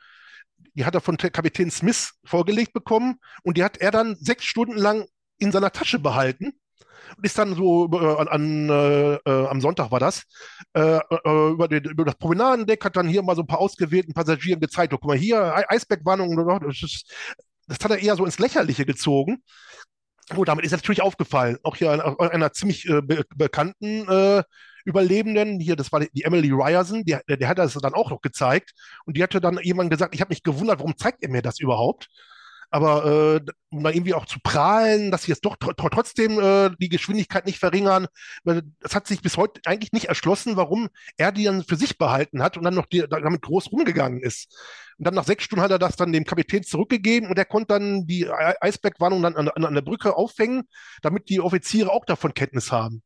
Die 0.73 0.85
hat 0.85 0.95
er 0.95 1.01
von 1.01 1.17
Kapitän 1.17 1.71
Smith 1.71 2.13
vorgelegt 2.25 2.73
bekommen 2.73 3.19
und 3.43 3.57
die 3.57 3.63
hat 3.63 3.77
er 3.77 3.91
dann 3.91 4.15
sechs 4.15 4.43
Stunden 4.43 4.77
lang 4.77 5.05
in 5.39 5.51
seiner 5.51 5.71
Tasche 5.71 5.99
behalten 5.99 6.53
und 7.15 7.25
ist 7.25 7.37
dann 7.37 7.55
so 7.55 7.89
äh, 7.91 8.27
an, 8.27 8.69
äh, 8.69 9.13
äh, 9.15 9.47
am 9.47 9.61
Sonntag 9.61 9.91
war 9.91 9.99
das, 9.99 10.23
äh, 10.73 10.97
äh, 10.97 11.49
über, 11.51 11.67
den, 11.67 11.83
über, 11.85 12.05
das 12.05 12.15
Promenadendeck 12.15 12.83
hat 12.83 12.95
dann 12.95 13.07
hier 13.07 13.23
mal 13.23 13.35
so 13.35 13.43
ein 13.43 13.47
paar 13.47 13.59
ausgewählten 13.59 14.13
Passagieren 14.13 14.59
gezeigt, 14.59 14.93
oh, 14.93 14.97
guck 14.97 15.09
mal 15.09 15.17
hier, 15.17 15.53
Eisbergwarnung, 15.69 16.35
das, 16.61 17.03
das 17.67 17.77
hat 17.81 17.91
er 17.91 17.99
eher 17.99 18.15
so 18.15 18.25
ins 18.25 18.39
Lächerliche 18.39 18.85
gezogen. 18.85 19.43
Oh, 20.35 20.43
damit 20.43 20.65
ist 20.65 20.73
er 20.73 20.77
natürlich 20.77 21.01
aufgefallen. 21.01 21.57
Auch 21.63 21.77
hier 21.77 21.91
einer, 21.91 22.19
einer 22.19 22.51
ziemlich 22.51 22.87
äh, 22.89 23.01
be 23.01 23.23
bekannten 23.35 24.43
Überlebenden, 24.83 25.59
hier, 25.59 25.75
das 25.75 25.91
war 25.91 25.99
die 25.99 26.23
Emily 26.23 26.49
Ryerson, 26.49 27.03
die, 27.03 27.17
der, 27.27 27.35
der 27.35 27.47
hat 27.49 27.57
das 27.57 27.73
dann 27.73 27.93
auch 27.93 28.09
noch 28.09 28.21
gezeigt 28.21 28.71
und 29.03 29.17
die 29.17 29.23
hatte 29.23 29.41
dann 29.41 29.59
jemand 29.61 29.91
gesagt, 29.91 30.15
ich 30.15 30.21
habe 30.21 30.29
mich 30.29 30.43
gewundert, 30.43 30.79
warum 30.79 30.95
zeigt 30.95 31.23
er 31.23 31.29
mir 31.29 31.41
das 31.41 31.59
überhaupt? 31.59 32.07
Aber 32.69 33.05
äh, 33.05 33.51
um 33.69 33.83
da 33.83 33.91
irgendwie 33.91 34.13
auch 34.13 34.25
zu 34.25 34.39
prahlen, 34.43 35.09
dass 35.09 35.23
sie 35.23 35.31
jetzt 35.31 35.45
doch 35.45 35.55
tr 35.55 35.73
trotzdem 35.75 36.39
äh, 36.39 36.69
die 36.79 36.89
Geschwindigkeit 36.89 37.45
nicht 37.45 37.59
verringern, 37.59 38.07
das 38.43 38.93
hat 38.93 39.07
sich 39.07 39.21
bis 39.21 39.37
heute 39.37 39.61
eigentlich 39.65 39.93
nicht 39.93 40.05
erschlossen, 40.05 40.57
warum 40.57 40.89
er 41.15 41.31
die 41.31 41.45
dann 41.45 41.63
für 41.63 41.77
sich 41.77 41.97
behalten 41.97 42.43
hat 42.43 42.57
und 42.57 42.63
dann 42.63 42.73
noch 42.73 42.85
die, 42.85 43.05
damit 43.07 43.41
groß 43.41 43.71
rumgegangen 43.71 44.21
ist. 44.21 44.53
Und 44.97 45.07
dann 45.07 45.13
nach 45.13 45.25
sechs 45.25 45.45
Stunden 45.45 45.63
hat 45.63 45.71
er 45.71 45.79
das 45.79 45.95
dann 45.95 46.11
dem 46.11 46.25
Kapitän 46.25 46.63
zurückgegeben 46.63 47.29
und 47.29 47.37
er 47.37 47.45
konnte 47.45 47.67
dann 47.67 48.05
die 48.05 48.29
Eisbergwarnung 48.29 49.21
dann 49.21 49.35
an, 49.35 49.47
an, 49.47 49.65
an 49.65 49.73
der 49.73 49.81
Brücke 49.81 50.15
aufhängen, 50.17 50.63
damit 51.01 51.29
die 51.29 51.39
Offiziere 51.39 51.91
auch 51.91 52.03
davon 52.03 52.33
Kenntnis 52.33 52.71
haben. 52.71 53.01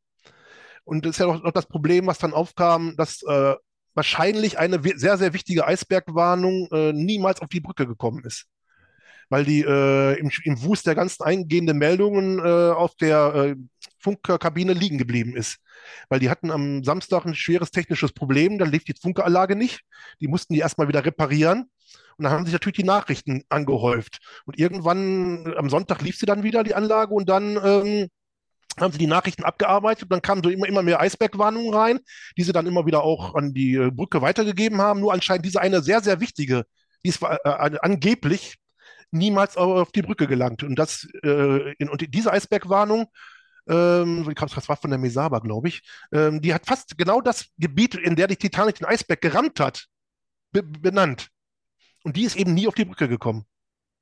Und 0.84 1.04
das 1.04 1.10
ist 1.12 1.18
ja 1.18 1.26
noch, 1.26 1.42
noch 1.42 1.52
das 1.52 1.66
Problem, 1.66 2.06
was 2.06 2.18
dann 2.18 2.34
aufkam, 2.34 2.96
dass 2.96 3.22
äh, 3.22 3.54
wahrscheinlich 3.94 4.58
eine 4.58 4.80
sehr, 4.96 5.18
sehr 5.18 5.32
wichtige 5.32 5.66
Eisbergwarnung 5.66 6.68
äh, 6.72 6.92
niemals 6.92 7.40
auf 7.40 7.48
die 7.48 7.60
Brücke 7.60 7.86
gekommen 7.86 8.24
ist. 8.24 8.46
Weil 9.32 9.46
die 9.46 9.62
äh, 9.62 10.18
im, 10.18 10.30
im 10.44 10.62
Wust 10.62 10.86
der 10.86 10.94
ganzen 10.94 11.22
eingehenden 11.22 11.78
Meldungen 11.78 12.38
äh, 12.38 12.42
auf 12.42 12.94
der 12.96 13.34
äh, 13.34 13.56
Funkkabine 13.98 14.74
liegen 14.74 14.98
geblieben 14.98 15.34
ist. 15.34 15.56
Weil 16.10 16.20
die 16.20 16.28
hatten 16.28 16.50
am 16.50 16.84
Samstag 16.84 17.24
ein 17.24 17.34
schweres 17.34 17.70
technisches 17.70 18.12
Problem, 18.12 18.58
da 18.58 18.66
lief 18.66 18.84
die 18.84 18.92
Funkanlage 18.92 19.56
nicht. 19.56 19.80
Die 20.20 20.28
mussten 20.28 20.52
die 20.52 20.60
erstmal 20.60 20.86
wieder 20.86 21.06
reparieren. 21.06 21.70
Und 22.18 22.24
dann 22.24 22.32
haben 22.32 22.44
sich 22.44 22.52
natürlich 22.52 22.76
die 22.76 22.84
Nachrichten 22.84 23.42
angehäuft. 23.48 24.18
Und 24.44 24.58
irgendwann 24.58 25.54
am 25.56 25.70
Sonntag 25.70 26.02
lief 26.02 26.18
sie 26.18 26.26
dann 26.26 26.42
wieder, 26.42 26.62
die 26.62 26.74
Anlage, 26.74 27.14
und 27.14 27.30
dann 27.30 27.58
ähm, 27.64 28.08
haben 28.78 28.92
sie 28.92 28.98
die 28.98 29.06
Nachrichten 29.06 29.44
abgearbeitet 29.44 30.02
und 30.02 30.12
dann 30.12 30.20
kamen 30.20 30.42
so 30.44 30.50
immer, 30.50 30.68
immer 30.68 30.82
mehr 30.82 31.00
Eisbergwarnungen 31.00 31.72
rein, 31.72 32.00
die 32.36 32.42
sie 32.42 32.52
dann 32.52 32.66
immer 32.66 32.84
wieder 32.84 33.02
auch 33.02 33.34
an 33.34 33.54
die 33.54 33.76
äh, 33.76 33.90
Brücke 33.90 34.20
weitergegeben 34.20 34.82
haben. 34.82 35.00
Nur 35.00 35.14
anscheinend 35.14 35.46
diese 35.46 35.62
eine 35.62 35.80
sehr, 35.80 36.02
sehr 36.02 36.20
wichtige, 36.20 36.64
die 37.02 37.08
ist 37.08 37.22
äh, 37.22 37.36
äh, 37.44 37.78
angeblich 37.80 38.58
niemals 39.12 39.56
auf 39.56 39.92
die 39.92 40.02
Brücke 40.02 40.26
gelangt. 40.26 40.62
Und 40.62 40.76
das, 40.76 41.08
äh, 41.22 41.72
in, 41.74 41.88
und 41.88 42.14
diese 42.14 42.32
Eisbergwarnung, 42.32 43.06
ähm, 43.68 44.32
das 44.34 44.68
war 44.68 44.76
von 44.76 44.90
der 44.90 44.98
Mesaba, 44.98 45.38
glaube 45.38 45.68
ich, 45.68 45.82
ähm, 46.12 46.40
die 46.40 46.52
hat 46.52 46.66
fast 46.66 46.98
genau 46.98 47.20
das 47.20 47.48
Gebiet, 47.58 47.94
in 47.94 48.16
der 48.16 48.26
die 48.26 48.36
Titanic 48.36 48.76
den 48.76 48.86
Eisberg 48.86 49.20
gerammt 49.20 49.60
hat, 49.60 49.86
be 50.50 50.62
benannt. 50.62 51.28
Und 52.02 52.16
die 52.16 52.24
ist 52.24 52.36
eben 52.36 52.54
nie 52.54 52.66
auf 52.66 52.74
die 52.74 52.84
Brücke 52.84 53.08
gekommen. 53.08 53.44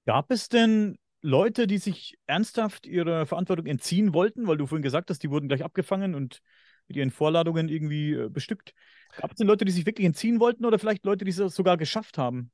Gab 0.07 0.31
es 0.31 0.49
denn 0.49 0.97
Leute, 1.21 1.67
die 1.67 1.79
sich 1.79 2.17
ernsthaft 2.27 2.87
ihrer 2.87 3.27
Verantwortung 3.27 3.67
entziehen 3.67 4.15
wollten, 4.15 4.47
weil 4.47 4.57
du 4.57 4.67
vorhin 4.67 4.83
gesagt 4.83 5.11
hast, 5.11 5.23
die 5.23 5.31
wurden 5.31 5.49
gleich 5.49 5.63
abgefangen 5.63 6.15
und 6.15 6.41
mit 6.89 6.97
ihren 6.97 7.11
Vorladungen 7.11 7.69
irgendwie 7.69 8.15
äh, 8.15 8.29
bestückt. 8.31 8.75
Gab 9.17 9.31
es 9.31 9.37
denn 9.37 9.47
Leute, 9.47 9.65
die 9.65 9.73
sich 9.73 9.87
wirklich 9.87 10.07
entziehen 10.07 10.41
wollten 10.41 10.65
oder 10.65 10.79
vielleicht 10.79 11.05
Leute, 11.05 11.25
die 11.25 11.31
es 11.31 11.37
sogar 11.37 11.77
geschafft 11.77 12.17
haben? 12.17 12.51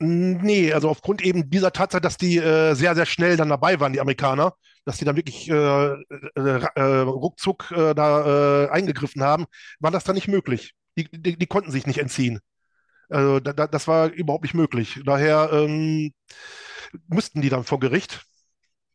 Nee, 0.00 0.72
also 0.72 0.88
aufgrund 0.88 1.22
eben 1.22 1.50
dieser 1.50 1.72
Tatsache, 1.72 2.00
dass 2.00 2.16
die 2.16 2.36
äh, 2.36 2.74
sehr, 2.74 2.94
sehr 2.94 3.06
schnell 3.06 3.36
dann 3.36 3.48
dabei 3.48 3.80
waren, 3.80 3.92
die 3.92 4.00
Amerikaner, 4.00 4.54
dass 4.84 4.98
die 4.98 5.04
dann 5.04 5.16
wirklich 5.16 5.50
äh, 5.50 5.54
äh, 5.54 6.66
äh 6.76 7.00
ruckzuck 7.00 7.72
äh, 7.72 7.94
da 7.94 8.66
äh, 8.66 8.70
eingegriffen 8.70 9.22
haben, 9.24 9.46
war 9.80 9.90
das 9.90 10.04
dann 10.04 10.14
nicht 10.14 10.28
möglich. 10.28 10.74
Die, 10.96 11.08
die, 11.10 11.36
die 11.36 11.46
konnten 11.46 11.72
sich 11.72 11.86
nicht 11.86 11.98
entziehen. 11.98 12.38
Also 13.08 13.40
da, 13.40 13.52
da, 13.52 13.66
das 13.66 13.88
war 13.88 14.08
überhaupt 14.08 14.44
nicht 14.44 14.54
möglich. 14.54 15.00
Daher 15.04 15.50
ähm, 15.52 16.12
mussten 17.08 17.42
die 17.42 17.48
dann 17.48 17.64
vor 17.64 17.80
Gericht. 17.80 18.22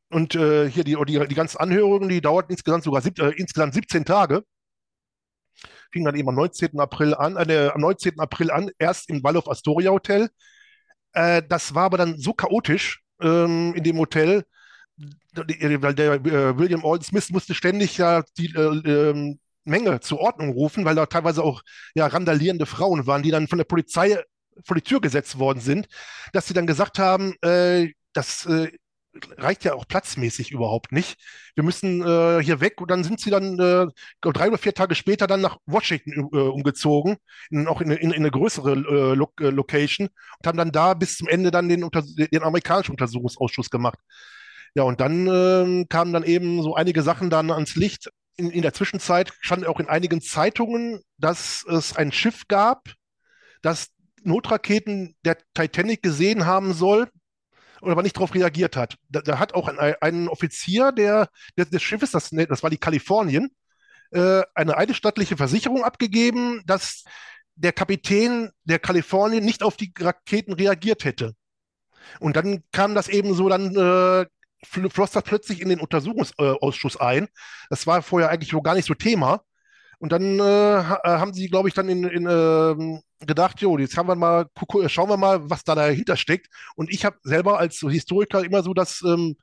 Und 0.10 0.34
hier 0.34 0.84
die, 0.84 0.95
die, 1.08 1.28
die 1.28 1.36
ganzen 1.36 1.58
Anhörungen, 1.58 2.08
die 2.10 2.22
dauerten 2.22 2.51
insgesamt 2.51 2.84
sogar 2.84 3.01
sieb, 3.01 3.18
insgesamt 3.20 3.74
17 3.74 4.06
Tage 4.06 4.43
fing 5.91 6.04
dann 6.04 6.16
eben 6.16 6.28
am 6.30 6.36
19. 6.36 6.80
April 6.80 7.14
an, 7.14 7.38
äh, 7.38 7.70
am 7.74 7.82
19. 7.82 8.20
April 8.20 8.51
an, 8.51 8.70
erst 8.80 9.10
im 9.10 9.24
Waldorf 9.24 9.47
Astoria 9.47 9.91
Hotel. 9.91 10.30
Äh, 11.14 11.43
das 11.47 11.74
war 11.76 11.86
aber 11.86 11.97
dann 11.97 12.18
so 12.18 12.34
chaotisch 12.34 13.01
ähm, 13.22 13.74
in 13.76 13.84
dem 13.84 13.97
Hotel, 13.97 14.43
weil 15.34 15.95
der 15.95 16.14
äh, 16.14 16.57
William 16.57 16.86
Alden 16.86 17.03
Smith 17.03 17.30
musste 17.32 17.53
ständig 17.53 17.97
ja 17.97 18.24
die 18.38 18.53
äh, 18.55 19.09
ähm, 19.09 19.39
Menge 19.66 19.99
zur 20.01 20.20
Ordnung 20.20 20.49
rufen, 20.51 20.86
weil 20.86 20.95
da 20.95 21.05
teilweise 21.05 21.43
auch 21.43 21.61
ja 21.95 22.07
randalierende 22.07 22.66
Frauen 22.66 23.07
waren, 23.07 23.24
die 23.24 23.32
dann 23.32 23.47
von 23.47 23.57
der 23.57 23.66
Polizei 23.66 24.22
vor 24.66 24.76
die 24.76 24.82
Tür 24.82 25.01
gesetzt 25.01 25.39
worden 25.39 25.59
sind, 25.59 25.88
dass 26.32 26.47
sie 26.47 26.53
dann 26.53 26.68
gesagt 26.68 26.99
haben, 26.99 27.34
äh, 27.41 27.89
das 28.14 28.45
äh, 28.45 28.72
reicht 29.38 29.64
ja 29.64 29.74
auch 29.74 29.88
platzmäßig 29.88 30.51
überhaupt 30.51 30.91
nicht. 30.91 31.20
Wir 31.55 31.64
müssen 31.64 32.01
äh, 32.01 32.41
hier 32.43 32.61
weg 32.61 32.82
und 32.82 32.89
dann 32.89 33.03
sind 33.03 33.20
sie 33.20 33.30
dann 33.30 33.59
äh, 33.59 33.88
drei 34.22 34.47
oder 34.47 34.57
vier 34.57 34.74
Tage 34.74 34.95
später 34.95 35.28
dann 35.28 35.41
nach 35.41 35.57
Washington 35.66 36.30
äh, 36.34 36.38
umgezogen, 36.38 37.18
in, 37.49 37.68
auch 37.68 37.82
in, 37.82 37.91
in, 37.91 38.11
in 38.11 38.14
eine 38.14 38.32
größere 38.32 38.72
äh, 38.72 39.16
Lo 39.16 39.32
äh, 39.39 39.49
Location 39.49 40.07
und 40.07 40.47
haben 40.47 40.57
dann 40.57 40.72
da 40.72 40.93
bis 40.93 41.18
zum 41.18 41.28
Ende 41.28 41.51
dann 41.51 41.70
den, 41.70 41.88
den 41.91 42.43
amerikanischen 42.43 42.91
Untersuchungsausschuss 42.91 43.70
gemacht. 43.70 43.99
Ja, 44.76 44.84
und 44.84 44.99
dann 44.99 45.28
ähm, 45.28 45.86
kamen 45.88 46.14
dann 46.14 46.24
eben 46.24 46.64
so 46.64 46.76
einige 46.76 47.03
Sachen 47.03 47.30
dann 47.30 47.51
ans 47.51 47.76
Licht. 47.76 48.09
In, 48.36 48.49
in 48.49 48.64
der 48.64 48.74
Zwischenzeit 48.74 49.32
stand 49.41 49.68
auch 49.68 49.80
in 49.80 49.88
einigen 49.88 50.22
Zeitungen, 50.22 51.01
dass 51.20 51.64
es 51.66 51.95
ein 51.95 52.11
Schiff 52.11 52.47
gab, 52.47 52.89
das 53.61 53.89
Notraketen 54.24 55.16
der 55.24 55.38
Titanic 55.53 56.01
gesehen 56.01 56.45
haben 56.45 56.74
soll, 56.74 57.09
aber 57.92 58.04
nicht 58.04 58.16
darauf 58.16 58.34
reagiert 58.34 58.76
hat. 58.76 58.98
Da, 59.10 59.22
da 59.22 59.40
hat 59.40 59.54
auch 59.54 59.68
ein, 59.68 59.96
ein 60.00 60.28
Offizier 60.28 60.92
der, 60.92 61.30
der, 61.58 61.66
des 61.66 61.84
Schiffes, 61.84 62.12
das, 62.12 62.30
das 62.30 62.64
war 62.64 62.70
die 62.70 62.78
Kalifornien, 62.78 63.50
äh, 64.12 64.44
eine 64.56 64.78
eidesstattliche 64.78 65.38
Versicherung 65.38 65.84
abgegeben, 65.84 66.62
dass 66.66 67.04
der 67.56 67.72
Kapitän 67.72 68.52
der 68.64 68.80
Kalifornien 68.80 69.44
nicht 69.44 69.64
auf 69.64 69.78
die 69.78 69.94
Raketen 70.00 70.54
reagiert 70.54 71.06
hätte. 71.06 71.34
Und 72.20 72.36
dann 72.36 72.64
kam 72.72 72.96
das 72.96 73.08
eben 73.08 73.34
so, 73.34 73.50
dann 73.50 73.76
äh, 73.76 74.26
floss 74.66 75.12
das 75.12 75.24
plötzlich 75.24 75.62
in 75.62 75.70
den 75.70 75.80
Untersuchungsausschuss 75.80 76.98
ein. 76.98 77.28
Das 77.70 77.88
war 77.88 78.02
vorher 78.02 78.30
eigentlich 78.30 78.52
so 78.52 78.62
gar 78.62 78.76
nicht 78.76 78.88
so 78.88 78.94
Thema. 78.94 79.44
Und 80.04 80.12
dann 80.12 80.38
äh, 80.38 80.80
äh 80.80 80.82
haben 81.06 81.34
sie, 81.34 81.47
glaube 81.47 81.70
ich, 81.70 81.76
dann 81.76 81.88
in, 81.88 82.04
in 82.04 82.28
äh, 82.28 83.26
gedacht, 83.26 83.62
jo, 83.62 83.78
jetzt 83.78 83.95
haben 83.95 84.10
wir 84.10 84.16
mal, 84.16 84.47
schauen 84.88 85.08
wir 85.08 85.16
mal, 85.16 85.49
was 85.49 85.64
da 85.64 85.76
dahinter 85.76 86.18
steckt. 86.18 86.47
Und 86.76 86.91
ich 86.91 87.06
habe 87.06 87.16
selber 87.24 87.58
als 87.58 87.78
Historiker 87.80 88.43
immer 88.43 88.64
so 88.64 88.74
das, 88.74 89.01
ähm, 89.04 89.38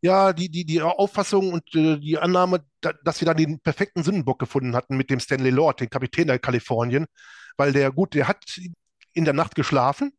ja, 0.00 0.32
die, 0.32 0.48
die, 0.48 0.64
die 0.64 0.80
Auffassung 0.80 1.52
und 1.52 1.74
äh, 1.74 1.98
die 1.98 2.16
Annahme, 2.16 2.64
da, 2.80 2.94
dass 3.04 3.20
wir 3.20 3.26
dann 3.26 3.36
den 3.36 3.60
perfekten 3.60 4.02
Sündenbock 4.02 4.38
gefunden 4.38 4.74
hatten 4.74 4.96
mit 4.96 5.10
dem 5.10 5.20
Stanley 5.20 5.50
Lord, 5.50 5.80
den 5.80 5.90
Kapitän 5.90 6.28
der 6.28 6.38
Kalifornien, 6.38 7.04
weil 7.58 7.74
der, 7.74 7.92
gut, 7.92 8.14
der 8.14 8.28
hat 8.28 8.42
in 9.12 9.26
der 9.26 9.34
Nacht 9.34 9.54
geschlafen, 9.54 10.14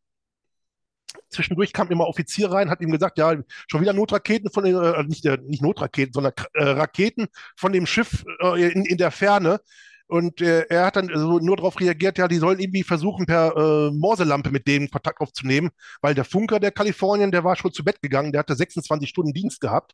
zwischendurch 1.30 1.74
kam 1.74 1.90
immer 1.90 2.08
Offizier 2.08 2.52
rein, 2.52 2.70
hat 2.70 2.82
ihm 2.82 2.92
gesagt, 2.92 3.18
ja, 3.18 3.36
schon 3.68 3.82
wieder 3.82 3.94
Notraketen 3.94 4.50
von 4.52 4.64
den, 4.64 4.76
äh, 4.76 5.04
nicht, 5.04 5.26
der, 5.26 5.38
nicht 5.42 5.62
Notraketen, 5.62 6.14
sondern 6.14 6.34
äh, 6.54 6.64
Raketen 6.64 7.28
von 7.58 7.74
dem 7.74 7.86
Schiff 7.86 8.24
äh, 8.42 8.72
in, 8.72 8.86
in 8.86 8.98
der 8.98 9.12
Ferne. 9.12 9.60
Und 10.08 10.42
äh, 10.42 10.66
er 10.70 10.86
hat 10.86 10.96
dann 10.96 11.10
so 11.14 11.40
nur 11.40 11.58
darauf 11.58 11.80
reagiert, 11.80 12.18
ja, 12.18 12.28
die 12.28 12.38
sollen 12.38 12.60
irgendwie 12.60 12.84
versuchen, 12.84 13.26
per 13.26 13.56
äh, 13.56 13.92
Morselampe 13.92 14.52
mit 14.52 14.68
denen 14.68 14.90
Kontakt 14.92 15.22
aufzunehmen, 15.22 15.72
weil 16.02 16.14
der 16.14 16.26
Funker 16.26 16.60
der 16.60 16.72
Kalifornien, 16.72 17.32
der 17.32 17.44
war 17.44 17.56
schon 17.56 17.72
zu 17.74 17.84
Bett 17.84 18.02
gegangen, 18.02 18.32
der 18.32 18.40
hatte 18.40 18.56
26 18.56 19.10
Stunden 19.10 19.34
Dienst 19.34 19.62
gehabt. 19.62 19.94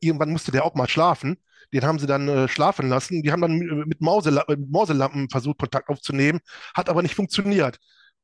Irgendwann 0.00 0.30
musste 0.30 0.52
der 0.52 0.64
auch 0.64 0.74
mal 0.74 0.88
schlafen. 0.88 1.38
Den 1.72 1.82
haben 1.82 1.98
sie 1.98 2.06
dann 2.06 2.28
äh, 2.28 2.48
schlafen 2.48 2.88
lassen. 2.88 3.22
Die 3.22 3.32
haben 3.32 3.40
dann 3.40 3.58
mit, 3.58 4.00
Mausela 4.00 4.44
mit 4.48 4.70
Morselampen 4.70 5.28
versucht, 5.30 5.58
Kontakt 5.58 5.88
aufzunehmen, 5.88 6.40
hat 6.74 6.88
aber 6.88 7.02
nicht 7.02 7.14
funktioniert. 7.14 7.78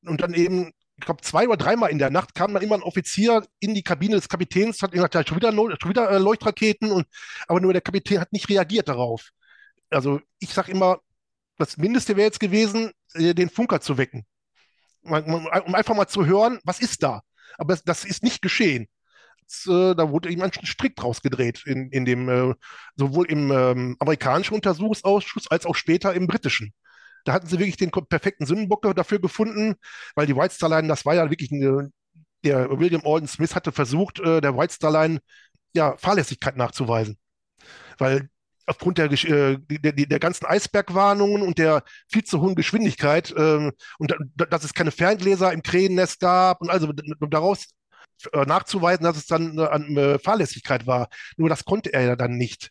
Und 0.07 0.21
dann 0.21 0.35
eben 0.35 0.73
ich 0.97 1.05
glaube, 1.05 1.23
zwei 1.23 1.49
oder 1.49 1.57
dreimal 1.57 1.91
in 1.91 1.99
der 1.99 2.11
Nacht 2.11 2.35
kam 2.35 2.55
dann 2.55 2.63
immer 2.63 2.77
ein 2.77 2.83
Offizier 2.83 3.45
in 3.59 3.75
die 3.75 3.83
Kabine 3.83 4.17
des 4.17 4.29
Kapitäns, 4.29 4.81
hat 4.81 4.93
gesagt, 4.93 5.15
ja, 5.15 5.27
schon 5.27 5.37
wieder, 5.37 5.53
schon 5.53 5.91
wieder 5.91 6.11
äh, 6.11 6.19
Leuchtraketen, 6.19 6.91
und, 6.93 7.07
aber 7.49 7.61
nur 7.61 7.73
der 7.73 7.83
Kapitän 7.83 8.21
hat 8.21 8.33
nicht 8.33 8.49
reagiert 8.49 8.89
darauf. 8.89 9.31
Also 9.91 10.21
ich 10.39 10.55
sage 10.55 10.71
immer, 10.71 11.01
das 11.59 11.77
Mindeste 11.77 12.17
wäre 12.17 12.27
jetzt 12.27 12.41
gewesen, 12.41 12.93
äh, 13.15 13.35
den 13.35 13.51
Funker 13.51 13.81
zu 13.81 13.99
wecken, 13.99 14.25
um 15.03 15.75
einfach 15.75 15.95
mal 15.95 16.07
zu 16.07 16.27
hören, 16.27 16.61
was 16.65 16.81
ist 16.81 17.03
da. 17.03 17.23
Aber 17.59 17.75
das, 17.75 17.85
das 17.85 18.05
ist 18.05 18.23
nicht 18.23 18.41
geschehen. 18.43 18.87
Das, 19.47 19.67
äh, 19.67 19.95
da 19.95 20.11
wurde 20.11 20.31
ihm 20.31 20.43
ein 20.43 20.53
Strick 20.53 20.97
draus 20.97 21.23
gedreht, 21.23 21.65
in, 21.67 21.91
in 21.91 22.05
dem, 22.05 22.29
äh, 22.29 22.55
sowohl 22.97 23.27
im 23.31 23.51
ähm, 23.51 23.97
amerikanischen 23.99 24.55
Untersuchungsausschuss 24.55 25.49
als 25.51 25.67
auch 25.67 25.75
später 25.75 26.15
im 26.15 26.27
britischen. 26.27 26.73
Da 27.25 27.33
hatten 27.33 27.47
sie 27.47 27.59
wirklich 27.59 27.77
den 27.77 27.91
perfekten 27.91 28.47
Sündenbock 28.47 28.83
dafür 28.95 29.19
gefunden, 29.19 29.75
weil 30.15 30.27
die 30.27 30.37
White 30.37 30.55
Star 30.55 30.69
Line, 30.69 30.89
das 30.89 31.05
war 31.05 31.15
ja 31.15 31.31
wirklich 31.31 31.51
eine, 31.53 31.91
der 32.45 32.79
William 32.79 33.03
Alden 33.05 33.29
Smith 33.29 33.55
hatte 33.55 33.73
versucht, 33.73 34.21
äh, 34.21 34.41
der 34.41 34.57
White 34.57 34.75
Star 34.75 34.91
Line 34.91 35.21
ja, 35.75 35.97
Fahrlässigkeit 35.97 36.57
nachzuweisen. 36.57 37.17
Weil 37.99 38.29
aufgrund 38.67 38.99
der, 38.99 39.11
äh, 39.11 39.59
der, 39.59 39.93
der, 39.93 40.19
ganzen 40.19 40.47
Eisbergwarnungen 40.47 41.43
und 41.43 41.59
der 41.59 41.83
viel 42.09 42.25
zu 42.25 42.41
hohen 42.41 42.55
Geschwindigkeit 42.55 43.31
äh, 43.33 43.71
und 43.99 44.17
da, 44.37 44.47
dass 44.47 44.65
es 44.65 44.75
keine 44.75 44.91
Ferngläser 44.91 45.53
im 45.53 45.63
Krähennest 45.63 46.21
gab 46.21 46.61
und 46.61 46.71
also 46.71 46.93
daraus 46.93 47.67
äh, 48.33 48.45
nachzuweisen, 48.47 49.05
dass 49.05 49.17
es 49.17 49.27
dann 49.27 49.59
an 49.59 49.97
äh, 49.97 50.19
Fahrlässigkeit 50.19 50.87
war. 50.87 51.09
Nur 51.37 51.49
das 51.49 51.65
konnte 51.65 51.93
er 51.93 52.03
ja 52.03 52.17
dann 52.17 52.37
nicht. 52.37 52.71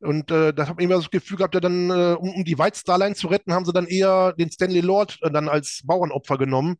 Und 0.00 0.30
äh, 0.30 0.54
da 0.54 0.66
habe 0.66 0.80
ich 0.80 0.86
immer 0.86 0.96
das 0.96 1.10
Gefühl 1.10 1.36
gehabt, 1.36 1.54
ja, 1.54 1.60
dann, 1.60 1.90
äh, 1.90 2.16
um, 2.18 2.34
um, 2.34 2.44
die 2.44 2.58
White 2.58 2.78
Star 2.78 3.14
zu 3.14 3.28
retten, 3.28 3.52
haben 3.52 3.66
sie 3.66 3.72
dann 3.72 3.86
eher 3.86 4.32
den 4.32 4.50
Stanley 4.50 4.80
Lord 4.80 5.18
äh, 5.22 5.30
dann 5.30 5.48
als 5.48 5.82
Bauernopfer 5.84 6.38
genommen, 6.38 6.76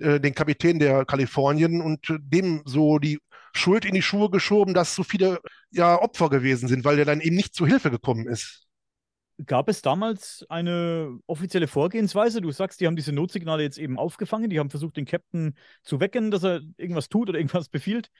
äh, 0.00 0.18
den 0.18 0.34
Kapitän 0.34 0.80
der 0.80 1.04
Kalifornien 1.04 1.80
und 1.80 2.10
äh, 2.10 2.18
dem 2.20 2.62
so 2.64 2.98
die 2.98 3.20
Schuld 3.54 3.84
in 3.84 3.94
die 3.94 4.02
Schuhe 4.02 4.28
geschoben, 4.28 4.74
dass 4.74 4.96
so 4.96 5.04
viele 5.04 5.38
ja, 5.70 6.00
Opfer 6.00 6.28
gewesen 6.30 6.68
sind, 6.68 6.84
weil 6.84 6.96
der 6.96 7.04
dann 7.04 7.20
eben 7.20 7.36
nicht 7.36 7.54
zu 7.54 7.64
Hilfe 7.66 7.92
gekommen 7.92 8.26
ist. 8.26 8.66
Gab 9.46 9.68
es 9.68 9.82
damals 9.82 10.44
eine 10.48 11.18
offizielle 11.26 11.66
Vorgehensweise? 11.66 12.40
Du 12.40 12.52
sagst, 12.52 12.80
die 12.80 12.86
haben 12.86 12.94
diese 12.94 13.12
Notsignale 13.12 13.64
jetzt 13.64 13.78
eben 13.78 13.98
aufgefangen, 13.98 14.48
die 14.48 14.60
haben 14.60 14.70
versucht, 14.70 14.96
den 14.96 15.06
Captain 15.06 15.56
zu 15.82 15.98
wecken, 15.98 16.30
dass 16.30 16.44
er 16.44 16.60
irgendwas 16.76 17.08
tut 17.08 17.28
oder 17.28 17.38
irgendwas 17.38 17.68
befiehlt. 17.68 18.10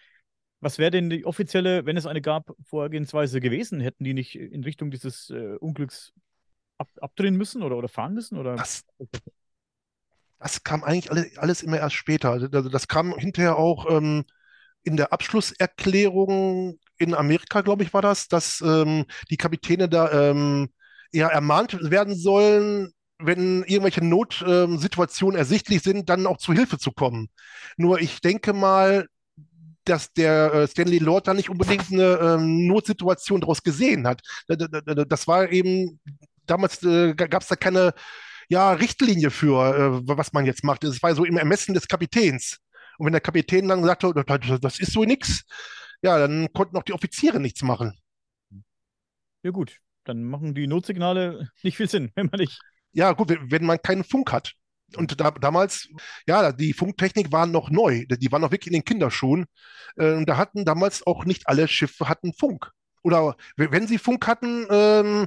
Was 0.64 0.78
wäre 0.78 0.90
denn 0.90 1.10
die 1.10 1.26
offizielle, 1.26 1.84
wenn 1.84 1.98
es 1.98 2.06
eine 2.06 2.22
gab, 2.22 2.54
Vorgehensweise 2.64 3.38
gewesen? 3.38 3.80
Hätten 3.80 4.02
die 4.02 4.14
nicht 4.14 4.34
in 4.34 4.64
Richtung 4.64 4.90
dieses 4.90 5.28
äh, 5.28 5.56
Unglücks 5.60 6.14
ab, 6.78 6.88
abdrehen 7.02 7.36
müssen 7.36 7.62
oder, 7.62 7.76
oder 7.76 7.88
fahren 7.88 8.14
müssen? 8.14 8.38
Oder? 8.38 8.56
Das, 8.56 8.82
das 10.38 10.62
kam 10.62 10.82
eigentlich 10.82 11.10
alles, 11.10 11.36
alles 11.36 11.62
immer 11.62 11.76
erst 11.76 11.96
später. 11.96 12.30
Also 12.30 12.48
das 12.48 12.88
kam 12.88 13.14
hinterher 13.14 13.58
auch 13.58 13.90
ähm, 13.90 14.24
in 14.84 14.96
der 14.96 15.12
Abschlusserklärung 15.12 16.78
in 16.96 17.12
Amerika, 17.12 17.60
glaube 17.60 17.82
ich, 17.82 17.92
war 17.92 18.00
das, 18.00 18.28
dass 18.28 18.62
ähm, 18.62 19.04
die 19.28 19.36
Kapitäne 19.36 19.90
da 19.90 20.30
ähm, 20.30 20.70
ja 21.12 21.28
ermahnt 21.28 21.78
werden 21.90 22.16
sollen, 22.16 22.90
wenn 23.18 23.64
irgendwelche 23.64 24.02
Notsituationen 24.02 25.36
ersichtlich 25.36 25.82
sind, 25.82 26.08
dann 26.08 26.26
auch 26.26 26.38
zu 26.38 26.54
Hilfe 26.54 26.78
zu 26.78 26.90
kommen. 26.90 27.28
Nur 27.76 28.00
ich 28.00 28.22
denke 28.22 28.54
mal, 28.54 29.08
dass 29.85 30.12
der 30.12 30.53
äh, 30.53 30.66
Stanley 30.66 30.99
Lord 30.99 31.28
da 31.28 31.35
nicht 31.35 31.51
unbedingt 31.51 31.93
eine 31.93 32.18
ähm, 32.20 32.66
Notsituation 32.66 33.41
daraus 33.41 33.62
gesehen 33.62 34.07
hat. 34.07 34.22
Das 34.49 35.28
war 35.28 35.51
eben, 35.51 36.01
damals 36.47 36.82
äh, 36.82 37.14
gab 37.14 37.43
es 37.43 37.49
da 37.49 37.57
keine 37.57 37.95
ja, 38.49 38.72
Richtlinie 38.72 39.30
für, 39.30 39.76
äh, 39.76 40.16
was 40.16 40.32
man 40.32 40.47
jetzt 40.47 40.64
macht. 40.64 40.85
Es 40.85 41.03
war 41.03 41.14
so 41.14 41.24
im 41.24 41.37
Ermessen 41.37 41.74
des 41.74 41.89
Kapitäns. 41.89 42.59
Und 42.99 43.07
wenn 43.07 43.12
der 43.12 43.20
Kapitän 43.20 43.68
dann 43.68 43.85
sagte, 43.85 44.12
das 44.61 44.78
ist 44.78 44.93
so 44.93 45.05
nix, 45.05 45.45
ja, 46.03 46.18
dann 46.18 46.53
konnten 46.53 46.76
auch 46.76 46.82
die 46.82 46.93
Offiziere 46.93 47.41
nichts 47.41 47.62
machen. 47.62 47.99
Ja 49.43 49.51
gut, 49.51 49.78
dann 50.05 50.24
machen 50.24 50.55
die 50.55 50.66
Notsignale 50.66 51.51
nicht 51.62 51.76
viel 51.76 51.89
Sinn, 51.89 52.12
wenn 52.14 52.26
man 52.26 52.41
nicht. 52.41 52.59
Ja 52.93 53.12
gut, 53.12 53.37
wenn 53.41 53.64
man 53.64 53.82
keinen 53.82 54.05
Funk 54.05 54.32
hat. 54.32 54.55
Und 54.97 55.20
da, 55.20 55.30
damals, 55.32 55.89
ja, 56.26 56.53
die 56.53 56.72
Funktechnik 56.72 57.32
war 57.32 57.47
noch 57.47 57.70
neu. 57.70 58.05
Die 58.09 58.32
war 58.32 58.39
noch 58.39 58.53
wirklich 58.53 58.68
in 58.68 58.80
den 58.80 58.85
Kinderschuhen. 58.85 59.47
Äh, 59.97 60.12
und 60.12 60.28
da 60.28 60.37
hatten 60.37 60.64
damals 60.64 61.07
auch 61.07 61.24
nicht 61.24 61.49
alle 61.49 61.68
Schiffe 61.68 62.09
hatten 62.09 62.32
Funk. 62.32 62.70
Oder 63.03 63.37
wenn 63.57 63.87
sie 63.87 63.99
Funk 63.99 64.26
hatten, 64.26 64.66
ähm, 64.70 65.26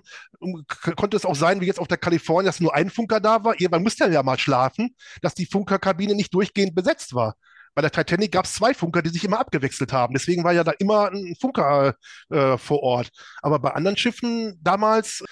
konnte 0.96 1.16
es 1.16 1.26
auch 1.26 1.36
sein, 1.36 1.62
wie 1.62 1.68
jetzt 1.68 1.80
auf 1.80 1.88
der 1.88 2.00
Kalifornien, 2.00 2.48
dass 2.48 2.60
nur 2.60 2.74
ein 2.74 2.90
Funker 2.90 3.20
da 3.20 3.44
war. 3.44 3.54
Irgendwann 3.54 3.84
musste 3.84 4.10
ja 4.10 4.24
mal 4.24 4.40
schlafen, 4.40 4.96
dass 5.22 5.36
die 5.36 5.46
Funkerkabine 5.46 6.16
nicht 6.16 6.34
durchgehend 6.34 6.74
besetzt 6.74 7.14
war. 7.14 7.36
bei 7.76 7.82
der 7.84 7.92
Titanic 7.92 8.32
gab 8.32 8.46
es 8.46 8.56
zwei 8.56 8.74
Funker, 8.74 9.04
die 9.04 9.10
sich 9.10 9.24
immer 9.24 9.40
abgewechselt 9.40 9.94
haben. 9.94 10.16
Deswegen 10.16 10.44
war 10.44 10.54
ja 10.54 10.64
da 10.64 10.72
immer 10.80 11.12
ein 11.12 11.36
Funker 11.40 11.94
äh, 12.32 12.58
vor 12.58 12.82
Ort. 12.82 13.10
Aber 13.44 13.60
bei 13.60 13.72
anderen 13.72 13.98
Schiffen 13.98 14.58
damals 14.64 15.24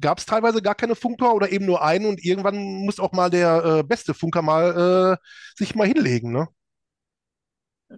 gab 0.00 0.18
es 0.18 0.26
teilweise 0.26 0.62
gar 0.62 0.74
keine 0.74 0.94
Funker 0.94 1.34
oder 1.34 1.50
eben 1.50 1.66
nur 1.66 1.82
einen 1.82 2.06
und 2.06 2.24
irgendwann 2.24 2.56
muss 2.56 3.00
auch 3.00 3.12
mal 3.12 3.30
der 3.30 3.64
äh, 3.64 3.82
beste 3.82 4.14
Funker 4.14 4.42
mal 4.42 5.18
äh, 5.20 5.26
sich 5.56 5.74
mal 5.74 5.86
hinlegen. 5.86 6.32
Ne? 6.32 6.48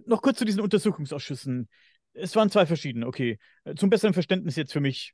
Noch 0.05 0.21
kurz 0.21 0.37
zu 0.37 0.45
diesen 0.45 0.61
Untersuchungsausschüssen. 0.61 1.69
Es 2.13 2.35
waren 2.35 2.49
zwei 2.49 2.65
verschiedene, 2.65 3.07
okay. 3.07 3.39
Zum 3.75 3.89
besseren 3.89 4.13
Verständnis 4.13 4.55
jetzt 4.55 4.73
für 4.73 4.79
mich 4.79 5.13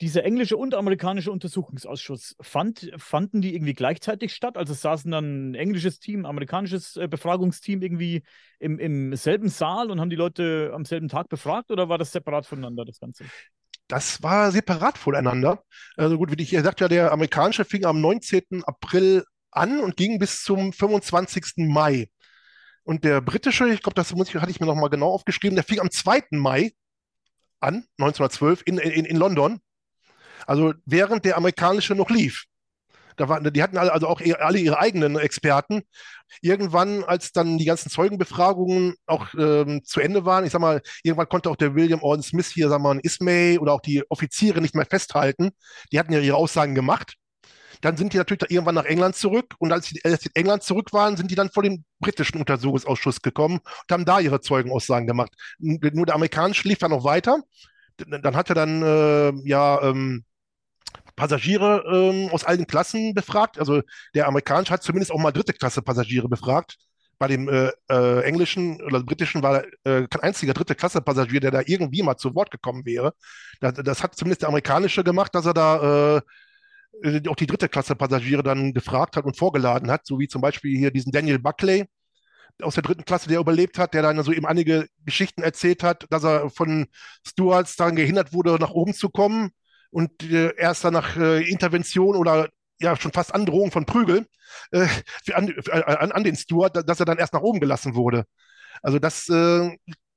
dieser 0.00 0.24
englische 0.24 0.56
und 0.56 0.74
amerikanische 0.74 1.30
Untersuchungsausschuss, 1.30 2.36
fand, 2.40 2.90
fanden 2.96 3.40
die 3.40 3.54
irgendwie 3.54 3.74
gleichzeitig 3.74 4.34
statt? 4.34 4.56
Also 4.56 4.74
saßen 4.74 5.10
dann 5.10 5.50
ein 5.50 5.54
englisches 5.54 6.00
Team, 6.00 6.26
amerikanisches 6.26 6.96
äh, 6.96 7.06
Befragungsteam 7.06 7.80
irgendwie 7.80 8.22
im, 8.58 8.78
im 8.78 9.14
selben 9.14 9.48
Saal 9.48 9.90
und 9.90 10.00
haben 10.00 10.10
die 10.10 10.16
Leute 10.16 10.72
am 10.74 10.84
selben 10.84 11.08
Tag 11.08 11.28
befragt 11.28 11.70
oder 11.70 11.88
war 11.88 11.98
das 11.98 12.12
separat 12.12 12.46
voneinander, 12.46 12.84
das 12.84 12.98
Ganze? 12.98 13.24
Das 13.88 14.22
war 14.22 14.50
separat 14.50 14.98
voneinander. 14.98 15.62
Also 15.96 16.16
gut, 16.16 16.30
wie 16.30 16.42
ich 16.42 16.50
sagte, 16.50 16.84
ja, 16.84 16.88
der 16.88 17.12
amerikanische 17.12 17.64
fing 17.64 17.84
am 17.84 18.00
19. 18.00 18.64
April 18.64 19.24
an 19.50 19.80
und 19.80 19.96
ging 19.96 20.18
bis 20.18 20.42
zum 20.42 20.72
25. 20.72 21.68
Mai. 21.68 22.08
Und 22.82 23.04
der 23.04 23.20
britische, 23.20 23.68
ich 23.68 23.82
glaube, 23.82 23.94
das 23.94 24.10
ich, 24.10 24.34
hatte 24.34 24.50
ich 24.50 24.60
mir 24.60 24.66
nochmal 24.66 24.90
genau 24.90 25.10
aufgeschrieben, 25.10 25.56
der 25.56 25.64
fing 25.64 25.80
am 25.80 25.90
2. 25.90 26.24
Mai 26.32 26.72
an, 27.60 27.86
1912, 27.98 28.62
in, 28.66 28.78
in, 28.78 29.04
in 29.04 29.16
London 29.16 29.60
also 30.46 30.74
während 30.84 31.24
der 31.24 31.36
amerikanische 31.36 31.94
noch 31.94 32.10
lief. 32.10 32.44
Da 33.16 33.28
waren, 33.28 33.52
die 33.52 33.62
hatten 33.62 33.78
also 33.78 34.08
auch 34.08 34.20
alle 34.40 34.58
ihre 34.58 34.78
eigenen 34.78 35.16
Experten. 35.16 35.82
Irgendwann, 36.40 37.04
als 37.04 37.32
dann 37.32 37.58
die 37.58 37.64
ganzen 37.64 37.90
Zeugenbefragungen 37.90 38.94
auch 39.06 39.28
ähm, 39.38 39.82
zu 39.84 40.00
Ende 40.00 40.24
waren, 40.24 40.44
ich 40.44 40.52
sag 40.52 40.60
mal, 40.60 40.82
irgendwann 41.02 41.28
konnte 41.28 41.50
auch 41.50 41.56
der 41.56 41.74
William 41.74 42.02
Orden 42.02 42.22
Smith 42.22 42.48
hier, 42.48 42.68
sag 42.68 42.80
mal, 42.80 42.94
in 42.94 43.00
Ismay 43.00 43.58
oder 43.58 43.72
auch 43.72 43.80
die 43.80 44.02
Offiziere 44.08 44.60
nicht 44.60 44.74
mehr 44.74 44.86
festhalten. 44.86 45.50
Die 45.92 45.98
hatten 45.98 46.12
ja 46.12 46.20
ihre 46.20 46.36
Aussagen 46.36 46.74
gemacht. 46.74 47.14
Dann 47.80 47.96
sind 47.96 48.12
die 48.12 48.16
natürlich 48.16 48.50
irgendwann 48.50 48.76
nach 48.76 48.84
England 48.84 49.16
zurück 49.16 49.54
und 49.58 49.72
als 49.72 49.86
sie, 49.86 50.00
als 50.04 50.22
sie 50.22 50.30
in 50.32 50.42
England 50.42 50.62
zurück 50.62 50.92
waren, 50.92 51.16
sind 51.16 51.30
die 51.30 51.34
dann 51.34 51.50
vor 51.50 51.62
den 51.62 51.84
britischen 52.00 52.38
Untersuchungsausschuss 52.38 53.20
gekommen 53.20 53.58
und 53.58 53.92
haben 53.92 54.04
da 54.04 54.20
ihre 54.20 54.40
Zeugenaussagen 54.40 55.06
gemacht. 55.06 55.32
Nur 55.58 56.06
der 56.06 56.14
amerikanische 56.14 56.66
lief 56.68 56.78
dann 56.78 56.92
noch 56.92 57.04
weiter. 57.04 57.40
Dann 57.96 58.36
hat 58.36 58.48
er 58.48 58.54
dann 58.54 58.82
äh, 58.82 59.32
ja 59.48 59.82
ähm, 59.82 60.24
Passagiere 61.16 61.84
ähm, 61.92 62.30
aus 62.30 62.44
allen 62.44 62.66
Klassen 62.66 63.14
befragt. 63.14 63.58
Also 63.58 63.82
der 64.14 64.26
amerikanische 64.26 64.72
hat 64.72 64.82
zumindest 64.82 65.12
auch 65.12 65.18
mal 65.18 65.32
dritte 65.32 65.52
Klasse 65.52 65.82
Passagiere 65.82 66.28
befragt. 66.28 66.76
Bei 67.18 67.28
dem 67.28 67.48
äh, 67.48 67.70
äh, 67.88 68.22
englischen 68.24 68.82
oder 68.82 69.02
britischen 69.02 69.42
war 69.42 69.62
äh, 69.84 70.06
kein 70.08 70.22
einziger 70.22 70.52
dritte 70.52 70.74
Klasse 70.74 71.00
Passagier, 71.00 71.40
der 71.40 71.52
da 71.52 71.62
irgendwie 71.64 72.02
mal 72.02 72.16
zu 72.16 72.34
Wort 72.34 72.50
gekommen 72.50 72.84
wäre. 72.84 73.14
Das, 73.60 73.74
das 73.74 74.02
hat 74.02 74.16
zumindest 74.16 74.42
der 74.42 74.48
amerikanische 74.48 75.04
gemacht, 75.04 75.34
dass 75.34 75.46
er 75.46 75.54
da 75.54 76.16
äh, 77.02 77.28
auch 77.28 77.36
die 77.36 77.46
dritte 77.46 77.68
Klasse 77.68 77.94
Passagiere 77.94 78.42
dann 78.42 78.72
gefragt 78.72 79.16
hat 79.16 79.24
und 79.24 79.36
vorgeladen 79.36 79.90
hat, 79.90 80.06
so 80.06 80.18
wie 80.18 80.28
zum 80.28 80.42
Beispiel 80.42 80.76
hier 80.76 80.90
diesen 80.90 81.12
Daniel 81.12 81.38
Buckley 81.38 81.86
aus 82.62 82.74
der 82.74 82.82
dritten 82.82 83.04
Klasse, 83.04 83.28
der 83.28 83.40
überlebt 83.40 83.78
hat, 83.78 83.94
der 83.94 84.02
dann 84.02 84.22
so 84.22 84.32
eben 84.32 84.46
einige 84.46 84.86
Geschichten 85.04 85.42
erzählt 85.42 85.82
hat, 85.82 86.06
dass 86.10 86.24
er 86.24 86.50
von 86.50 86.86
Stewards 87.26 87.76
daran 87.76 87.96
gehindert 87.96 88.32
wurde, 88.32 88.56
nach 88.60 88.70
oben 88.70 88.94
zu 88.94 89.08
kommen 89.10 89.50
und 89.94 90.24
äh, 90.24 90.52
erst 90.56 90.82
dann 90.82 90.94
nach 90.94 91.16
äh, 91.16 91.48
Intervention 91.48 92.16
oder 92.16 92.48
ja 92.80 92.96
schon 92.96 93.12
fast 93.12 93.32
Androhung 93.32 93.70
von 93.70 93.86
Prügel 93.86 94.26
äh, 94.72 94.88
an, 95.32 95.48
äh, 95.48 95.70
an, 95.70 96.10
an, 96.10 96.24
den 96.24 96.34
Steward, 96.34 96.88
dass 96.88 96.98
er 96.98 97.06
dann 97.06 97.18
erst 97.18 97.32
nach 97.32 97.42
oben 97.42 97.60
gelassen 97.60 97.94
wurde. 97.94 98.24
Also 98.82 98.98
das, 98.98 99.28
äh, 99.28 99.70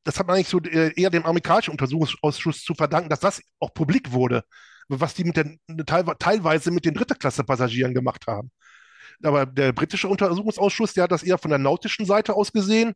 das 0.03 0.17
hat 0.17 0.25
man 0.25 0.37
eigentlich 0.37 0.47
so 0.47 0.59
äh, 0.61 0.99
eher 0.99 1.11
dem 1.11 1.27
amerikanischen 1.27 1.71
Untersuchungsausschuss 1.71 2.63
zu 2.63 2.73
verdanken, 2.73 3.09
dass 3.09 3.19
das 3.19 3.39
auch 3.59 3.71
publik 3.71 4.11
wurde, 4.11 4.43
was 4.87 5.13
die 5.13 5.25
mit 5.25 5.37
den, 5.37 5.59
teilweise 5.85 6.71
mit 6.71 6.83
den 6.83 6.95
Dritte-Klasse-Passagieren 6.95 7.93
gemacht 7.93 8.25
haben. 8.25 8.49
Aber 9.21 9.45
der 9.45 9.73
britische 9.73 10.07
Untersuchungsausschuss, 10.07 10.93
der 10.93 11.03
hat 11.03 11.11
das 11.11 11.21
eher 11.21 11.37
von 11.37 11.49
der 11.49 11.59
nautischen 11.59 12.07
Seite 12.07 12.33
aus 12.33 12.51
gesehen, 12.51 12.93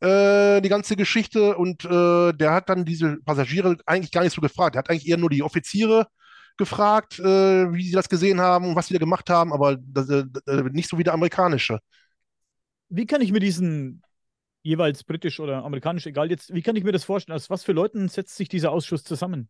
äh, 0.00 0.60
die 0.60 0.68
ganze 0.68 0.96
Geschichte. 0.96 1.56
Und 1.56 1.84
äh, 1.84 2.32
der 2.32 2.52
hat 2.52 2.68
dann 2.68 2.84
diese 2.84 3.18
Passagiere 3.24 3.76
eigentlich 3.86 4.10
gar 4.10 4.24
nicht 4.24 4.34
so 4.34 4.40
gefragt. 4.40 4.74
Er 4.74 4.80
hat 4.80 4.90
eigentlich 4.90 5.06
eher 5.08 5.16
nur 5.16 5.30
die 5.30 5.44
Offiziere 5.44 6.08
gefragt, 6.56 7.18
äh, 7.18 7.72
wie 7.72 7.84
sie 7.84 7.92
das 7.92 8.08
gesehen 8.08 8.40
haben 8.40 8.68
und 8.68 8.76
was 8.76 8.88
sie 8.88 8.94
da 8.94 8.98
gemacht 8.98 9.28
haben, 9.30 9.52
aber 9.52 9.76
das, 9.76 10.08
äh, 10.08 10.24
nicht 10.72 10.88
so 10.88 10.98
wie 10.98 11.04
der 11.04 11.14
amerikanische. 11.14 11.80
Wie 12.88 13.06
kann 13.06 13.20
ich 13.20 13.32
mir 13.32 13.40
diesen 13.40 14.02
jeweils 14.62 15.04
britisch 15.04 15.40
oder 15.40 15.64
amerikanisch, 15.64 16.06
egal 16.06 16.30
jetzt, 16.30 16.52
wie 16.54 16.62
kann 16.62 16.76
ich 16.76 16.84
mir 16.84 16.92
das 16.92 17.04
vorstellen? 17.04 17.36
Aus 17.36 17.50
was 17.50 17.64
für 17.64 17.72
Leuten 17.72 18.08
setzt 18.08 18.36
sich 18.36 18.48
dieser 18.48 18.72
Ausschuss 18.72 19.04
zusammen? 19.04 19.48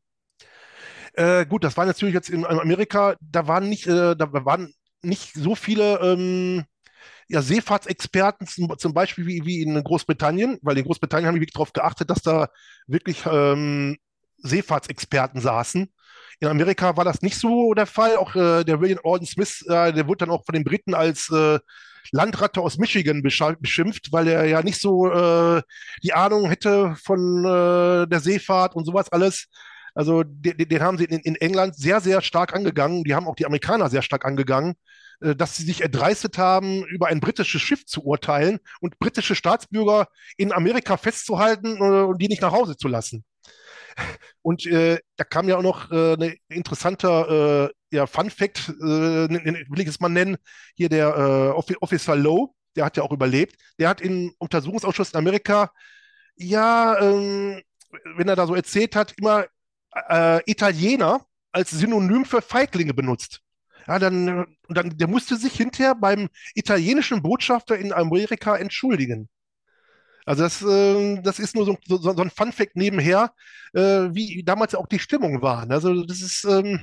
Äh, 1.12 1.46
gut, 1.46 1.62
das 1.62 1.76
war 1.76 1.86
natürlich 1.86 2.14
jetzt 2.14 2.30
in 2.30 2.44
Amerika, 2.44 3.16
da 3.20 3.46
waren 3.46 3.68
nicht, 3.68 3.86
äh, 3.86 4.16
da 4.16 4.44
waren 4.44 4.74
nicht 5.02 5.34
so 5.34 5.54
viele 5.54 6.00
ähm, 6.00 6.64
ja, 7.28 7.42
Seefahrtsexperten, 7.42 8.46
zum, 8.46 8.76
zum 8.78 8.92
Beispiel 8.92 9.26
wie, 9.26 9.44
wie, 9.44 9.62
in 9.62 9.82
Großbritannien, 9.82 10.58
weil 10.62 10.78
in 10.78 10.84
Großbritannien 10.84 11.28
haben 11.28 11.34
wir 11.34 11.40
wirklich 11.40 11.54
darauf 11.54 11.72
geachtet, 11.72 12.10
dass 12.10 12.22
da 12.22 12.48
wirklich 12.86 13.22
ähm, 13.26 13.96
Seefahrtsexperten 14.38 15.40
saßen. 15.40 15.92
In 16.40 16.48
Amerika 16.48 16.96
war 16.96 17.04
das 17.04 17.22
nicht 17.22 17.38
so 17.38 17.74
der 17.74 17.86
Fall. 17.86 18.16
Auch 18.16 18.34
äh, 18.34 18.64
der 18.64 18.80
William 18.80 19.00
Alden 19.04 19.26
Smith, 19.26 19.64
äh, 19.68 19.92
der 19.92 20.06
wurde 20.06 20.26
dann 20.26 20.30
auch 20.30 20.44
von 20.44 20.54
den 20.54 20.64
Briten 20.64 20.94
als 20.94 21.30
äh, 21.30 21.58
Landratte 22.12 22.60
aus 22.60 22.78
Michigan 22.78 23.22
beschimpft, 23.22 24.12
weil 24.12 24.28
er 24.28 24.44
ja 24.44 24.62
nicht 24.62 24.80
so 24.80 25.10
äh, 25.10 25.62
die 26.02 26.12
Ahnung 26.12 26.48
hätte 26.48 26.94
von 27.02 27.44
äh, 27.44 28.06
der 28.06 28.20
Seefahrt 28.20 28.74
und 28.74 28.84
sowas 28.84 29.10
alles. 29.10 29.48
Also 29.94 30.22
den, 30.24 30.56
den 30.56 30.82
haben 30.82 30.98
sie 30.98 31.04
in, 31.04 31.20
in, 31.20 31.36
England 31.36 31.76
sehr, 31.76 32.00
sehr 32.00 32.20
stark 32.20 32.54
angegangen. 32.54 33.04
Die 33.04 33.14
haben 33.14 33.28
auch 33.28 33.36
die 33.36 33.46
Amerikaner 33.46 33.88
sehr 33.90 34.02
stark 34.02 34.24
angegangen, 34.24 34.74
äh, 35.20 35.34
dass 35.34 35.56
sie 35.56 35.64
sich 35.64 35.82
erdreistet 35.82 36.36
haben, 36.36 36.84
über 36.86 37.06
ein 37.08 37.20
britisches 37.20 37.62
Schiff 37.62 37.86
zu 37.86 38.04
urteilen 38.04 38.58
und 38.80 38.98
britische 38.98 39.34
Staatsbürger 39.34 40.08
in 40.36 40.52
Amerika 40.52 40.96
festzuhalten 40.96 41.80
und 41.80 42.20
die 42.20 42.28
nicht 42.28 42.42
nach 42.42 42.52
Hause 42.52 42.76
zu 42.76 42.88
lassen. 42.88 43.24
Und 44.42 44.66
äh, 44.66 44.98
da 45.16 45.24
kam 45.24 45.48
ja 45.48 45.56
auch 45.56 45.62
noch 45.62 45.90
äh, 45.90 46.14
ein 46.14 46.36
interessanter 46.48 47.68
äh, 47.68 47.94
ja, 47.94 48.06
Fun 48.06 48.30
Fact, 48.30 48.68
äh, 48.68 48.72
will 48.80 49.80
ich 49.80 49.88
es 49.88 50.00
mal 50.00 50.08
nennen, 50.08 50.36
hier 50.74 50.88
der 50.88 51.08
äh, 51.16 51.74
Officer 51.80 52.16
Lowe, 52.16 52.52
der 52.76 52.84
hat 52.84 52.96
ja 52.96 53.02
auch 53.02 53.12
überlebt, 53.12 53.56
der 53.78 53.88
hat 53.88 54.00
im 54.00 54.34
Untersuchungsausschuss 54.38 55.12
in 55.12 55.18
Amerika, 55.18 55.70
ja, 56.36 56.98
ähm, 57.00 57.62
wenn 58.16 58.28
er 58.28 58.36
da 58.36 58.46
so 58.46 58.54
erzählt 58.54 58.96
hat, 58.96 59.14
immer 59.18 59.46
äh, 60.08 60.40
Italiener 60.50 61.24
als 61.52 61.70
Synonym 61.70 62.24
für 62.24 62.42
Feiglinge 62.42 62.94
benutzt. 62.94 63.40
Ja, 63.86 63.98
dann, 63.98 64.56
dann, 64.68 64.96
der 64.96 65.08
musste 65.08 65.36
sich 65.36 65.54
hinterher 65.54 65.94
beim 65.94 66.28
italienischen 66.54 67.22
Botschafter 67.22 67.76
in 67.76 67.92
Amerika 67.92 68.56
entschuldigen. 68.56 69.28
Also 70.24 70.42
das, 70.42 70.62
äh, 70.62 71.20
das 71.22 71.38
ist 71.38 71.54
nur 71.54 71.66
so, 71.66 71.76
so, 71.86 71.98
so 71.98 72.22
ein 72.22 72.30
Fun-Fact 72.30 72.76
nebenher, 72.76 73.32
äh, 73.74 74.08
wie 74.12 74.42
damals 74.44 74.74
auch 74.74 74.86
die 74.86 74.98
Stimmung 74.98 75.42
war. 75.42 75.68
Also 75.70 76.04
das 76.04 76.20
ist, 76.22 76.44
ähm, 76.44 76.80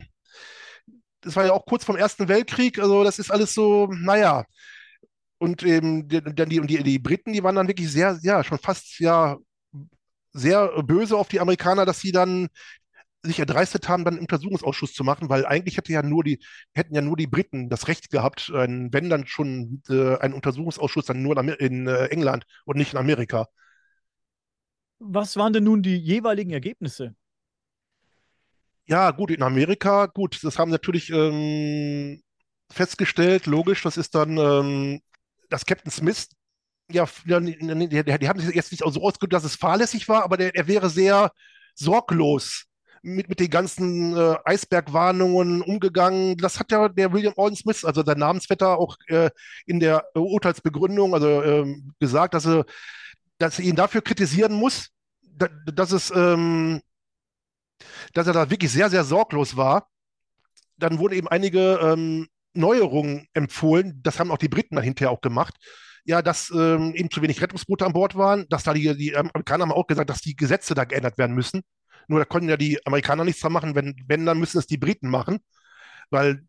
das 1.21 1.35
war 1.35 1.45
ja 1.45 1.53
auch 1.53 1.65
kurz 1.65 1.83
vom 1.83 1.95
Ersten 1.95 2.27
Weltkrieg, 2.27 2.79
also 2.79 3.03
das 3.03 3.19
ist 3.19 3.31
alles 3.31 3.53
so, 3.53 3.87
naja. 3.91 4.45
Und 5.37 5.63
eben 5.63 6.07
die, 6.07 6.21
die, 6.21 6.83
die 6.83 6.99
Briten, 6.99 7.33
die 7.33 7.43
waren 7.43 7.55
dann 7.55 7.67
wirklich 7.67 7.91
sehr, 7.91 8.19
ja, 8.21 8.43
schon 8.43 8.59
fast 8.59 8.99
ja 8.99 9.37
sehr 10.33 10.83
böse 10.83 11.17
auf 11.17 11.27
die 11.29 11.39
Amerikaner, 11.39 11.85
dass 11.85 11.99
sie 11.99 12.11
dann 12.11 12.47
sich 13.23 13.39
erdreistet 13.39 13.87
haben, 13.87 14.03
dann 14.03 14.15
einen 14.15 14.21
Untersuchungsausschuss 14.21 14.93
zu 14.93 15.03
machen, 15.03 15.29
weil 15.29 15.45
eigentlich 15.45 15.77
hätte 15.77 15.93
ja 15.93 16.01
nur 16.01 16.23
die, 16.23 16.39
hätten 16.73 16.95
ja 16.95 17.01
nur 17.01 17.17
die 17.17 17.27
Briten 17.27 17.69
das 17.69 17.87
Recht 17.87 18.09
gehabt, 18.09 18.51
ein, 18.53 18.91
wenn 18.91 19.09
dann 19.09 19.27
schon 19.27 19.83
äh, 19.89 20.17
ein 20.17 20.33
Untersuchungsausschuss 20.33 21.05
dann 21.05 21.21
nur 21.21 21.37
in, 21.59 21.87
äh, 21.87 22.05
England 22.07 22.45
und 22.65 22.77
nicht 22.77 22.93
in 22.93 22.99
Amerika. 22.99 23.47
Was 24.99 25.35
waren 25.35 25.53
denn 25.53 25.63
nun 25.63 25.83
die 25.83 25.97
jeweiligen 25.97 26.51
Ergebnisse? 26.51 27.15
Ja, 28.85 29.11
gut, 29.11 29.31
in 29.31 29.43
Amerika, 29.43 30.07
gut, 30.07 30.39
das 30.43 30.57
haben 30.57 30.71
natürlich 30.71 31.11
ähm, 31.11 32.21
festgestellt, 32.71 33.45
logisch, 33.45 33.83
das 33.83 33.97
ist 33.97 34.15
dann, 34.15 34.37
ähm, 34.37 35.01
dass 35.49 35.65
Captain 35.65 35.91
Smith, 35.91 36.29
ja, 36.91 37.07
die, 37.25 37.87
die, 37.87 38.03
die 38.03 38.29
haben 38.29 38.39
sich 38.39 38.53
jetzt 38.53 38.71
nicht 38.71 38.83
so 38.85 39.01
ausgedrückt, 39.01 39.33
dass 39.33 39.43
es 39.43 39.55
fahrlässig 39.55 40.09
war, 40.09 40.23
aber 40.23 40.37
der, 40.37 40.55
er 40.55 40.67
wäre 40.67 40.89
sehr 40.89 41.31
sorglos 41.75 42.65
mit, 43.01 43.29
mit 43.29 43.39
den 43.39 43.49
ganzen 43.49 44.15
äh, 44.15 44.35
Eisbergwarnungen 44.45 45.61
umgegangen. 45.61 46.37
Das 46.37 46.59
hat 46.59 46.71
ja 46.71 46.87
der 46.89 47.13
William 47.13 47.33
Alden 47.37 47.55
Smith, 47.55 47.83
also 47.83 48.03
sein 48.03 48.19
Namensvetter, 48.19 48.77
auch 48.77 48.97
äh, 49.07 49.29
in 49.65 49.79
der 49.79 50.05
Urteilsbegründung 50.15 51.13
also, 51.13 51.43
ähm, 51.43 51.93
gesagt, 51.99 52.33
dass 52.33 52.45
er, 52.45 52.65
dass 53.37 53.59
er 53.59 53.65
ihn 53.65 53.75
dafür 53.75 54.01
kritisieren 54.01 54.53
muss, 54.53 54.89
da, 55.21 55.47
dass 55.65 55.91
es, 55.91 56.11
ähm, 56.15 56.81
dass 58.13 58.27
er 58.27 58.33
da 58.33 58.49
wirklich 58.49 58.71
sehr, 58.71 58.89
sehr 58.89 59.03
sorglos 59.03 59.57
war. 59.57 59.87
Dann 60.77 60.99
wurden 60.99 61.15
eben 61.15 61.27
einige 61.27 61.79
ähm, 61.81 62.27
Neuerungen 62.53 63.27
empfohlen. 63.33 63.99
Das 64.03 64.19
haben 64.19 64.31
auch 64.31 64.37
die 64.37 64.49
Briten 64.49 64.75
dann 64.75 64.83
hinterher 64.83 65.11
auch 65.11 65.21
gemacht. 65.21 65.55
ja, 66.03 66.21
dass 66.21 66.51
ähm, 66.51 66.93
eben 66.95 67.11
zu 67.11 67.21
wenig 67.21 67.41
Rettungsboote 67.41 67.85
an 67.85 67.93
Bord 67.93 68.15
waren, 68.15 68.47
dass 68.49 68.63
da 68.63 68.73
die, 68.73 68.95
die 68.97 69.15
Amerikaner 69.15 69.63
haben 69.63 69.71
auch 69.71 69.87
gesagt, 69.87 70.09
dass 70.09 70.21
die 70.21 70.35
Gesetze 70.35 70.73
da 70.73 70.83
geändert 70.85 71.17
werden 71.17 71.35
müssen. 71.35 71.61
Nur 72.11 72.19
da 72.19 72.25
konnten 72.25 72.49
ja 72.49 72.57
die 72.57 72.85
Amerikaner 72.85 73.23
nichts 73.23 73.39
dran 73.39 73.53
machen, 73.53 73.73
wenn, 73.73 73.95
wenn, 74.05 74.25
dann 74.25 74.37
müssen 74.37 74.57
es 74.57 74.67
die 74.67 74.77
Briten 74.77 75.09
machen, 75.09 75.39
weil 76.09 76.45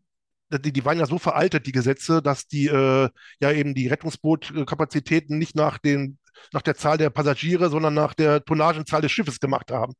die, 0.49 0.73
die 0.73 0.83
waren 0.83 0.99
ja 0.99 1.05
so 1.05 1.17
veraltet, 1.19 1.65
die 1.65 1.71
Gesetze, 1.71 2.21
dass 2.21 2.47
die 2.47 2.67
äh, 2.67 3.09
ja 3.39 3.51
eben 3.51 3.73
die 3.73 3.87
Rettungsbootkapazitäten 3.87 5.37
nicht 5.37 5.55
nach, 5.55 5.77
den, 5.77 6.19
nach 6.51 6.63
der 6.63 6.75
Zahl 6.75 6.97
der 6.97 7.11
Passagiere, 7.11 7.69
sondern 7.69 7.93
nach 7.93 8.13
der 8.13 8.43
Tonnagenzahl 8.43 9.01
des 9.01 9.13
Schiffes 9.13 9.39
gemacht 9.39 9.71
haben. 9.71 9.93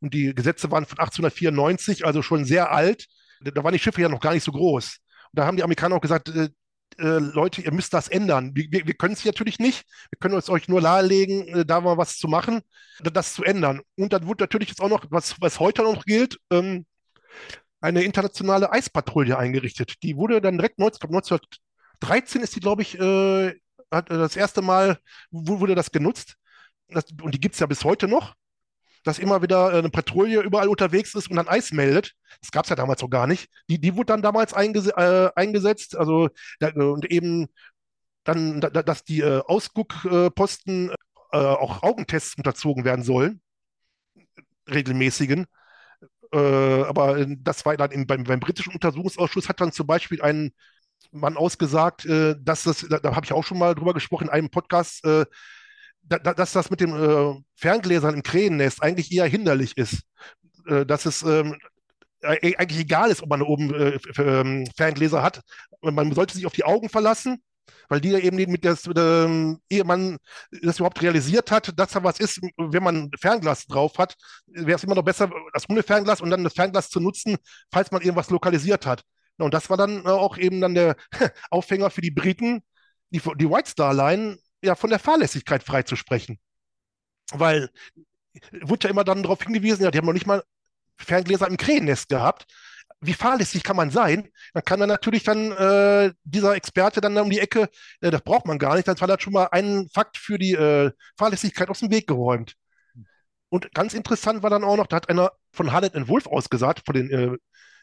Und 0.00 0.14
die 0.14 0.34
Gesetze 0.34 0.70
waren 0.70 0.86
von 0.86 0.98
1894, 0.98 2.06
also 2.06 2.22
schon 2.22 2.46
sehr 2.46 2.72
alt. 2.72 3.06
Da 3.42 3.62
waren 3.62 3.74
die 3.74 3.78
Schiffe 3.78 4.00
ja 4.00 4.08
noch 4.08 4.20
gar 4.20 4.32
nicht 4.32 4.44
so 4.44 4.52
groß. 4.52 4.96
Und 5.30 5.38
da 5.38 5.44
haben 5.44 5.58
die 5.58 5.62
Amerikaner 5.62 5.96
auch 5.96 6.00
gesagt, 6.00 6.32
äh, 6.98 7.18
Leute, 7.18 7.62
ihr 7.62 7.72
müsst 7.72 7.94
das 7.94 8.08
ändern. 8.08 8.52
Wir, 8.54 8.70
wir, 8.70 8.94
können 8.94 9.14
es 9.14 9.24
natürlich 9.24 9.58
nicht. 9.58 9.84
Wir 10.10 10.18
können 10.18 10.36
es 10.36 10.50
euch 10.50 10.68
nur 10.68 10.80
nahelegen, 10.80 11.48
äh, 11.48 11.64
da 11.64 11.80
mal 11.80 11.96
was 11.96 12.18
zu 12.18 12.28
machen, 12.28 12.62
das 13.02 13.34
zu 13.34 13.44
ändern. 13.44 13.80
Und 13.96 14.12
dann 14.12 14.26
wurde 14.26 14.44
natürlich 14.44 14.68
jetzt 14.68 14.80
auch 14.80 14.88
noch, 14.88 15.04
was, 15.10 15.40
was 15.40 15.60
heute 15.60 15.82
noch 15.82 16.04
gilt, 16.04 16.38
ähm, 16.50 16.86
eine 17.80 18.02
internationale 18.02 18.72
Eispatrouille 18.72 19.38
eingerichtet. 19.38 20.02
Die 20.02 20.16
wurde 20.16 20.40
dann 20.40 20.58
direkt 20.58 20.78
19, 20.78 21.08
1913 21.08 22.42
ist 22.42 22.56
die, 22.56 22.60
glaube 22.60 22.82
ich, 22.82 22.98
äh, 22.98 23.48
äh, 23.48 23.54
das 23.90 24.36
erste 24.36 24.62
Mal 24.62 24.98
wurde 25.30 25.74
das 25.74 25.90
genutzt. 25.90 26.36
Das, 26.88 27.04
und 27.22 27.34
die 27.34 27.40
gibt 27.40 27.54
es 27.54 27.60
ja 27.60 27.66
bis 27.66 27.84
heute 27.84 28.08
noch 28.08 28.34
dass 29.04 29.18
immer 29.18 29.42
wieder 29.42 29.72
äh, 29.72 29.78
eine 29.78 29.90
Patrouille 29.90 30.42
überall 30.42 30.68
unterwegs 30.68 31.14
ist 31.14 31.28
und 31.30 31.36
dann 31.36 31.48
Eis 31.48 31.72
meldet. 31.72 32.12
Das 32.40 32.50
gab 32.50 32.64
es 32.64 32.70
ja 32.70 32.76
damals 32.76 33.02
noch 33.02 33.10
gar 33.10 33.26
nicht. 33.26 33.50
Die, 33.68 33.80
die 33.80 33.96
wurde 33.96 34.06
dann 34.06 34.22
damals 34.22 34.54
einges 34.54 34.86
äh, 34.88 35.30
eingesetzt. 35.34 35.96
Also 35.96 36.28
da, 36.60 36.68
und 36.68 37.10
eben 37.10 37.48
dann, 38.24 38.60
da, 38.60 38.70
dass 38.70 39.04
die 39.04 39.20
äh, 39.20 39.42
Ausguckposten 39.46 40.90
äh, 41.32 41.36
auch 41.36 41.82
Augentests 41.82 42.36
unterzogen 42.36 42.84
werden 42.84 43.04
sollen, 43.04 43.40
regelmäßigen. 44.70 45.46
Äh, 46.32 46.38
aber 46.84 47.26
das 47.26 47.64
war 47.66 47.76
dann 47.76 47.90
im, 47.90 48.06
beim, 48.06 48.24
beim, 48.24 48.40
britischen 48.40 48.72
Untersuchungsausschuss 48.72 49.48
hat 49.48 49.60
dann 49.60 49.72
zum 49.72 49.86
Beispiel 49.86 50.22
ein 50.22 50.52
Mann 51.10 51.36
ausgesagt, 51.36 52.06
äh, 52.06 52.36
dass 52.40 52.62
das, 52.62 52.86
da, 52.88 52.98
da 52.98 53.14
habe 53.14 53.26
ich 53.26 53.32
auch 53.32 53.44
schon 53.44 53.58
mal 53.58 53.74
drüber 53.74 53.92
gesprochen 53.92 54.28
in 54.28 54.30
einem 54.30 54.50
Podcast, 54.50 55.04
da, 56.02 56.18
dass 56.18 56.52
das 56.52 56.70
mit 56.70 56.80
den 56.80 56.94
äh, 56.94 57.34
Ferngläsern 57.56 58.14
im 58.14 58.22
Krähennest 58.22 58.82
eigentlich 58.82 59.12
eher 59.12 59.26
hinderlich 59.26 59.76
ist. 59.76 60.02
Äh, 60.66 60.86
dass 60.86 61.06
es 61.06 61.22
ähm, 61.22 61.56
eigentlich 62.22 62.80
egal 62.80 63.10
ist, 63.10 63.22
ob 63.22 63.30
man 63.30 63.42
oben 63.42 63.74
äh, 63.74 63.98
ähm, 64.18 64.64
Ferngläser 64.76 65.22
hat. 65.22 65.40
Man 65.80 66.12
sollte 66.12 66.34
sich 66.34 66.46
auf 66.46 66.52
die 66.52 66.64
Augen 66.64 66.88
verlassen, 66.88 67.42
weil 67.88 68.00
die 68.00 68.10
ja 68.10 68.18
eben 68.18 68.36
mit 68.36 68.62
der, 68.64 68.76
ähm, 68.96 69.58
ehe 69.68 69.82
man 69.82 70.18
das 70.62 70.78
überhaupt 70.78 71.02
realisiert 71.02 71.50
hat, 71.50 71.76
dass 71.76 71.90
da 71.92 72.04
was 72.04 72.20
ist, 72.20 72.40
wenn 72.56 72.82
man 72.82 73.10
Fernglas 73.20 73.66
drauf 73.66 73.98
hat, 73.98 74.14
wäre 74.46 74.76
es 74.76 74.84
immer 74.84 74.94
noch 74.94 75.02
besser, 75.02 75.30
das 75.52 75.68
ohne 75.68 75.82
Fernglas 75.82 76.20
und 76.20 76.30
dann 76.30 76.44
das 76.44 76.54
Fernglas 76.54 76.90
zu 76.90 77.00
nutzen, 77.00 77.36
falls 77.72 77.90
man 77.90 78.02
irgendwas 78.02 78.30
lokalisiert 78.30 78.86
hat. 78.86 79.02
Und 79.38 79.52
das 79.52 79.68
war 79.70 79.76
dann 79.76 80.06
auch 80.06 80.38
eben 80.38 80.60
dann 80.60 80.74
der 80.74 80.94
Aufhänger 81.50 81.90
für 81.90 82.02
die 82.02 82.12
Briten, 82.12 82.62
die, 83.10 83.20
die 83.36 83.50
White 83.50 83.70
Star 83.70 83.92
Line 83.92 84.38
ja, 84.62 84.74
von 84.74 84.90
der 84.90 84.98
Fahrlässigkeit 84.98 85.62
freizusprechen. 85.62 86.38
Weil 87.32 87.70
wurde 88.62 88.88
ja 88.88 88.90
immer 88.90 89.04
dann 89.04 89.22
darauf 89.22 89.42
hingewiesen, 89.42 89.82
ja, 89.82 89.90
die 89.90 89.98
haben 89.98 90.06
noch 90.06 90.12
nicht 90.12 90.26
mal 90.26 90.42
Ferngläser 90.96 91.48
im 91.48 91.56
Krähennest 91.56 92.08
gehabt. 92.08 92.46
Wie 93.00 93.14
fahrlässig 93.14 93.64
kann 93.64 93.76
man 93.76 93.90
sein? 93.90 94.28
Dann 94.54 94.64
kann 94.64 94.78
dann 94.78 94.88
natürlich 94.88 95.24
dann 95.24 95.50
äh, 95.52 96.12
dieser 96.24 96.54
Experte 96.54 97.00
dann 97.00 97.18
um 97.18 97.30
die 97.30 97.40
Ecke, 97.40 97.68
äh, 98.00 98.10
das 98.10 98.22
braucht 98.22 98.46
man 98.46 98.58
gar 98.58 98.76
nicht, 98.76 98.86
dann 98.86 98.96
hat 98.96 99.22
schon 99.22 99.32
mal 99.32 99.46
einen 99.46 99.88
Fakt 99.88 100.16
für 100.16 100.38
die 100.38 100.52
äh, 100.52 100.92
Fahrlässigkeit 101.16 101.68
aus 101.68 101.80
dem 101.80 101.90
Weg 101.90 102.06
geräumt. 102.06 102.54
Und 103.48 103.74
ganz 103.74 103.92
interessant 103.92 104.42
war 104.42 104.50
dann 104.50 104.64
auch 104.64 104.76
noch, 104.76 104.86
da 104.86 104.96
hat 104.96 105.08
einer 105.08 105.32
von 105.52 105.72
Harland 105.72 106.08
Wolf 106.08 106.26
ausgesagt, 106.26 106.82
von 106.86 106.94
dem 106.94 107.10
äh, 107.10 107.36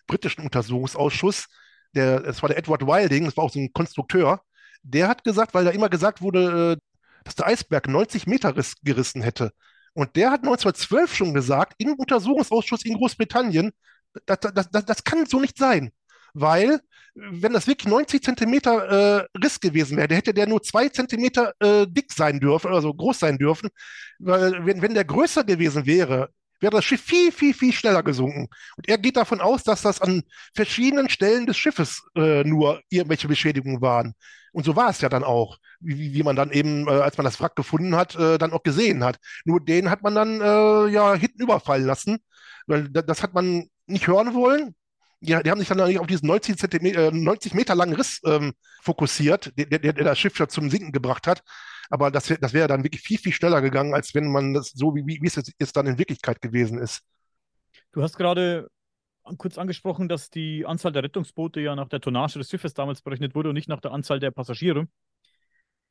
britischen 0.08 0.42
Untersuchungsausschuss, 0.44 1.48
der, 1.94 2.22
das 2.22 2.42
war 2.42 2.50
der 2.50 2.58
Edward 2.58 2.88
Wilding, 2.88 3.26
das 3.26 3.36
war 3.36 3.44
auch 3.44 3.52
so 3.52 3.60
ein 3.60 3.74
Konstrukteur, 3.74 4.42
der 4.84 5.08
hat 5.08 5.24
gesagt, 5.24 5.54
weil 5.54 5.66
da 5.66 5.72
immer 5.72 5.90
gesagt 5.90 6.22
wurde, 6.22 6.74
äh, 6.74 6.78
dass 7.24 7.36
der 7.36 7.48
Eisberg 7.48 7.88
90 7.88 8.28
Meter 8.28 8.54
gerissen 8.84 9.22
hätte. 9.22 9.52
Und 9.94 10.16
der 10.16 10.32
hat 10.32 10.42
1912 10.42 11.16
schon 11.16 11.34
gesagt, 11.34 11.74
im 11.78 11.94
Untersuchungsausschuss 11.94 12.86
in 12.86 12.96
Großbritannien, 12.96 13.72
das, 14.26 14.40
das, 14.40 14.70
das, 14.72 14.86
das 14.86 15.04
kann 15.04 15.26
so 15.26 15.40
nicht 15.40 15.58
sein. 15.58 15.92
Weil, 16.34 16.80
wenn 17.16 17.54
das 17.54 17.68
wirklich 17.68 17.90
90 17.90 18.24
Zentimeter 18.24 19.24
äh, 19.24 19.28
Riss 19.44 19.60
gewesen 19.60 19.98
wäre, 19.98 20.14
hätte 20.16 20.34
der 20.34 20.48
nur 20.48 20.62
zwei 20.62 20.90
Zentimeter 20.90 21.54
äh, 21.60 21.88
dick 21.88 22.14
sein 22.14 22.40
dürfen, 22.40 22.72
also 22.72 22.94
groß 22.94 23.20
sein 23.20 23.38
dürfen. 23.38 23.70
Weil, 24.20 24.66
wenn, 24.66 24.82
wenn 24.82 24.94
der 24.94 25.06
größer 25.06 25.44
gewesen 25.44 25.86
wäre, 25.86 26.30
wäre 26.60 26.76
das 26.76 26.86
Schiff 26.86 27.02
viel, 27.02 27.32
viel, 27.32 27.54
viel 27.54 27.74
schneller 27.74 28.04
gesunken. 28.04 28.48
Und 28.78 28.88
er 28.88 28.98
geht 28.98 29.18
davon 29.18 29.42
aus, 29.42 29.64
dass 29.64 29.82
das 29.82 30.02
an 30.02 30.24
verschiedenen 30.54 31.10
Stellen 31.10 31.46
des 31.46 31.58
Schiffes 31.58 32.04
äh, 32.16 32.44
nur 32.44 32.82
irgendwelche 32.90 33.28
Beschädigungen 33.28 33.82
waren. 33.82 34.14
Und 34.52 34.66
so 34.66 34.76
war 34.76 34.90
es 34.90 35.02
ja 35.02 35.10
dann 35.10 35.24
auch, 35.24 35.58
wie, 35.80 36.14
wie 36.14 36.24
man 36.24 36.36
dann 36.36 36.52
eben, 36.52 36.88
äh, 36.88 36.92
als 36.92 37.18
man 37.18 37.26
das 37.26 37.40
Wrack 37.40 37.56
gefunden 37.56 37.96
hat, 37.96 38.16
äh, 38.16 38.38
dann 38.38 38.54
auch 38.54 38.64
gesehen 38.64 39.04
hat. 39.04 39.18
Nur 39.46 39.60
den 39.60 39.90
hat 39.90 40.04
man 40.04 40.16
dann 40.16 40.42
äh, 40.42 40.92
ja 40.92 41.14
hinten 41.14 41.44
überfallen 41.44 41.86
lassen, 41.86 42.20
weil 42.68 42.90
das 42.90 43.24
hat 43.24 43.34
man 43.34 43.68
nicht 43.88 44.08
hören 44.08 44.34
wollen. 44.34 44.76
Die, 45.22 45.38
die 45.44 45.52
haben 45.52 45.60
sich 45.60 45.68
dann 45.68 45.98
auf 45.98 46.08
diesen 46.08 46.28
90, 46.28 46.58
Zentimeter, 46.58 47.12
90 47.12 47.54
Meter 47.54 47.76
langen 47.76 47.96
Riss 47.96 48.22
ähm, 48.26 48.54
fokussiert, 48.82 49.52
der, 49.58 49.66
der, 49.66 49.94
der, 49.94 50.06
das 50.06 50.20
Schiff 50.20 50.40
ja 50.40 50.48
zum 50.48 50.70
Sinken 50.70 50.92
gebracht 50.92 51.28
hat. 51.28 51.44
Aber 51.90 52.12
das, 52.12 52.28
das 52.40 52.54
wäre 52.54 52.68
dann 52.68 52.84
wirklich 52.84 53.02
viel, 53.02 53.18
viel 53.18 53.34
schneller 53.34 53.62
gegangen, 53.62 53.94
als 53.94 54.14
wenn 54.14 54.32
man 54.32 54.54
das 54.54 54.72
so, 54.74 54.96
wie, 54.96 55.06
wie 55.06 55.28
es 55.28 55.36
jetzt 55.36 55.76
dann 55.76 55.88
in 55.88 55.98
Wirklichkeit 55.98 56.42
gewesen 56.42 56.80
ist. 56.80 57.02
Du 57.92 58.02
hast 58.04 58.16
gerade 58.16 58.70
kurz 59.38 59.58
angesprochen, 59.58 60.10
dass 60.10 60.30
die 60.30 60.66
Anzahl 60.66 60.92
der 60.92 61.04
Rettungsboote 61.04 61.62
ja 61.62 61.76
nach 61.76 61.90
der 61.90 62.02
Tonnage 62.02 62.40
des 62.40 62.50
Schiffes 62.50 62.74
damals 62.74 63.02
berechnet 63.02 63.36
wurde 63.36 63.50
und 63.50 63.56
nicht 63.56 63.70
nach 63.70 63.82
der 63.82 63.92
Anzahl 63.92 64.20
der 64.20 64.32
Passagiere. 64.32 64.88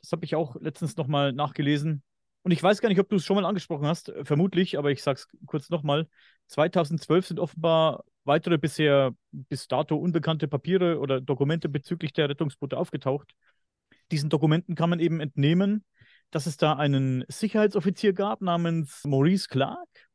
Das 0.03 0.13
habe 0.13 0.25
ich 0.25 0.35
auch 0.35 0.57
letztens 0.61 0.97
nochmal 0.97 1.33
nachgelesen. 1.33 2.03
Und 2.43 2.53
ich 2.53 2.63
weiß 2.63 2.81
gar 2.81 2.89
nicht, 2.89 3.01
ob 3.01 3.09
du 3.09 3.17
es 3.17 3.25
schon 3.25 3.37
mal 3.37 3.45
angesprochen 3.45 3.87
hast, 3.87 4.13
vermutlich, 4.23 4.79
aber 4.79 4.91
ich 4.91 5.03
sage 5.03 5.19
es 5.19 5.29
kurz 5.47 5.71
nochmal. 5.71 6.09
2012 6.47 7.27
sind 7.27 7.41
offenbar 7.41 8.05
weitere 8.25 8.59
bisher 8.59 9.15
bis 9.33 9.69
dato 9.69 9.97
unbekannte 9.97 10.49
Papiere 10.49 10.99
oder 11.01 11.21
Dokumente 11.21 11.69
bezüglich 11.69 12.13
der 12.13 12.29
Rettungsboote 12.29 12.77
aufgetaucht. 12.77 13.35
Diesen 14.11 14.31
Dokumenten 14.31 14.75
kann 14.75 14.91
man 14.91 15.01
eben 15.01 15.21
entnehmen, 15.21 15.85
dass 16.31 16.47
es 16.47 16.57
da 16.57 16.75
einen 16.75 17.25
Sicherheitsoffizier 17.29 18.13
gab 18.13 18.41
namens 18.41 19.05
Maurice 19.05 19.49
Clark, 19.49 20.08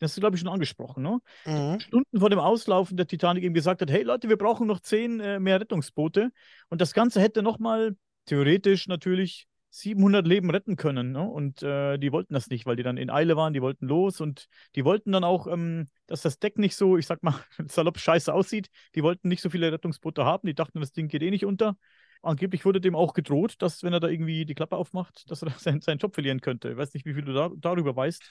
das 0.00 0.10
hast 0.10 0.16
du, 0.16 0.20
glaube 0.20 0.36
ich, 0.36 0.40
schon 0.40 0.50
angesprochen, 0.50 1.02
ne? 1.02 1.20
Mhm. 1.44 1.78
Stunden 1.78 2.18
vor 2.18 2.30
dem 2.30 2.38
Auslaufen 2.38 2.96
der 2.96 3.06
Titanic 3.06 3.44
eben 3.44 3.54
gesagt 3.54 3.82
hat, 3.82 3.90
hey 3.90 4.02
Leute, 4.02 4.28
wir 4.28 4.38
brauchen 4.38 4.66
noch 4.66 4.80
zehn 4.80 5.20
äh, 5.20 5.38
mehr 5.38 5.60
Rettungsboote. 5.60 6.32
Und 6.70 6.80
das 6.80 6.94
Ganze 6.94 7.20
hätte 7.20 7.42
nochmal, 7.42 7.96
theoretisch 8.24 8.88
natürlich, 8.88 9.46
700 9.70 10.26
Leben 10.26 10.50
retten 10.50 10.76
können. 10.76 11.12
Ne? 11.12 11.22
Und 11.22 11.62
äh, 11.62 11.96
die 11.98 12.12
wollten 12.12 12.34
das 12.34 12.48
nicht, 12.48 12.66
weil 12.66 12.76
die 12.76 12.82
dann 12.82 12.96
in 12.96 13.10
Eile 13.10 13.36
waren, 13.36 13.52
die 13.52 13.62
wollten 13.62 13.86
los 13.86 14.20
und 14.20 14.48
die 14.74 14.84
wollten 14.84 15.12
dann 15.12 15.22
auch, 15.22 15.46
ähm, 15.46 15.86
dass 16.06 16.22
das 16.22 16.38
Deck 16.38 16.58
nicht 16.58 16.74
so, 16.74 16.96
ich 16.96 17.06
sag 17.06 17.22
mal, 17.22 17.34
salopp 17.68 17.98
scheiße 17.98 18.32
aussieht. 18.32 18.68
Die 18.94 19.02
wollten 19.02 19.28
nicht 19.28 19.42
so 19.42 19.50
viele 19.50 19.70
Rettungsboote 19.70 20.24
haben, 20.24 20.46
die 20.46 20.54
dachten, 20.54 20.80
das 20.80 20.92
Ding 20.92 21.08
geht 21.08 21.22
eh 21.22 21.30
nicht 21.30 21.44
unter. 21.44 21.76
Angeblich 22.22 22.64
wurde 22.64 22.80
dem 22.80 22.96
auch 22.96 23.14
gedroht, 23.14 23.56
dass, 23.60 23.82
wenn 23.82 23.92
er 23.92 24.00
da 24.00 24.08
irgendwie 24.08 24.44
die 24.44 24.54
Klappe 24.54 24.76
aufmacht, 24.76 25.30
dass 25.30 25.42
er 25.42 25.50
seinen, 25.58 25.80
seinen 25.80 25.98
Job 25.98 26.14
verlieren 26.14 26.40
könnte. 26.40 26.70
Ich 26.70 26.76
weiß 26.76 26.92
nicht, 26.94 27.06
wie 27.06 27.14
viel 27.14 27.24
du 27.24 27.32
da, 27.32 27.50
darüber 27.56 27.94
weißt. 27.94 28.22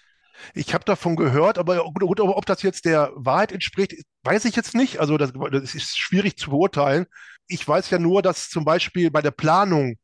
Ich 0.54 0.74
habe 0.74 0.86
davon 0.86 1.16
gehört, 1.16 1.58
aber 1.58 1.84
gut, 1.84 2.20
ob 2.20 2.46
das 2.46 2.62
jetzt 2.62 2.86
der 2.86 3.12
Wahrheit 3.16 3.52
entspricht, 3.52 3.94
weiß 4.24 4.46
ich 4.46 4.56
jetzt 4.56 4.76
nicht. 4.76 5.00
Also 5.00 5.18
das, 5.18 5.34
das, 5.34 5.76
ist 5.76 5.98
schwierig 5.98 6.38
zu 6.38 6.52
beurteilen. 6.52 7.06
Ich 7.48 7.68
weiß 7.68 7.90
ja 7.90 8.00
nur, 8.00 8.22
dass 8.22 8.50
zum 8.50 8.66
Beispiel 8.66 9.12
bei 9.12 9.22
der 9.22 9.32
Planung 9.32 9.98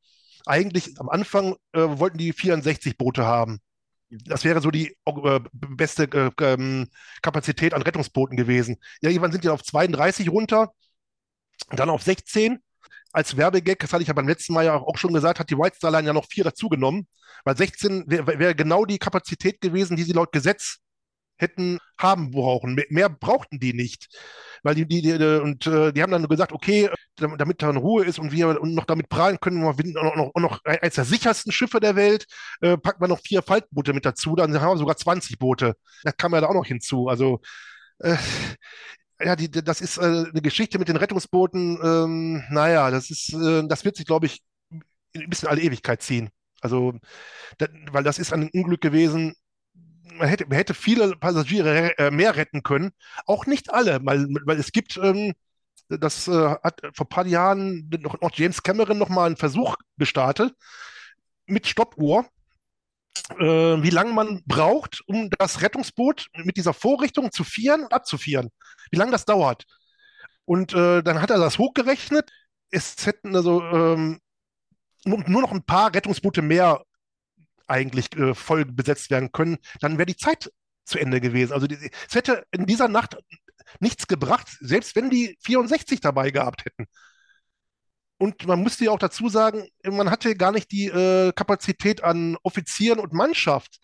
eigentlich 0.45 0.99
am 0.99 1.09
Anfang 1.09 1.55
äh, 1.73 1.81
wollten 1.81 2.17
die 2.17 2.33
64 2.33 2.97
Boote 2.97 3.25
haben. 3.25 3.59
Das 4.09 4.43
wäre 4.43 4.61
so 4.61 4.71
die 4.71 4.95
äh, 5.05 5.39
beste 5.51 6.03
äh, 6.03 6.31
ähm, 6.41 6.87
Kapazität 7.21 7.73
an 7.73 7.81
Rettungsbooten 7.81 8.37
gewesen. 8.37 8.77
Ja, 9.01 9.09
irgendwann 9.09 9.31
sind 9.31 9.43
die 9.43 9.49
auf 9.49 9.63
32 9.63 10.29
runter, 10.29 10.71
dann 11.71 11.89
auf 11.89 12.03
16 12.03 12.59
als 13.15 13.37
Werbegag, 13.37 13.79
das 13.79 13.93
hatte 13.93 14.01
ich 14.01 14.09
ja 14.09 14.13
beim 14.13 14.27
letzten 14.27 14.53
Mal 14.53 14.65
ja 14.65 14.75
auch 14.75 14.97
schon 14.97 15.13
gesagt, 15.13 15.39
hat 15.39 15.49
die 15.49 15.57
White 15.57 15.77
Star 15.77 15.91
Line 15.91 16.07
ja 16.07 16.13
noch 16.13 16.25
vier 16.29 16.43
dazugenommen, 16.43 17.07
weil 17.45 17.55
16 17.55 18.05
wäre 18.07 18.39
wär 18.39 18.53
genau 18.53 18.85
die 18.85 18.99
Kapazität 18.99 19.61
gewesen, 19.61 19.95
die 19.95 20.03
sie 20.03 20.13
laut 20.13 20.31
Gesetz 20.31 20.79
hätten 21.37 21.79
haben 21.97 22.31
brauchen. 22.31 22.81
Mehr, 22.89 23.09
brauchten 23.09 23.59
die 23.59 23.73
nicht. 23.73 24.07
Weil 24.63 24.75
die, 24.75 24.85
die, 24.87 25.01
die 25.01 25.13
und 25.13 25.67
äh, 25.67 25.91
die 25.91 26.01
haben 26.01 26.11
dann 26.11 26.27
gesagt, 26.27 26.53
okay, 26.53 26.89
damit 27.15 27.61
da 27.61 27.69
in 27.69 27.77
Ruhe 27.77 28.05
ist 28.05 28.19
und 28.19 28.31
wir 28.31 28.59
noch 28.63 28.85
damit 28.85 29.09
prahlen 29.09 29.39
können, 29.39 29.61
wir 29.61 30.03
noch, 30.03 30.15
noch, 30.15 30.31
noch 30.35 30.65
eines 30.65 30.95
der 30.95 31.05
sichersten 31.05 31.51
Schiffe 31.51 31.79
der 31.79 31.95
Welt, 31.95 32.25
äh, 32.61 32.77
packen 32.77 33.01
wir 33.01 33.07
noch 33.07 33.19
vier 33.19 33.41
Faltboote 33.41 33.93
mit 33.93 34.05
dazu, 34.05 34.35
dann 34.35 34.59
haben 34.59 34.73
wir 34.73 34.77
sogar 34.77 34.97
20 34.97 35.37
Boote. 35.37 35.75
Das 36.03 36.17
kam 36.17 36.33
ja 36.33 36.41
da 36.41 36.47
auch 36.47 36.53
noch 36.53 36.65
hinzu. 36.65 37.07
Also 37.07 37.41
äh, 37.99 38.17
ja, 39.21 39.35
die, 39.35 39.49
das 39.49 39.81
ist 39.81 39.97
äh, 39.97 40.01
eine 40.01 40.41
Geschichte 40.41 40.79
mit 40.79 40.87
den 40.87 40.97
Rettungsbooten. 40.97 41.79
Ähm, 41.81 42.43
naja, 42.49 42.91
das 42.91 43.09
ist, 43.09 43.33
äh, 43.33 43.67
das 43.67 43.85
wird 43.85 43.95
sich, 43.95 44.05
glaube 44.05 44.25
ich, 44.25 44.43
bis 45.13 45.43
in 45.43 45.49
alle 45.49 45.61
Ewigkeit 45.61 46.01
ziehen. 46.01 46.29
Also, 46.61 46.93
das, 47.57 47.69
weil 47.91 48.03
das 48.03 48.19
ist 48.19 48.33
ein 48.33 48.49
Unglück 48.49 48.81
gewesen. 48.81 49.35
Man 50.17 50.27
hätte, 50.29 50.45
man 50.47 50.57
hätte 50.57 50.73
viele 50.73 51.15
Passagiere 51.17 51.97
äh, 51.97 52.11
mehr 52.11 52.35
retten 52.35 52.63
können. 52.63 52.91
Auch 53.25 53.45
nicht 53.45 53.73
alle, 53.73 53.99
weil, 54.03 54.27
weil 54.45 54.59
es 54.59 54.71
gibt, 54.71 54.97
ähm, 54.97 55.33
das 55.89 56.27
äh, 56.27 56.55
hat 56.63 56.81
vor 56.93 57.05
ein 57.05 57.09
paar 57.09 57.27
Jahren 57.27 57.89
noch, 58.01 58.19
noch 58.21 58.31
James 58.33 58.63
Cameron 58.63 58.97
noch 58.97 59.09
mal 59.09 59.25
einen 59.27 59.37
Versuch 59.37 59.75
gestartet 59.97 60.53
mit 61.47 61.67
Stoppuhr, 61.67 62.25
äh, 63.39 63.83
wie 63.83 63.89
lange 63.89 64.13
man 64.13 64.43
braucht, 64.45 65.01
um 65.07 65.29
das 65.37 65.61
Rettungsboot 65.61 66.27
mit 66.35 66.57
dieser 66.57 66.73
Vorrichtung 66.73 67.31
zu 67.31 67.43
vieren 67.43 67.83
und 67.83 67.93
abzufieren. 67.93 68.49
Wie 68.91 68.97
lange 68.97 69.11
das 69.11 69.25
dauert. 69.25 69.65
Und 70.45 70.73
äh, 70.73 71.01
dann 71.01 71.21
hat 71.21 71.31
er 71.31 71.37
das 71.39 71.57
hochgerechnet. 71.57 72.29
Es 72.69 73.05
hätten 73.05 73.35
also 73.35 73.63
ähm, 73.63 74.19
nur, 75.05 75.41
noch 75.41 75.51
ein 75.51 75.63
paar 75.63 75.93
Rettungsboote 75.93 76.41
mehr 76.41 76.83
eigentlich 77.67 78.15
äh, 78.15 78.35
voll 78.35 78.65
besetzt 78.65 79.09
werden 79.09 79.31
können. 79.31 79.57
Dann 79.79 79.97
wäre 79.97 80.05
die 80.05 80.17
Zeit 80.17 80.51
zu 80.83 80.99
Ende 80.99 81.19
gewesen. 81.19 81.53
Also 81.53 81.67
die, 81.67 81.77
es 82.07 82.15
hätte 82.15 82.45
in 82.51 82.65
dieser 82.65 82.87
Nacht 82.87 83.17
nichts 83.79 84.07
gebracht, 84.07 84.47
selbst 84.59 84.95
wenn 84.95 85.09
die 85.09 85.37
64 85.41 85.99
dabei 85.99 86.29
gehabt 86.31 86.65
hätten. 86.65 86.85
Und 88.17 88.47
man 88.47 88.61
musste 88.61 88.85
ja 88.85 88.91
auch 88.91 88.99
dazu 88.99 89.27
sagen, 89.27 89.67
man 89.83 90.09
hatte 90.09 90.35
gar 90.35 90.51
nicht 90.51 90.71
die 90.71 90.85
äh, 90.85 91.33
Kapazität 91.33 92.03
an 92.03 92.37
Offizieren 92.43 92.99
und 92.99 93.13
Mannschaft, 93.13 93.79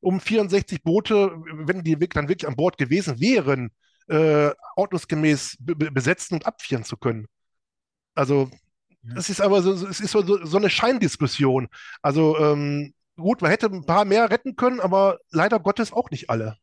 um 0.00 0.20
64 0.20 0.82
Boote, 0.82 1.32
wenn 1.52 1.82
die 1.82 1.96
dann 1.96 2.28
wirklich 2.28 2.48
an 2.48 2.56
Bord 2.56 2.76
gewesen 2.76 3.20
wären, 3.20 3.70
äh, 4.08 4.50
ordnungsgemäß 4.76 5.56
besetzen 5.60 6.34
und 6.34 6.46
abführen 6.46 6.84
zu 6.84 6.96
können. 6.96 7.26
Also, 8.14 8.50
es 9.16 9.30
ist 9.30 9.40
aber 9.40 9.62
so, 9.62 9.72
es 9.72 10.00
ist 10.00 10.10
so, 10.10 10.44
so 10.44 10.56
eine 10.56 10.68
Scheindiskussion. 10.68 11.68
Also, 12.02 12.38
ähm, 12.38 12.92
gut, 13.16 13.40
man 13.40 13.50
hätte 13.50 13.66
ein 13.66 13.86
paar 13.86 14.04
mehr 14.04 14.30
retten 14.30 14.56
können, 14.56 14.80
aber 14.80 15.20
leider 15.30 15.58
Gottes 15.58 15.92
auch 15.92 16.10
nicht 16.10 16.28
alle. 16.28 16.56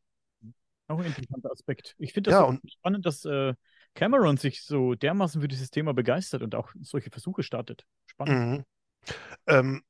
Auch 0.88 0.99
ein 0.99 1.05
interessanter 1.05 1.51
Aspekt. 1.51 1.95
Ich 1.97 2.13
finde 2.13 2.30
das 2.30 2.39
ja, 2.39 2.59
spannend, 2.68 3.05
dass 3.05 3.26
äh, 3.26 3.53
Cameron 3.96 4.38
sich 4.38 4.64
so 4.64 4.96
dermaßen 4.96 5.42
für 5.42 5.48
dieses 5.48 5.72
Thema 5.72 5.94
begeistert 5.94 6.44
und 6.44 6.56
auch 6.56 6.72
solche 6.82 7.10
Versuche 7.10 7.44
startet. 7.44 7.86
Spannend. 8.06 8.66
Mhm. 9.06 9.14
Ähm, 9.48 9.84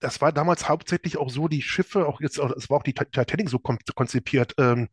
das 0.00 0.20
war 0.20 0.32
damals 0.32 0.68
hauptsächlich 0.68 1.18
auch 1.18 1.30
so, 1.30 1.46
die 1.46 1.62
Schiffe, 1.62 2.06
auch 2.06 2.20
jetzt, 2.20 2.38
es 2.38 2.70
war 2.70 2.78
auch 2.78 2.82
die 2.82 2.94
Titanic 2.94 3.48
so 3.50 3.58
konzipiert, 3.58 4.54
ähm, 4.58 4.88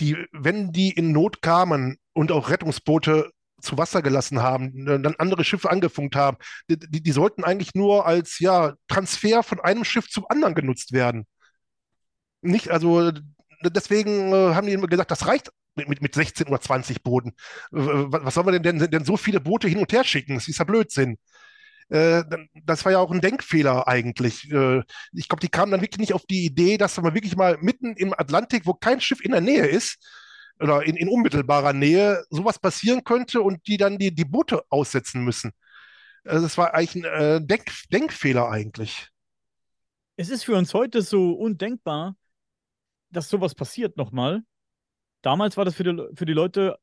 die, 0.00 0.16
wenn 0.32 0.72
die 0.72 0.90
in 0.90 1.12
Not 1.12 1.42
kamen 1.42 1.98
und 2.12 2.32
auch 2.32 2.50
Rettungsboote 2.50 3.30
zu 3.60 3.78
Wasser 3.78 4.02
gelassen 4.02 4.42
haben, 4.42 4.86
dann 4.86 5.14
andere 5.18 5.44
Schiffe 5.44 5.70
angefunkt 5.70 6.16
haben, 6.16 6.38
die, 6.68 7.02
die, 7.02 7.12
sollten 7.12 7.44
eigentlich 7.44 7.74
nur 7.74 8.06
als 8.06 8.38
ja, 8.38 8.74
Transfer 8.88 9.42
von 9.42 9.60
einem 9.60 9.84
Schiff 9.84 10.08
zum 10.08 10.24
anderen 10.28 10.54
genutzt 10.54 10.92
werden. 10.92 11.26
Nicht, 12.42 12.70
also 12.70 13.12
deswegen 13.62 14.32
äh, 14.32 14.54
haben 14.54 14.66
die 14.66 14.72
immer 14.72 14.86
gesagt, 14.86 15.10
das 15.10 15.26
reicht 15.26 15.50
mit, 15.74 16.02
mit 16.02 16.14
16 16.14 16.48
oder 16.48 16.60
20 16.60 17.02
Booten. 17.02 17.32
Was 17.70 18.34
soll 18.34 18.44
man 18.44 18.60
denn, 18.62 18.78
denn, 18.78 18.90
denn 18.90 19.04
so 19.04 19.16
viele 19.16 19.40
Boote 19.40 19.68
hin 19.68 19.78
und 19.78 19.92
her 19.92 20.04
schicken? 20.04 20.34
Das 20.34 20.48
ist 20.48 20.58
ja 20.58 20.64
Blödsinn. 20.64 21.18
Äh, 21.88 22.22
das 22.64 22.84
war 22.84 22.92
ja 22.92 22.98
auch 22.98 23.10
ein 23.10 23.20
Denkfehler 23.20 23.88
eigentlich. 23.88 24.50
Äh, 24.50 24.82
ich 25.12 25.28
glaube, 25.28 25.40
die 25.40 25.48
kamen 25.48 25.72
dann 25.72 25.82
wirklich 25.82 26.00
nicht 26.00 26.14
auf 26.14 26.26
die 26.26 26.44
Idee, 26.44 26.78
dass 26.78 27.00
man 27.00 27.14
wirklich 27.14 27.36
mal 27.36 27.58
mitten 27.60 27.94
im 27.94 28.12
Atlantik, 28.12 28.66
wo 28.66 28.74
kein 28.74 29.00
Schiff 29.00 29.20
in 29.24 29.32
der 29.32 29.40
Nähe 29.40 29.66
ist, 29.66 29.98
oder 30.60 30.84
in, 30.84 30.96
in 30.96 31.08
unmittelbarer 31.08 31.72
Nähe, 31.72 32.24
sowas 32.30 32.58
passieren 32.58 33.02
könnte 33.04 33.40
und 33.40 33.66
die 33.66 33.76
dann 33.76 33.98
die, 33.98 34.14
die 34.14 34.24
Boote 34.24 34.62
aussetzen 34.68 35.24
müssen. 35.24 35.52
Also 36.24 36.42
das 36.42 36.58
war 36.58 36.74
eigentlich 36.74 37.04
ein 37.04 37.04
äh, 37.04 37.40
Denk 37.44 37.70
Denkfehler 37.90 38.50
eigentlich. 38.50 39.08
Es 40.16 40.28
ist 40.28 40.44
für 40.44 40.54
uns 40.54 40.74
heute 40.74 41.00
so 41.00 41.32
undenkbar, 41.32 42.14
dass 43.10 43.30
sowas 43.30 43.54
passiert 43.54 43.96
nochmal. 43.96 44.42
Damals 45.22 45.56
war 45.56 45.64
das 45.64 45.74
für 45.74 45.84
die, 45.84 46.02
für 46.14 46.24
die 46.24 46.32
Leute 46.32 46.78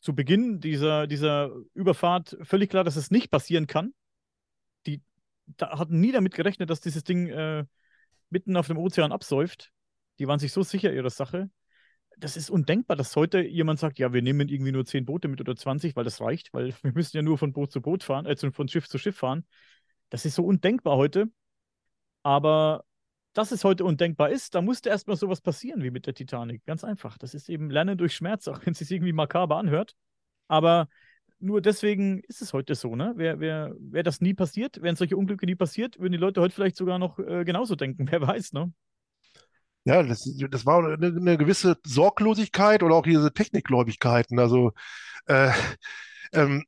zu 0.00 0.14
Beginn 0.14 0.60
dieser, 0.60 1.06
dieser 1.06 1.50
Überfahrt 1.74 2.36
völlig 2.42 2.70
klar, 2.70 2.84
dass 2.84 2.96
es 2.96 3.10
nicht 3.10 3.30
passieren 3.30 3.66
kann. 3.66 3.92
Die 4.86 5.02
da 5.46 5.78
hatten 5.78 6.00
nie 6.00 6.12
damit 6.12 6.34
gerechnet, 6.34 6.70
dass 6.70 6.80
dieses 6.80 7.04
Ding 7.04 7.28
äh, 7.28 7.64
mitten 8.30 8.56
auf 8.56 8.66
dem 8.66 8.78
Ozean 8.78 9.12
absäuft. 9.12 9.72
Die 10.18 10.26
waren 10.26 10.38
sich 10.38 10.52
so 10.52 10.62
sicher 10.62 10.92
ihrer 10.92 11.10
Sache. 11.10 11.50
Das 12.18 12.36
ist 12.36 12.50
undenkbar, 12.50 12.96
dass 12.96 13.14
heute 13.14 13.40
jemand 13.40 13.78
sagt, 13.78 13.98
ja, 13.98 14.12
wir 14.12 14.22
nehmen 14.22 14.48
irgendwie 14.48 14.72
nur 14.72 14.86
10 14.86 15.04
Boote 15.04 15.28
mit 15.28 15.40
oder 15.40 15.54
20, 15.54 15.94
weil 15.96 16.04
das 16.04 16.20
reicht, 16.20 16.52
weil 16.54 16.74
wir 16.82 16.92
müssen 16.92 17.16
ja 17.16 17.22
nur 17.22 17.38
von 17.38 17.52
Boot 17.52 17.72
zu 17.72 17.80
Boot 17.80 18.02
fahren, 18.02 18.26
äh, 18.26 18.36
von 18.50 18.68
Schiff 18.68 18.88
zu 18.88 18.98
Schiff 18.98 19.16
fahren. 19.16 19.44
Das 20.08 20.24
ist 20.24 20.34
so 20.34 20.44
undenkbar 20.44 20.96
heute. 20.96 21.30
Aber 22.22 22.84
dass 23.36 23.52
es 23.52 23.64
heute 23.64 23.84
undenkbar 23.84 24.30
ist, 24.30 24.54
da 24.54 24.62
musste 24.62 24.88
erstmal 24.88 25.16
sowas 25.16 25.42
passieren 25.42 25.82
wie 25.82 25.90
mit 25.90 26.06
der 26.06 26.14
Titanic. 26.14 26.64
Ganz 26.64 26.84
einfach. 26.84 27.18
Das 27.18 27.34
ist 27.34 27.50
eben 27.50 27.70
Lernen 27.70 27.98
durch 27.98 28.14
Schmerz, 28.14 28.48
auch 28.48 28.64
wenn 28.64 28.72
es 28.72 28.78
sich 28.78 28.90
irgendwie 28.90 29.12
makaber 29.12 29.58
anhört. 29.58 29.94
Aber 30.48 30.88
nur 31.38 31.60
deswegen 31.60 32.20
ist 32.20 32.40
es 32.40 32.54
heute 32.54 32.74
so, 32.74 32.96
ne? 32.96 33.12
Wäre 33.16 33.38
wär, 33.38 33.74
wär 33.78 34.02
das 34.02 34.22
nie 34.22 34.32
passiert, 34.32 34.80
wären 34.80 34.96
solche 34.96 35.18
Unglücke 35.18 35.44
nie 35.44 35.54
passiert, 35.54 35.98
würden 35.98 36.12
die 36.12 36.18
Leute 36.18 36.40
heute 36.40 36.54
vielleicht 36.54 36.76
sogar 36.76 36.98
noch 36.98 37.18
äh, 37.18 37.44
genauso 37.44 37.76
denken. 37.76 38.08
Wer 38.10 38.22
weiß, 38.22 38.54
ne? 38.54 38.72
Ja, 39.84 40.02
das, 40.02 40.24
das 40.50 40.64
war 40.64 40.82
eine, 40.84 41.06
eine, 41.06 41.36
gewisse 41.36 41.76
Sorglosigkeit 41.84 42.82
oder 42.82 42.94
auch 42.94 43.04
diese 43.04 43.32
Technikgläubigkeiten. 43.34 44.38
Also 44.38 44.72
äh, 45.26 45.50
ähm, 46.32 46.64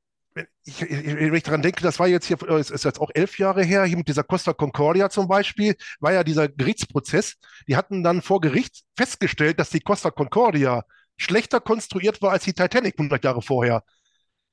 ich, 0.64 0.82
wenn 0.82 1.34
ich 1.34 1.42
daran 1.42 1.62
denke, 1.62 1.82
das 1.82 1.98
war 1.98 2.08
jetzt 2.08 2.26
hier, 2.26 2.40
ist, 2.50 2.70
ist 2.70 2.84
jetzt 2.84 3.00
auch 3.00 3.10
elf 3.14 3.38
Jahre 3.38 3.62
her, 3.62 3.84
hier 3.84 3.96
mit 3.96 4.08
dieser 4.08 4.24
Costa 4.24 4.52
Concordia 4.52 5.10
zum 5.10 5.28
Beispiel, 5.28 5.76
war 6.00 6.12
ja 6.12 6.24
dieser 6.24 6.48
Gerichtsprozess. 6.48 7.36
Die 7.66 7.76
hatten 7.76 8.02
dann 8.02 8.22
vor 8.22 8.40
Gericht 8.40 8.84
festgestellt, 8.96 9.58
dass 9.60 9.70
die 9.70 9.80
Costa 9.80 10.10
Concordia 10.10 10.84
schlechter 11.16 11.60
konstruiert 11.60 12.22
war 12.22 12.32
als 12.32 12.44
die 12.44 12.52
Titanic 12.52 12.94
100 12.98 13.24
Jahre 13.24 13.42
vorher. 13.42 13.82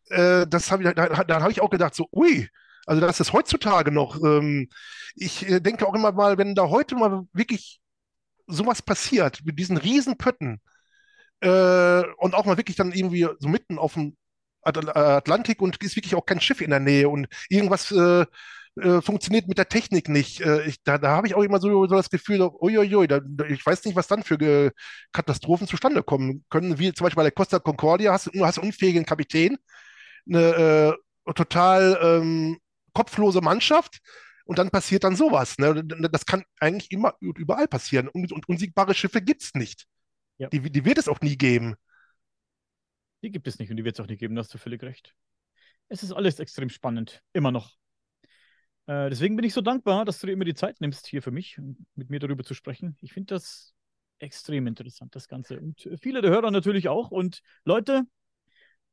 Äh, 0.09 0.47
das 0.47 0.71
hab 0.71 0.81
ich, 0.81 0.93
da, 0.93 1.07
da 1.07 1.41
habe 1.41 1.51
ich 1.51 1.61
auch 1.61 1.69
gedacht, 1.69 1.95
so, 1.95 2.07
ui, 2.11 2.49
also 2.85 3.01
das 3.01 3.19
ist 3.19 3.33
heutzutage 3.33 3.91
noch. 3.91 4.21
Ähm, 4.23 4.69
ich 5.15 5.47
äh, 5.49 5.59
denke 5.59 5.87
auch 5.87 5.95
immer 5.95 6.11
mal, 6.11 6.37
wenn 6.37 6.55
da 6.55 6.69
heute 6.69 6.95
mal 6.95 7.23
wirklich 7.33 7.79
sowas 8.47 8.81
passiert, 8.81 9.41
mit 9.43 9.57
diesen 9.59 9.77
riesen 9.77 10.17
Pötten, 10.17 10.61
äh, 11.41 12.03
und 12.17 12.33
auch 12.33 12.45
mal 12.45 12.57
wirklich 12.57 12.75
dann 12.75 12.91
irgendwie 12.91 13.27
so 13.39 13.47
mitten 13.47 13.77
auf 13.77 13.93
dem 13.93 14.15
Atlantik 14.65 15.61
und 15.61 15.81
ist 15.83 15.95
wirklich 15.95 16.15
auch 16.15 16.25
kein 16.25 16.41
Schiff 16.41 16.61
in 16.61 16.71
der 16.71 16.79
Nähe 16.79 17.07
und 17.07 17.27
irgendwas 17.49 17.91
äh, 17.91 18.25
äh, 18.81 19.01
funktioniert 19.01 19.47
mit 19.47 19.57
der 19.57 19.69
Technik 19.69 20.09
nicht. 20.09 20.41
Äh, 20.41 20.63
ich, 20.63 20.83
da 20.83 20.97
da 20.97 21.11
habe 21.11 21.27
ich 21.27 21.35
auch 21.35 21.43
immer 21.43 21.59
so, 21.59 21.87
so 21.87 21.95
das 21.95 22.09
Gefühl, 22.09 22.41
uiuiui, 22.41 23.07
da, 23.07 23.21
ich 23.47 23.65
weiß 23.65 23.85
nicht, 23.85 23.95
was 23.95 24.07
dann 24.07 24.23
für 24.23 24.71
Katastrophen 25.13 25.67
zustande 25.67 26.03
kommen 26.03 26.43
können, 26.49 26.77
wie 26.77 26.91
zum 26.93 27.05
Beispiel 27.05 27.21
bei 27.21 27.23
der 27.23 27.31
Costa 27.31 27.59
Concordia 27.59 28.11
hast 28.11 28.27
du 28.33 28.45
hast 28.45 28.57
einen 28.57 28.67
unfähigen 28.67 29.05
Kapitän, 29.05 29.57
eine 30.27 30.97
äh, 31.25 31.33
total 31.33 31.97
ähm, 32.01 32.57
kopflose 32.93 33.41
Mannschaft 33.41 33.99
und 34.45 34.59
dann 34.59 34.71
passiert 34.71 35.03
dann 35.03 35.15
sowas. 35.15 35.57
Ne? 35.57 35.83
Das 36.11 36.25
kann 36.25 36.43
eigentlich 36.59 36.91
immer 36.91 37.15
überall 37.19 37.67
passieren 37.67 38.07
und, 38.07 38.31
und 38.31 38.49
unsiegbare 38.49 38.93
Schiffe 38.93 39.21
gibt 39.21 39.43
es 39.43 39.53
nicht. 39.53 39.85
Ja. 40.37 40.49
Die, 40.49 40.59
die 40.59 40.85
wird 40.85 40.97
es 40.97 41.07
auch 41.07 41.21
nie 41.21 41.37
geben. 41.37 41.75
Die 43.25 43.31
gibt 43.31 43.47
es 43.47 43.57
nicht 43.57 43.71
und 43.71 43.77
die 43.77 43.83
wird 43.83 43.95
es 43.95 43.99
auch 43.99 44.07
nicht 44.07 44.19
geben, 44.19 44.35
da 44.35 44.41
hast 44.41 44.53
du 44.53 44.59
völlig 44.59 44.83
recht. 44.83 45.15
Es 45.89 46.03
ist 46.03 46.11
alles 46.11 46.39
extrem 46.39 46.69
spannend, 46.69 47.23
immer 47.33 47.51
noch. 47.51 47.71
Äh, 48.85 49.09
deswegen 49.09 49.35
bin 49.35 49.43
ich 49.43 49.55
so 49.55 49.61
dankbar, 49.61 50.05
dass 50.05 50.19
du 50.19 50.27
dir 50.27 50.33
immer 50.33 50.45
die 50.45 50.53
Zeit 50.53 50.79
nimmst, 50.79 51.07
hier 51.07 51.23
für 51.23 51.31
mich, 51.31 51.59
mit 51.95 52.11
mir 52.11 52.19
darüber 52.19 52.43
zu 52.43 52.53
sprechen. 52.53 52.95
Ich 53.01 53.13
finde 53.13 53.33
das 53.33 53.73
extrem 54.19 54.67
interessant, 54.67 55.15
das 55.15 55.27
Ganze. 55.27 55.59
Und 55.59 55.89
viele 55.99 56.21
der 56.21 56.29
Hörer 56.29 56.51
natürlich 56.51 56.87
auch. 56.87 57.09
Und 57.09 57.41
Leute, 57.63 58.03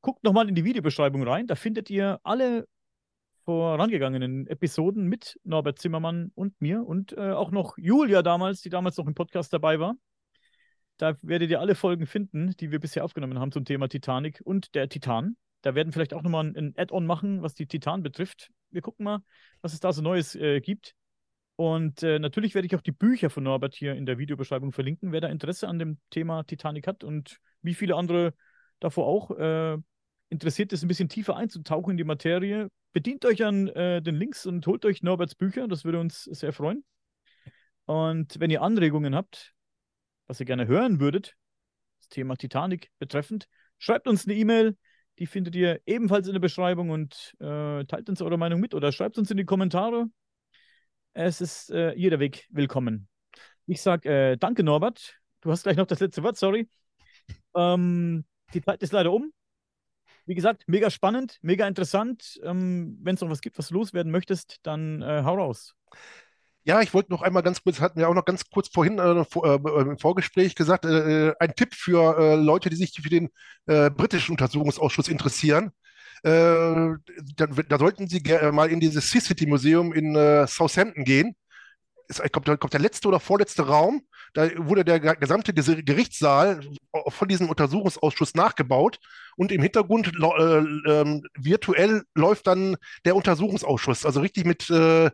guckt 0.01 0.25
nochmal 0.25 0.49
in 0.49 0.55
die 0.55 0.65
Videobeschreibung 0.65 1.29
rein. 1.29 1.47
Da 1.47 1.55
findet 1.55 1.91
ihr 1.91 2.19
alle 2.23 2.67
vorangegangenen 3.45 4.47
Episoden 4.47 5.09
mit 5.09 5.39
Norbert 5.45 5.79
Zimmermann 5.79 6.33
und 6.35 6.59
mir 6.59 6.87
und 6.87 7.13
äh, 7.19 7.33
auch 7.33 7.51
noch 7.51 7.77
Julia 7.77 8.23
damals, 8.23 8.63
die 8.63 8.71
damals 8.71 8.97
noch 8.97 9.07
im 9.07 9.15
Podcast 9.15 9.53
dabei 9.53 9.79
war. 9.79 9.95
Da 11.03 11.17
werdet 11.23 11.51
ihr 11.51 11.59
alle 11.59 11.75
Folgen 11.75 12.07
finden, 12.07 12.55
die 12.61 12.71
wir 12.71 12.79
bisher 12.79 13.05
aufgenommen 13.05 13.41
haben 13.41 13.51
zum 13.51 13.65
Thema 13.65 13.89
Titanic 13.89 14.41
und 14.45 14.77
der 14.77 14.89
Titan. 14.89 15.37
Da 15.63 15.75
werden 15.75 15.93
vielleicht 15.93 16.15
auch 16.15 16.23
nochmal 16.23 16.45
ein, 16.47 16.57
ein 16.57 16.75
Add-on 16.77 17.07
machen, 17.07 17.43
was 17.43 17.55
die 17.55 17.67
Titan 17.67 18.05
betrifft. 18.05 18.53
Wir 18.71 18.83
gucken 18.83 19.03
mal, 19.03 19.19
was 19.63 19.73
es 19.73 19.81
da 19.81 19.93
so 19.93 20.01
Neues 20.01 20.37
äh, 20.37 20.61
gibt. 20.61 20.95
Und 21.57 22.05
äh, 22.05 22.21
natürlich 22.21 22.55
werde 22.55 22.67
ich 22.67 22.77
auch 22.77 22.83
die 22.83 22.93
Bücher 22.93 23.31
von 23.31 23.43
Norbert 23.43 23.75
hier 23.75 23.97
in 23.97 24.07
der 24.07 24.19
Videobeschreibung 24.19 24.71
verlinken. 24.71 25.11
Wer 25.11 25.21
da 25.21 25.27
Interesse 25.27 25.67
an 25.67 25.81
dem 25.81 25.99
Thema 26.11 26.45
Titanic 26.45 26.87
hat 26.87 27.03
und 27.03 27.41
wie 27.63 27.75
viele 27.75 27.97
andere 27.97 28.33
davor 28.79 29.09
auch 29.09 29.33
äh, 29.33 29.79
interessiert 30.29 30.73
ist, 30.73 30.85
ein 30.85 30.89
bisschen 30.89 31.09
tiefer 31.09 31.35
einzutauchen 31.37 31.91
in 31.91 31.97
die 31.97 32.05
Materie, 32.05 32.69
bedient 32.93 33.25
euch 33.25 33.45
an 33.45 33.67
äh, 33.71 34.03
den 34.03 34.15
Links 34.15 34.47
und 34.47 34.65
holt 34.69 34.85
euch 34.85 35.03
Norberts 35.03 35.35
Bücher. 35.35 35.67
Das 35.67 35.85
würde 35.85 35.99
uns 35.99 36.23
sehr 36.23 36.53
freuen. 36.53 36.85
Und 37.87 38.39
wenn 38.39 38.51
ihr 38.51 38.63
Anregungen 38.63 39.17
habt, 39.17 39.53
was 40.33 40.41
ihr 40.41 40.47
gerne 40.47 40.67
hören 40.67 40.99
würdet, 40.99 41.37
das 42.01 42.09
Thema 42.09 42.37
Titanic 42.37 42.91
betreffend, 42.99 43.49
schreibt 43.77 44.09
uns 44.09 44.25
eine 44.25 44.35
E-Mail. 44.35 44.79
Die 45.19 45.27
findet 45.27 45.55
ihr 45.55 45.83
ebenfalls 45.85 46.27
in 46.27 46.33
der 46.33 46.41
Beschreibung 46.41 46.89
und 46.89 47.35
äh, 47.39 47.85
teilt 47.85 48.09
uns 48.09 48.23
eure 48.23 48.39
Meinung 48.39 48.59
mit 48.59 48.73
oder 48.73 48.93
schreibt 48.93 49.19
uns 49.19 49.31
in 49.31 49.37
die 49.37 49.45
Kommentare. 49.45 50.07
Es 51.13 51.43
ist 51.43 51.71
äh, 51.71 51.93
jeder 51.97 52.19
Weg 52.19 52.49
willkommen. 52.49 53.09
Ich 53.67 53.83
sage 53.83 54.09
äh, 54.09 54.37
danke, 54.39 54.63
Norbert. 54.63 55.21
Du 55.43 55.51
hast 55.51 55.65
gleich 55.65 55.77
noch 55.77 55.87
das 55.87 56.01
letzte 56.01 56.23
Wort, 56.23 56.39
sorry. 56.39 56.67
Ähm, 57.55 58.25
die 58.55 58.63
Zeit 58.63 58.83
ist 58.83 58.95
leider 58.95 59.13
um. 59.13 59.35
Wie 60.25 60.35
gesagt, 60.35 60.65
mega 60.67 60.89
spannend, 60.89 61.41
mega 61.43 61.69
interessant. 61.69 62.41
Ähm, 62.43 62.97
Wenn 63.03 63.17
es 63.17 63.21
noch 63.21 63.29
was 63.29 63.43
gibt, 63.43 63.59
was 63.59 63.69
du 63.69 63.75
loswerden 63.75 64.11
möchtest, 64.11 64.61
dann 64.63 65.03
äh, 65.03 65.25
hau 65.25 65.35
raus. 65.35 65.75
Ja, 66.65 66.81
ich 66.81 66.95
wollte 66.95 67.11
noch 67.11 67.23
einmal 67.23 67.43
ganz 67.43 67.63
kurz, 67.63 67.81
hatten 67.81 67.99
wir 67.99 68.09
auch 68.09 68.15
noch 68.15 68.25
ganz 68.25 68.49
kurz 68.49 68.69
vorhin 68.69 68.99
äh, 69.01 69.25
vor, 69.25 69.45
äh, 69.45 69.81
im 69.83 69.99
Vorgespräch 69.99 70.55
gesagt, 70.55 70.85
äh, 70.85 71.31
äh 71.31 71.35
ein 71.41 71.55
Tipp 71.57 71.75
für 71.75 72.17
äh, 72.19 72.35
Leute, 72.37 72.71
die 72.71 72.77
sich 72.77 72.93
für 72.93 73.09
den 73.09 73.31
äh, 73.67 73.91
britischen 73.91 74.33
Untersuchungsausschuss 74.33 75.09
interessieren. 75.09 75.73
Da, 76.25 76.97
da, 77.37 77.79
sollten 77.81 78.07
Sie 78.07 78.23
mal 78.53 78.71
in 78.71 78.79
dieses 78.79 79.11
Sea 79.11 79.21
City 79.21 79.45
Museum 79.45 79.93
in 79.93 80.15
Southampton 80.47 81.03
gehen. 81.03 81.35
Ist, 82.07 82.21
da 82.21 82.29
kommt 82.29 82.73
der 82.73 82.81
letzte 82.81 83.09
oder 83.09 83.19
vorletzte 83.19 83.67
Raum. 83.67 84.03
Da 84.33 84.49
wurde 84.57 84.85
der 84.85 85.01
gesamte 85.01 85.53
Gerichtssaal 85.53 86.61
von 87.09 87.27
diesem 87.27 87.49
Untersuchungsausschuss 87.49 88.35
nachgebaut 88.35 89.01
und 89.37 89.51
im 89.51 89.63
Hintergrund 89.63 90.13
ähm, 90.17 91.25
virtuell 91.35 92.05
läuft 92.15 92.47
dann 92.47 92.77
der 93.05 93.17
Untersuchungsausschuss. 93.17 94.07
Also 94.07 94.21
richtig 94.21 94.45
mit 94.45 94.71
äh, 94.71 95.11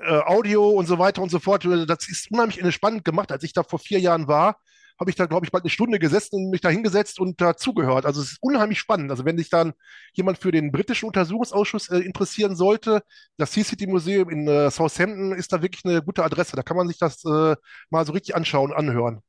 Audio 0.00 0.70
und 0.70 0.86
so 0.86 0.98
weiter 0.98 1.22
und 1.22 1.30
so 1.30 1.38
fort. 1.38 1.64
Das 1.64 2.08
ist 2.08 2.30
unheimlich 2.30 2.74
spannend 2.74 3.04
gemacht. 3.04 3.32
Als 3.32 3.44
ich 3.44 3.52
da 3.52 3.62
vor 3.62 3.78
vier 3.78 4.00
Jahren 4.00 4.28
war, 4.28 4.60
habe 4.98 5.10
ich 5.10 5.16
da, 5.16 5.26
glaube 5.26 5.46
ich, 5.46 5.52
bald 5.52 5.62
eine 5.62 5.70
Stunde 5.70 5.98
gesessen 5.98 6.36
und 6.36 6.50
mich 6.50 6.60
da 6.60 6.70
hingesetzt 6.70 7.20
und 7.20 7.40
dazugehört. 7.40 8.04
Also 8.04 8.20
es 8.20 8.32
ist 8.32 8.38
unheimlich 8.40 8.80
spannend. 8.80 9.10
Also 9.10 9.24
wenn 9.24 9.38
sich 9.38 9.48
dann 9.48 9.74
jemand 10.12 10.38
für 10.38 10.50
den 10.50 10.72
britischen 10.72 11.06
Untersuchungsausschuss 11.06 11.88
äh, 11.90 11.98
interessieren 11.98 12.56
sollte, 12.56 13.02
das 13.36 13.52
Sea 13.52 13.64
City 13.64 13.86
Museum 13.86 14.28
in 14.28 14.48
äh, 14.48 14.70
Southampton 14.70 15.32
ist 15.32 15.52
da 15.52 15.62
wirklich 15.62 15.84
eine 15.84 16.02
gute 16.02 16.24
Adresse. 16.24 16.56
Da 16.56 16.62
kann 16.62 16.76
man 16.76 16.88
sich 16.88 16.98
das 16.98 17.24
äh, 17.24 17.54
mal 17.90 18.06
so 18.06 18.12
richtig 18.12 18.34
anschauen, 18.34 18.72
anhören. 18.72 19.22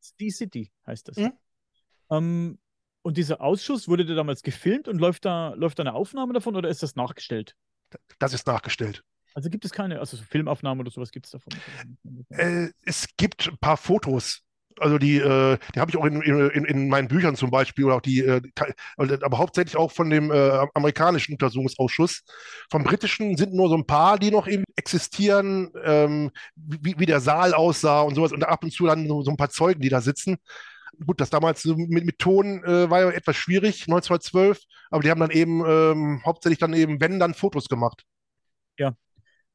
Sea 0.00 0.30
City 0.30 0.72
heißt 0.86 1.08
das. 1.08 1.16
Mhm. 1.16 1.32
Ähm, 2.10 2.58
und 3.02 3.16
dieser 3.16 3.40
Ausschuss, 3.40 3.88
wurde 3.88 4.04
der 4.04 4.16
damals 4.16 4.42
gefilmt 4.42 4.88
und 4.88 4.98
läuft 4.98 5.24
da, 5.24 5.54
läuft 5.54 5.78
da 5.78 5.82
eine 5.82 5.94
Aufnahme 5.94 6.32
davon 6.32 6.56
oder 6.56 6.68
ist 6.68 6.82
das 6.82 6.96
nachgestellt? 6.96 7.54
Das 8.18 8.32
ist 8.32 8.46
nachgestellt. 8.46 9.02
Also 9.34 9.50
gibt 9.50 9.64
es 9.64 9.72
keine, 9.72 10.00
also 10.00 10.16
so 10.16 10.22
Filmaufnahmen 10.24 10.80
oder 10.80 10.90
sowas 10.90 11.10
gibt 11.10 11.26
es 11.26 11.32
davon? 11.32 11.52
Äh, 12.30 12.68
es 12.84 13.06
gibt 13.16 13.48
ein 13.48 13.58
paar 13.58 13.76
Fotos. 13.76 14.42
Also 14.78 14.96
die, 14.96 15.18
äh, 15.18 15.58
die 15.74 15.80
habe 15.80 15.90
ich 15.90 15.96
auch 15.96 16.06
in, 16.06 16.22
in, 16.22 16.64
in 16.64 16.88
meinen 16.88 17.08
Büchern 17.08 17.36
zum 17.36 17.50
Beispiel, 17.50 17.84
oder 17.84 17.96
auch 17.96 18.00
die, 18.00 18.20
äh, 18.20 18.40
aber 18.96 19.38
hauptsächlich 19.38 19.76
auch 19.76 19.92
von 19.92 20.08
dem 20.08 20.30
äh, 20.30 20.66
amerikanischen 20.74 21.32
Untersuchungsausschuss. 21.32 22.22
Vom 22.70 22.84
britischen 22.84 23.36
sind 23.36 23.52
nur 23.52 23.68
so 23.68 23.76
ein 23.76 23.86
paar, 23.86 24.18
die 24.18 24.30
noch 24.30 24.48
eben 24.48 24.64
existieren, 24.76 25.70
ähm, 25.84 26.30
wie, 26.54 26.98
wie 26.98 27.06
der 27.06 27.20
Saal 27.20 27.52
aussah 27.52 28.00
und 28.00 28.14
sowas. 28.14 28.32
Und 28.32 28.42
ab 28.44 28.64
und 28.64 28.72
zu 28.72 28.86
dann 28.86 29.06
so, 29.06 29.22
so 29.22 29.30
ein 29.30 29.36
paar 29.36 29.50
Zeugen, 29.50 29.82
die 29.82 29.90
da 29.90 30.00
sitzen 30.00 30.38
gut, 31.06 31.20
das 31.20 31.30
damals 31.30 31.64
mit, 31.64 32.04
mit 32.04 32.18
Ton 32.18 32.62
äh, 32.64 32.90
war 32.90 33.00
ja 33.00 33.10
etwas 33.10 33.36
schwierig, 33.36 33.82
1912, 33.82 34.60
aber 34.90 35.02
die 35.02 35.10
haben 35.10 35.20
dann 35.20 35.30
eben 35.30 35.64
ähm, 35.66 36.22
hauptsächlich 36.24 36.58
dann 36.58 36.74
eben, 36.74 37.00
wenn, 37.00 37.18
dann 37.18 37.34
Fotos 37.34 37.68
gemacht. 37.68 38.04
Ja, 38.78 38.94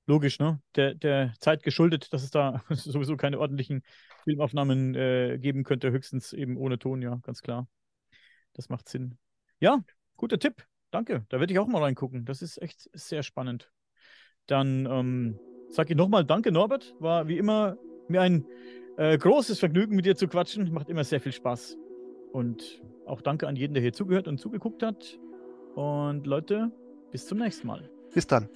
logisch, 0.06 0.40
ne? 0.40 0.62
Der, 0.76 0.94
der 0.94 1.34
Zeit 1.40 1.64
geschuldet, 1.64 2.14
dass 2.14 2.24
es 2.24 2.32
da 2.32 2.64
sowieso 2.70 3.18
keine 3.18 3.40
ordentlichen 3.40 3.84
Filmaufnahmen 4.24 4.96
äh, 4.96 5.38
geben 5.40 5.64
könnte, 5.64 5.92
höchstens 5.92 6.34
eben 6.34 6.58
ohne 6.58 6.80
Ton, 6.80 7.02
ja, 7.02 7.20
ganz 7.24 7.42
klar. 7.42 7.68
Das 8.54 8.70
macht 8.70 8.88
Sinn. 8.90 9.18
Ja, 9.60 9.84
guter 10.16 10.40
Tipp. 10.40 10.66
Danke. 10.92 11.26
Da 11.30 11.40
werde 11.40 11.52
ich 11.52 11.60
auch 11.60 11.68
mal 11.68 11.82
reingucken. 11.82 12.26
Das 12.26 12.42
ist 12.42 12.62
echt 12.62 12.90
sehr 12.94 13.22
spannend. 13.22 13.72
Dann 14.48 14.86
ähm, 14.86 15.40
sage 15.70 15.92
ich 15.92 15.98
nochmal 15.98 16.24
Danke, 16.24 16.52
Norbert. 16.52 16.96
War 17.00 17.28
wie 17.28 17.38
immer 17.38 17.78
mir 18.08 18.22
ein 18.22 18.46
äh, 18.98 19.18
großes 19.18 19.60
Vergnügen, 19.60 19.96
mit 19.96 20.06
dir 20.06 20.16
zu 20.16 20.28
quatschen. 20.28 20.72
Macht 20.72 20.90
immer 20.90 21.04
sehr 21.04 21.20
viel 21.20 21.34
Spaß. 21.34 21.78
Und 22.32 22.82
auch 23.06 23.22
danke 23.22 23.48
an 23.48 23.56
jeden, 23.56 23.74
der 23.74 23.82
hier 23.82 23.94
zugehört 23.94 24.28
und 24.28 24.40
zugeguckt 24.40 24.84
hat. 24.84 25.20
Und 25.76 26.26
Leute, 26.26 26.72
bis 27.12 27.28
zum 27.28 27.40
nächsten 27.40 27.68
Mal. 27.68 27.90
Bis 28.14 28.28
dann. 28.28 28.50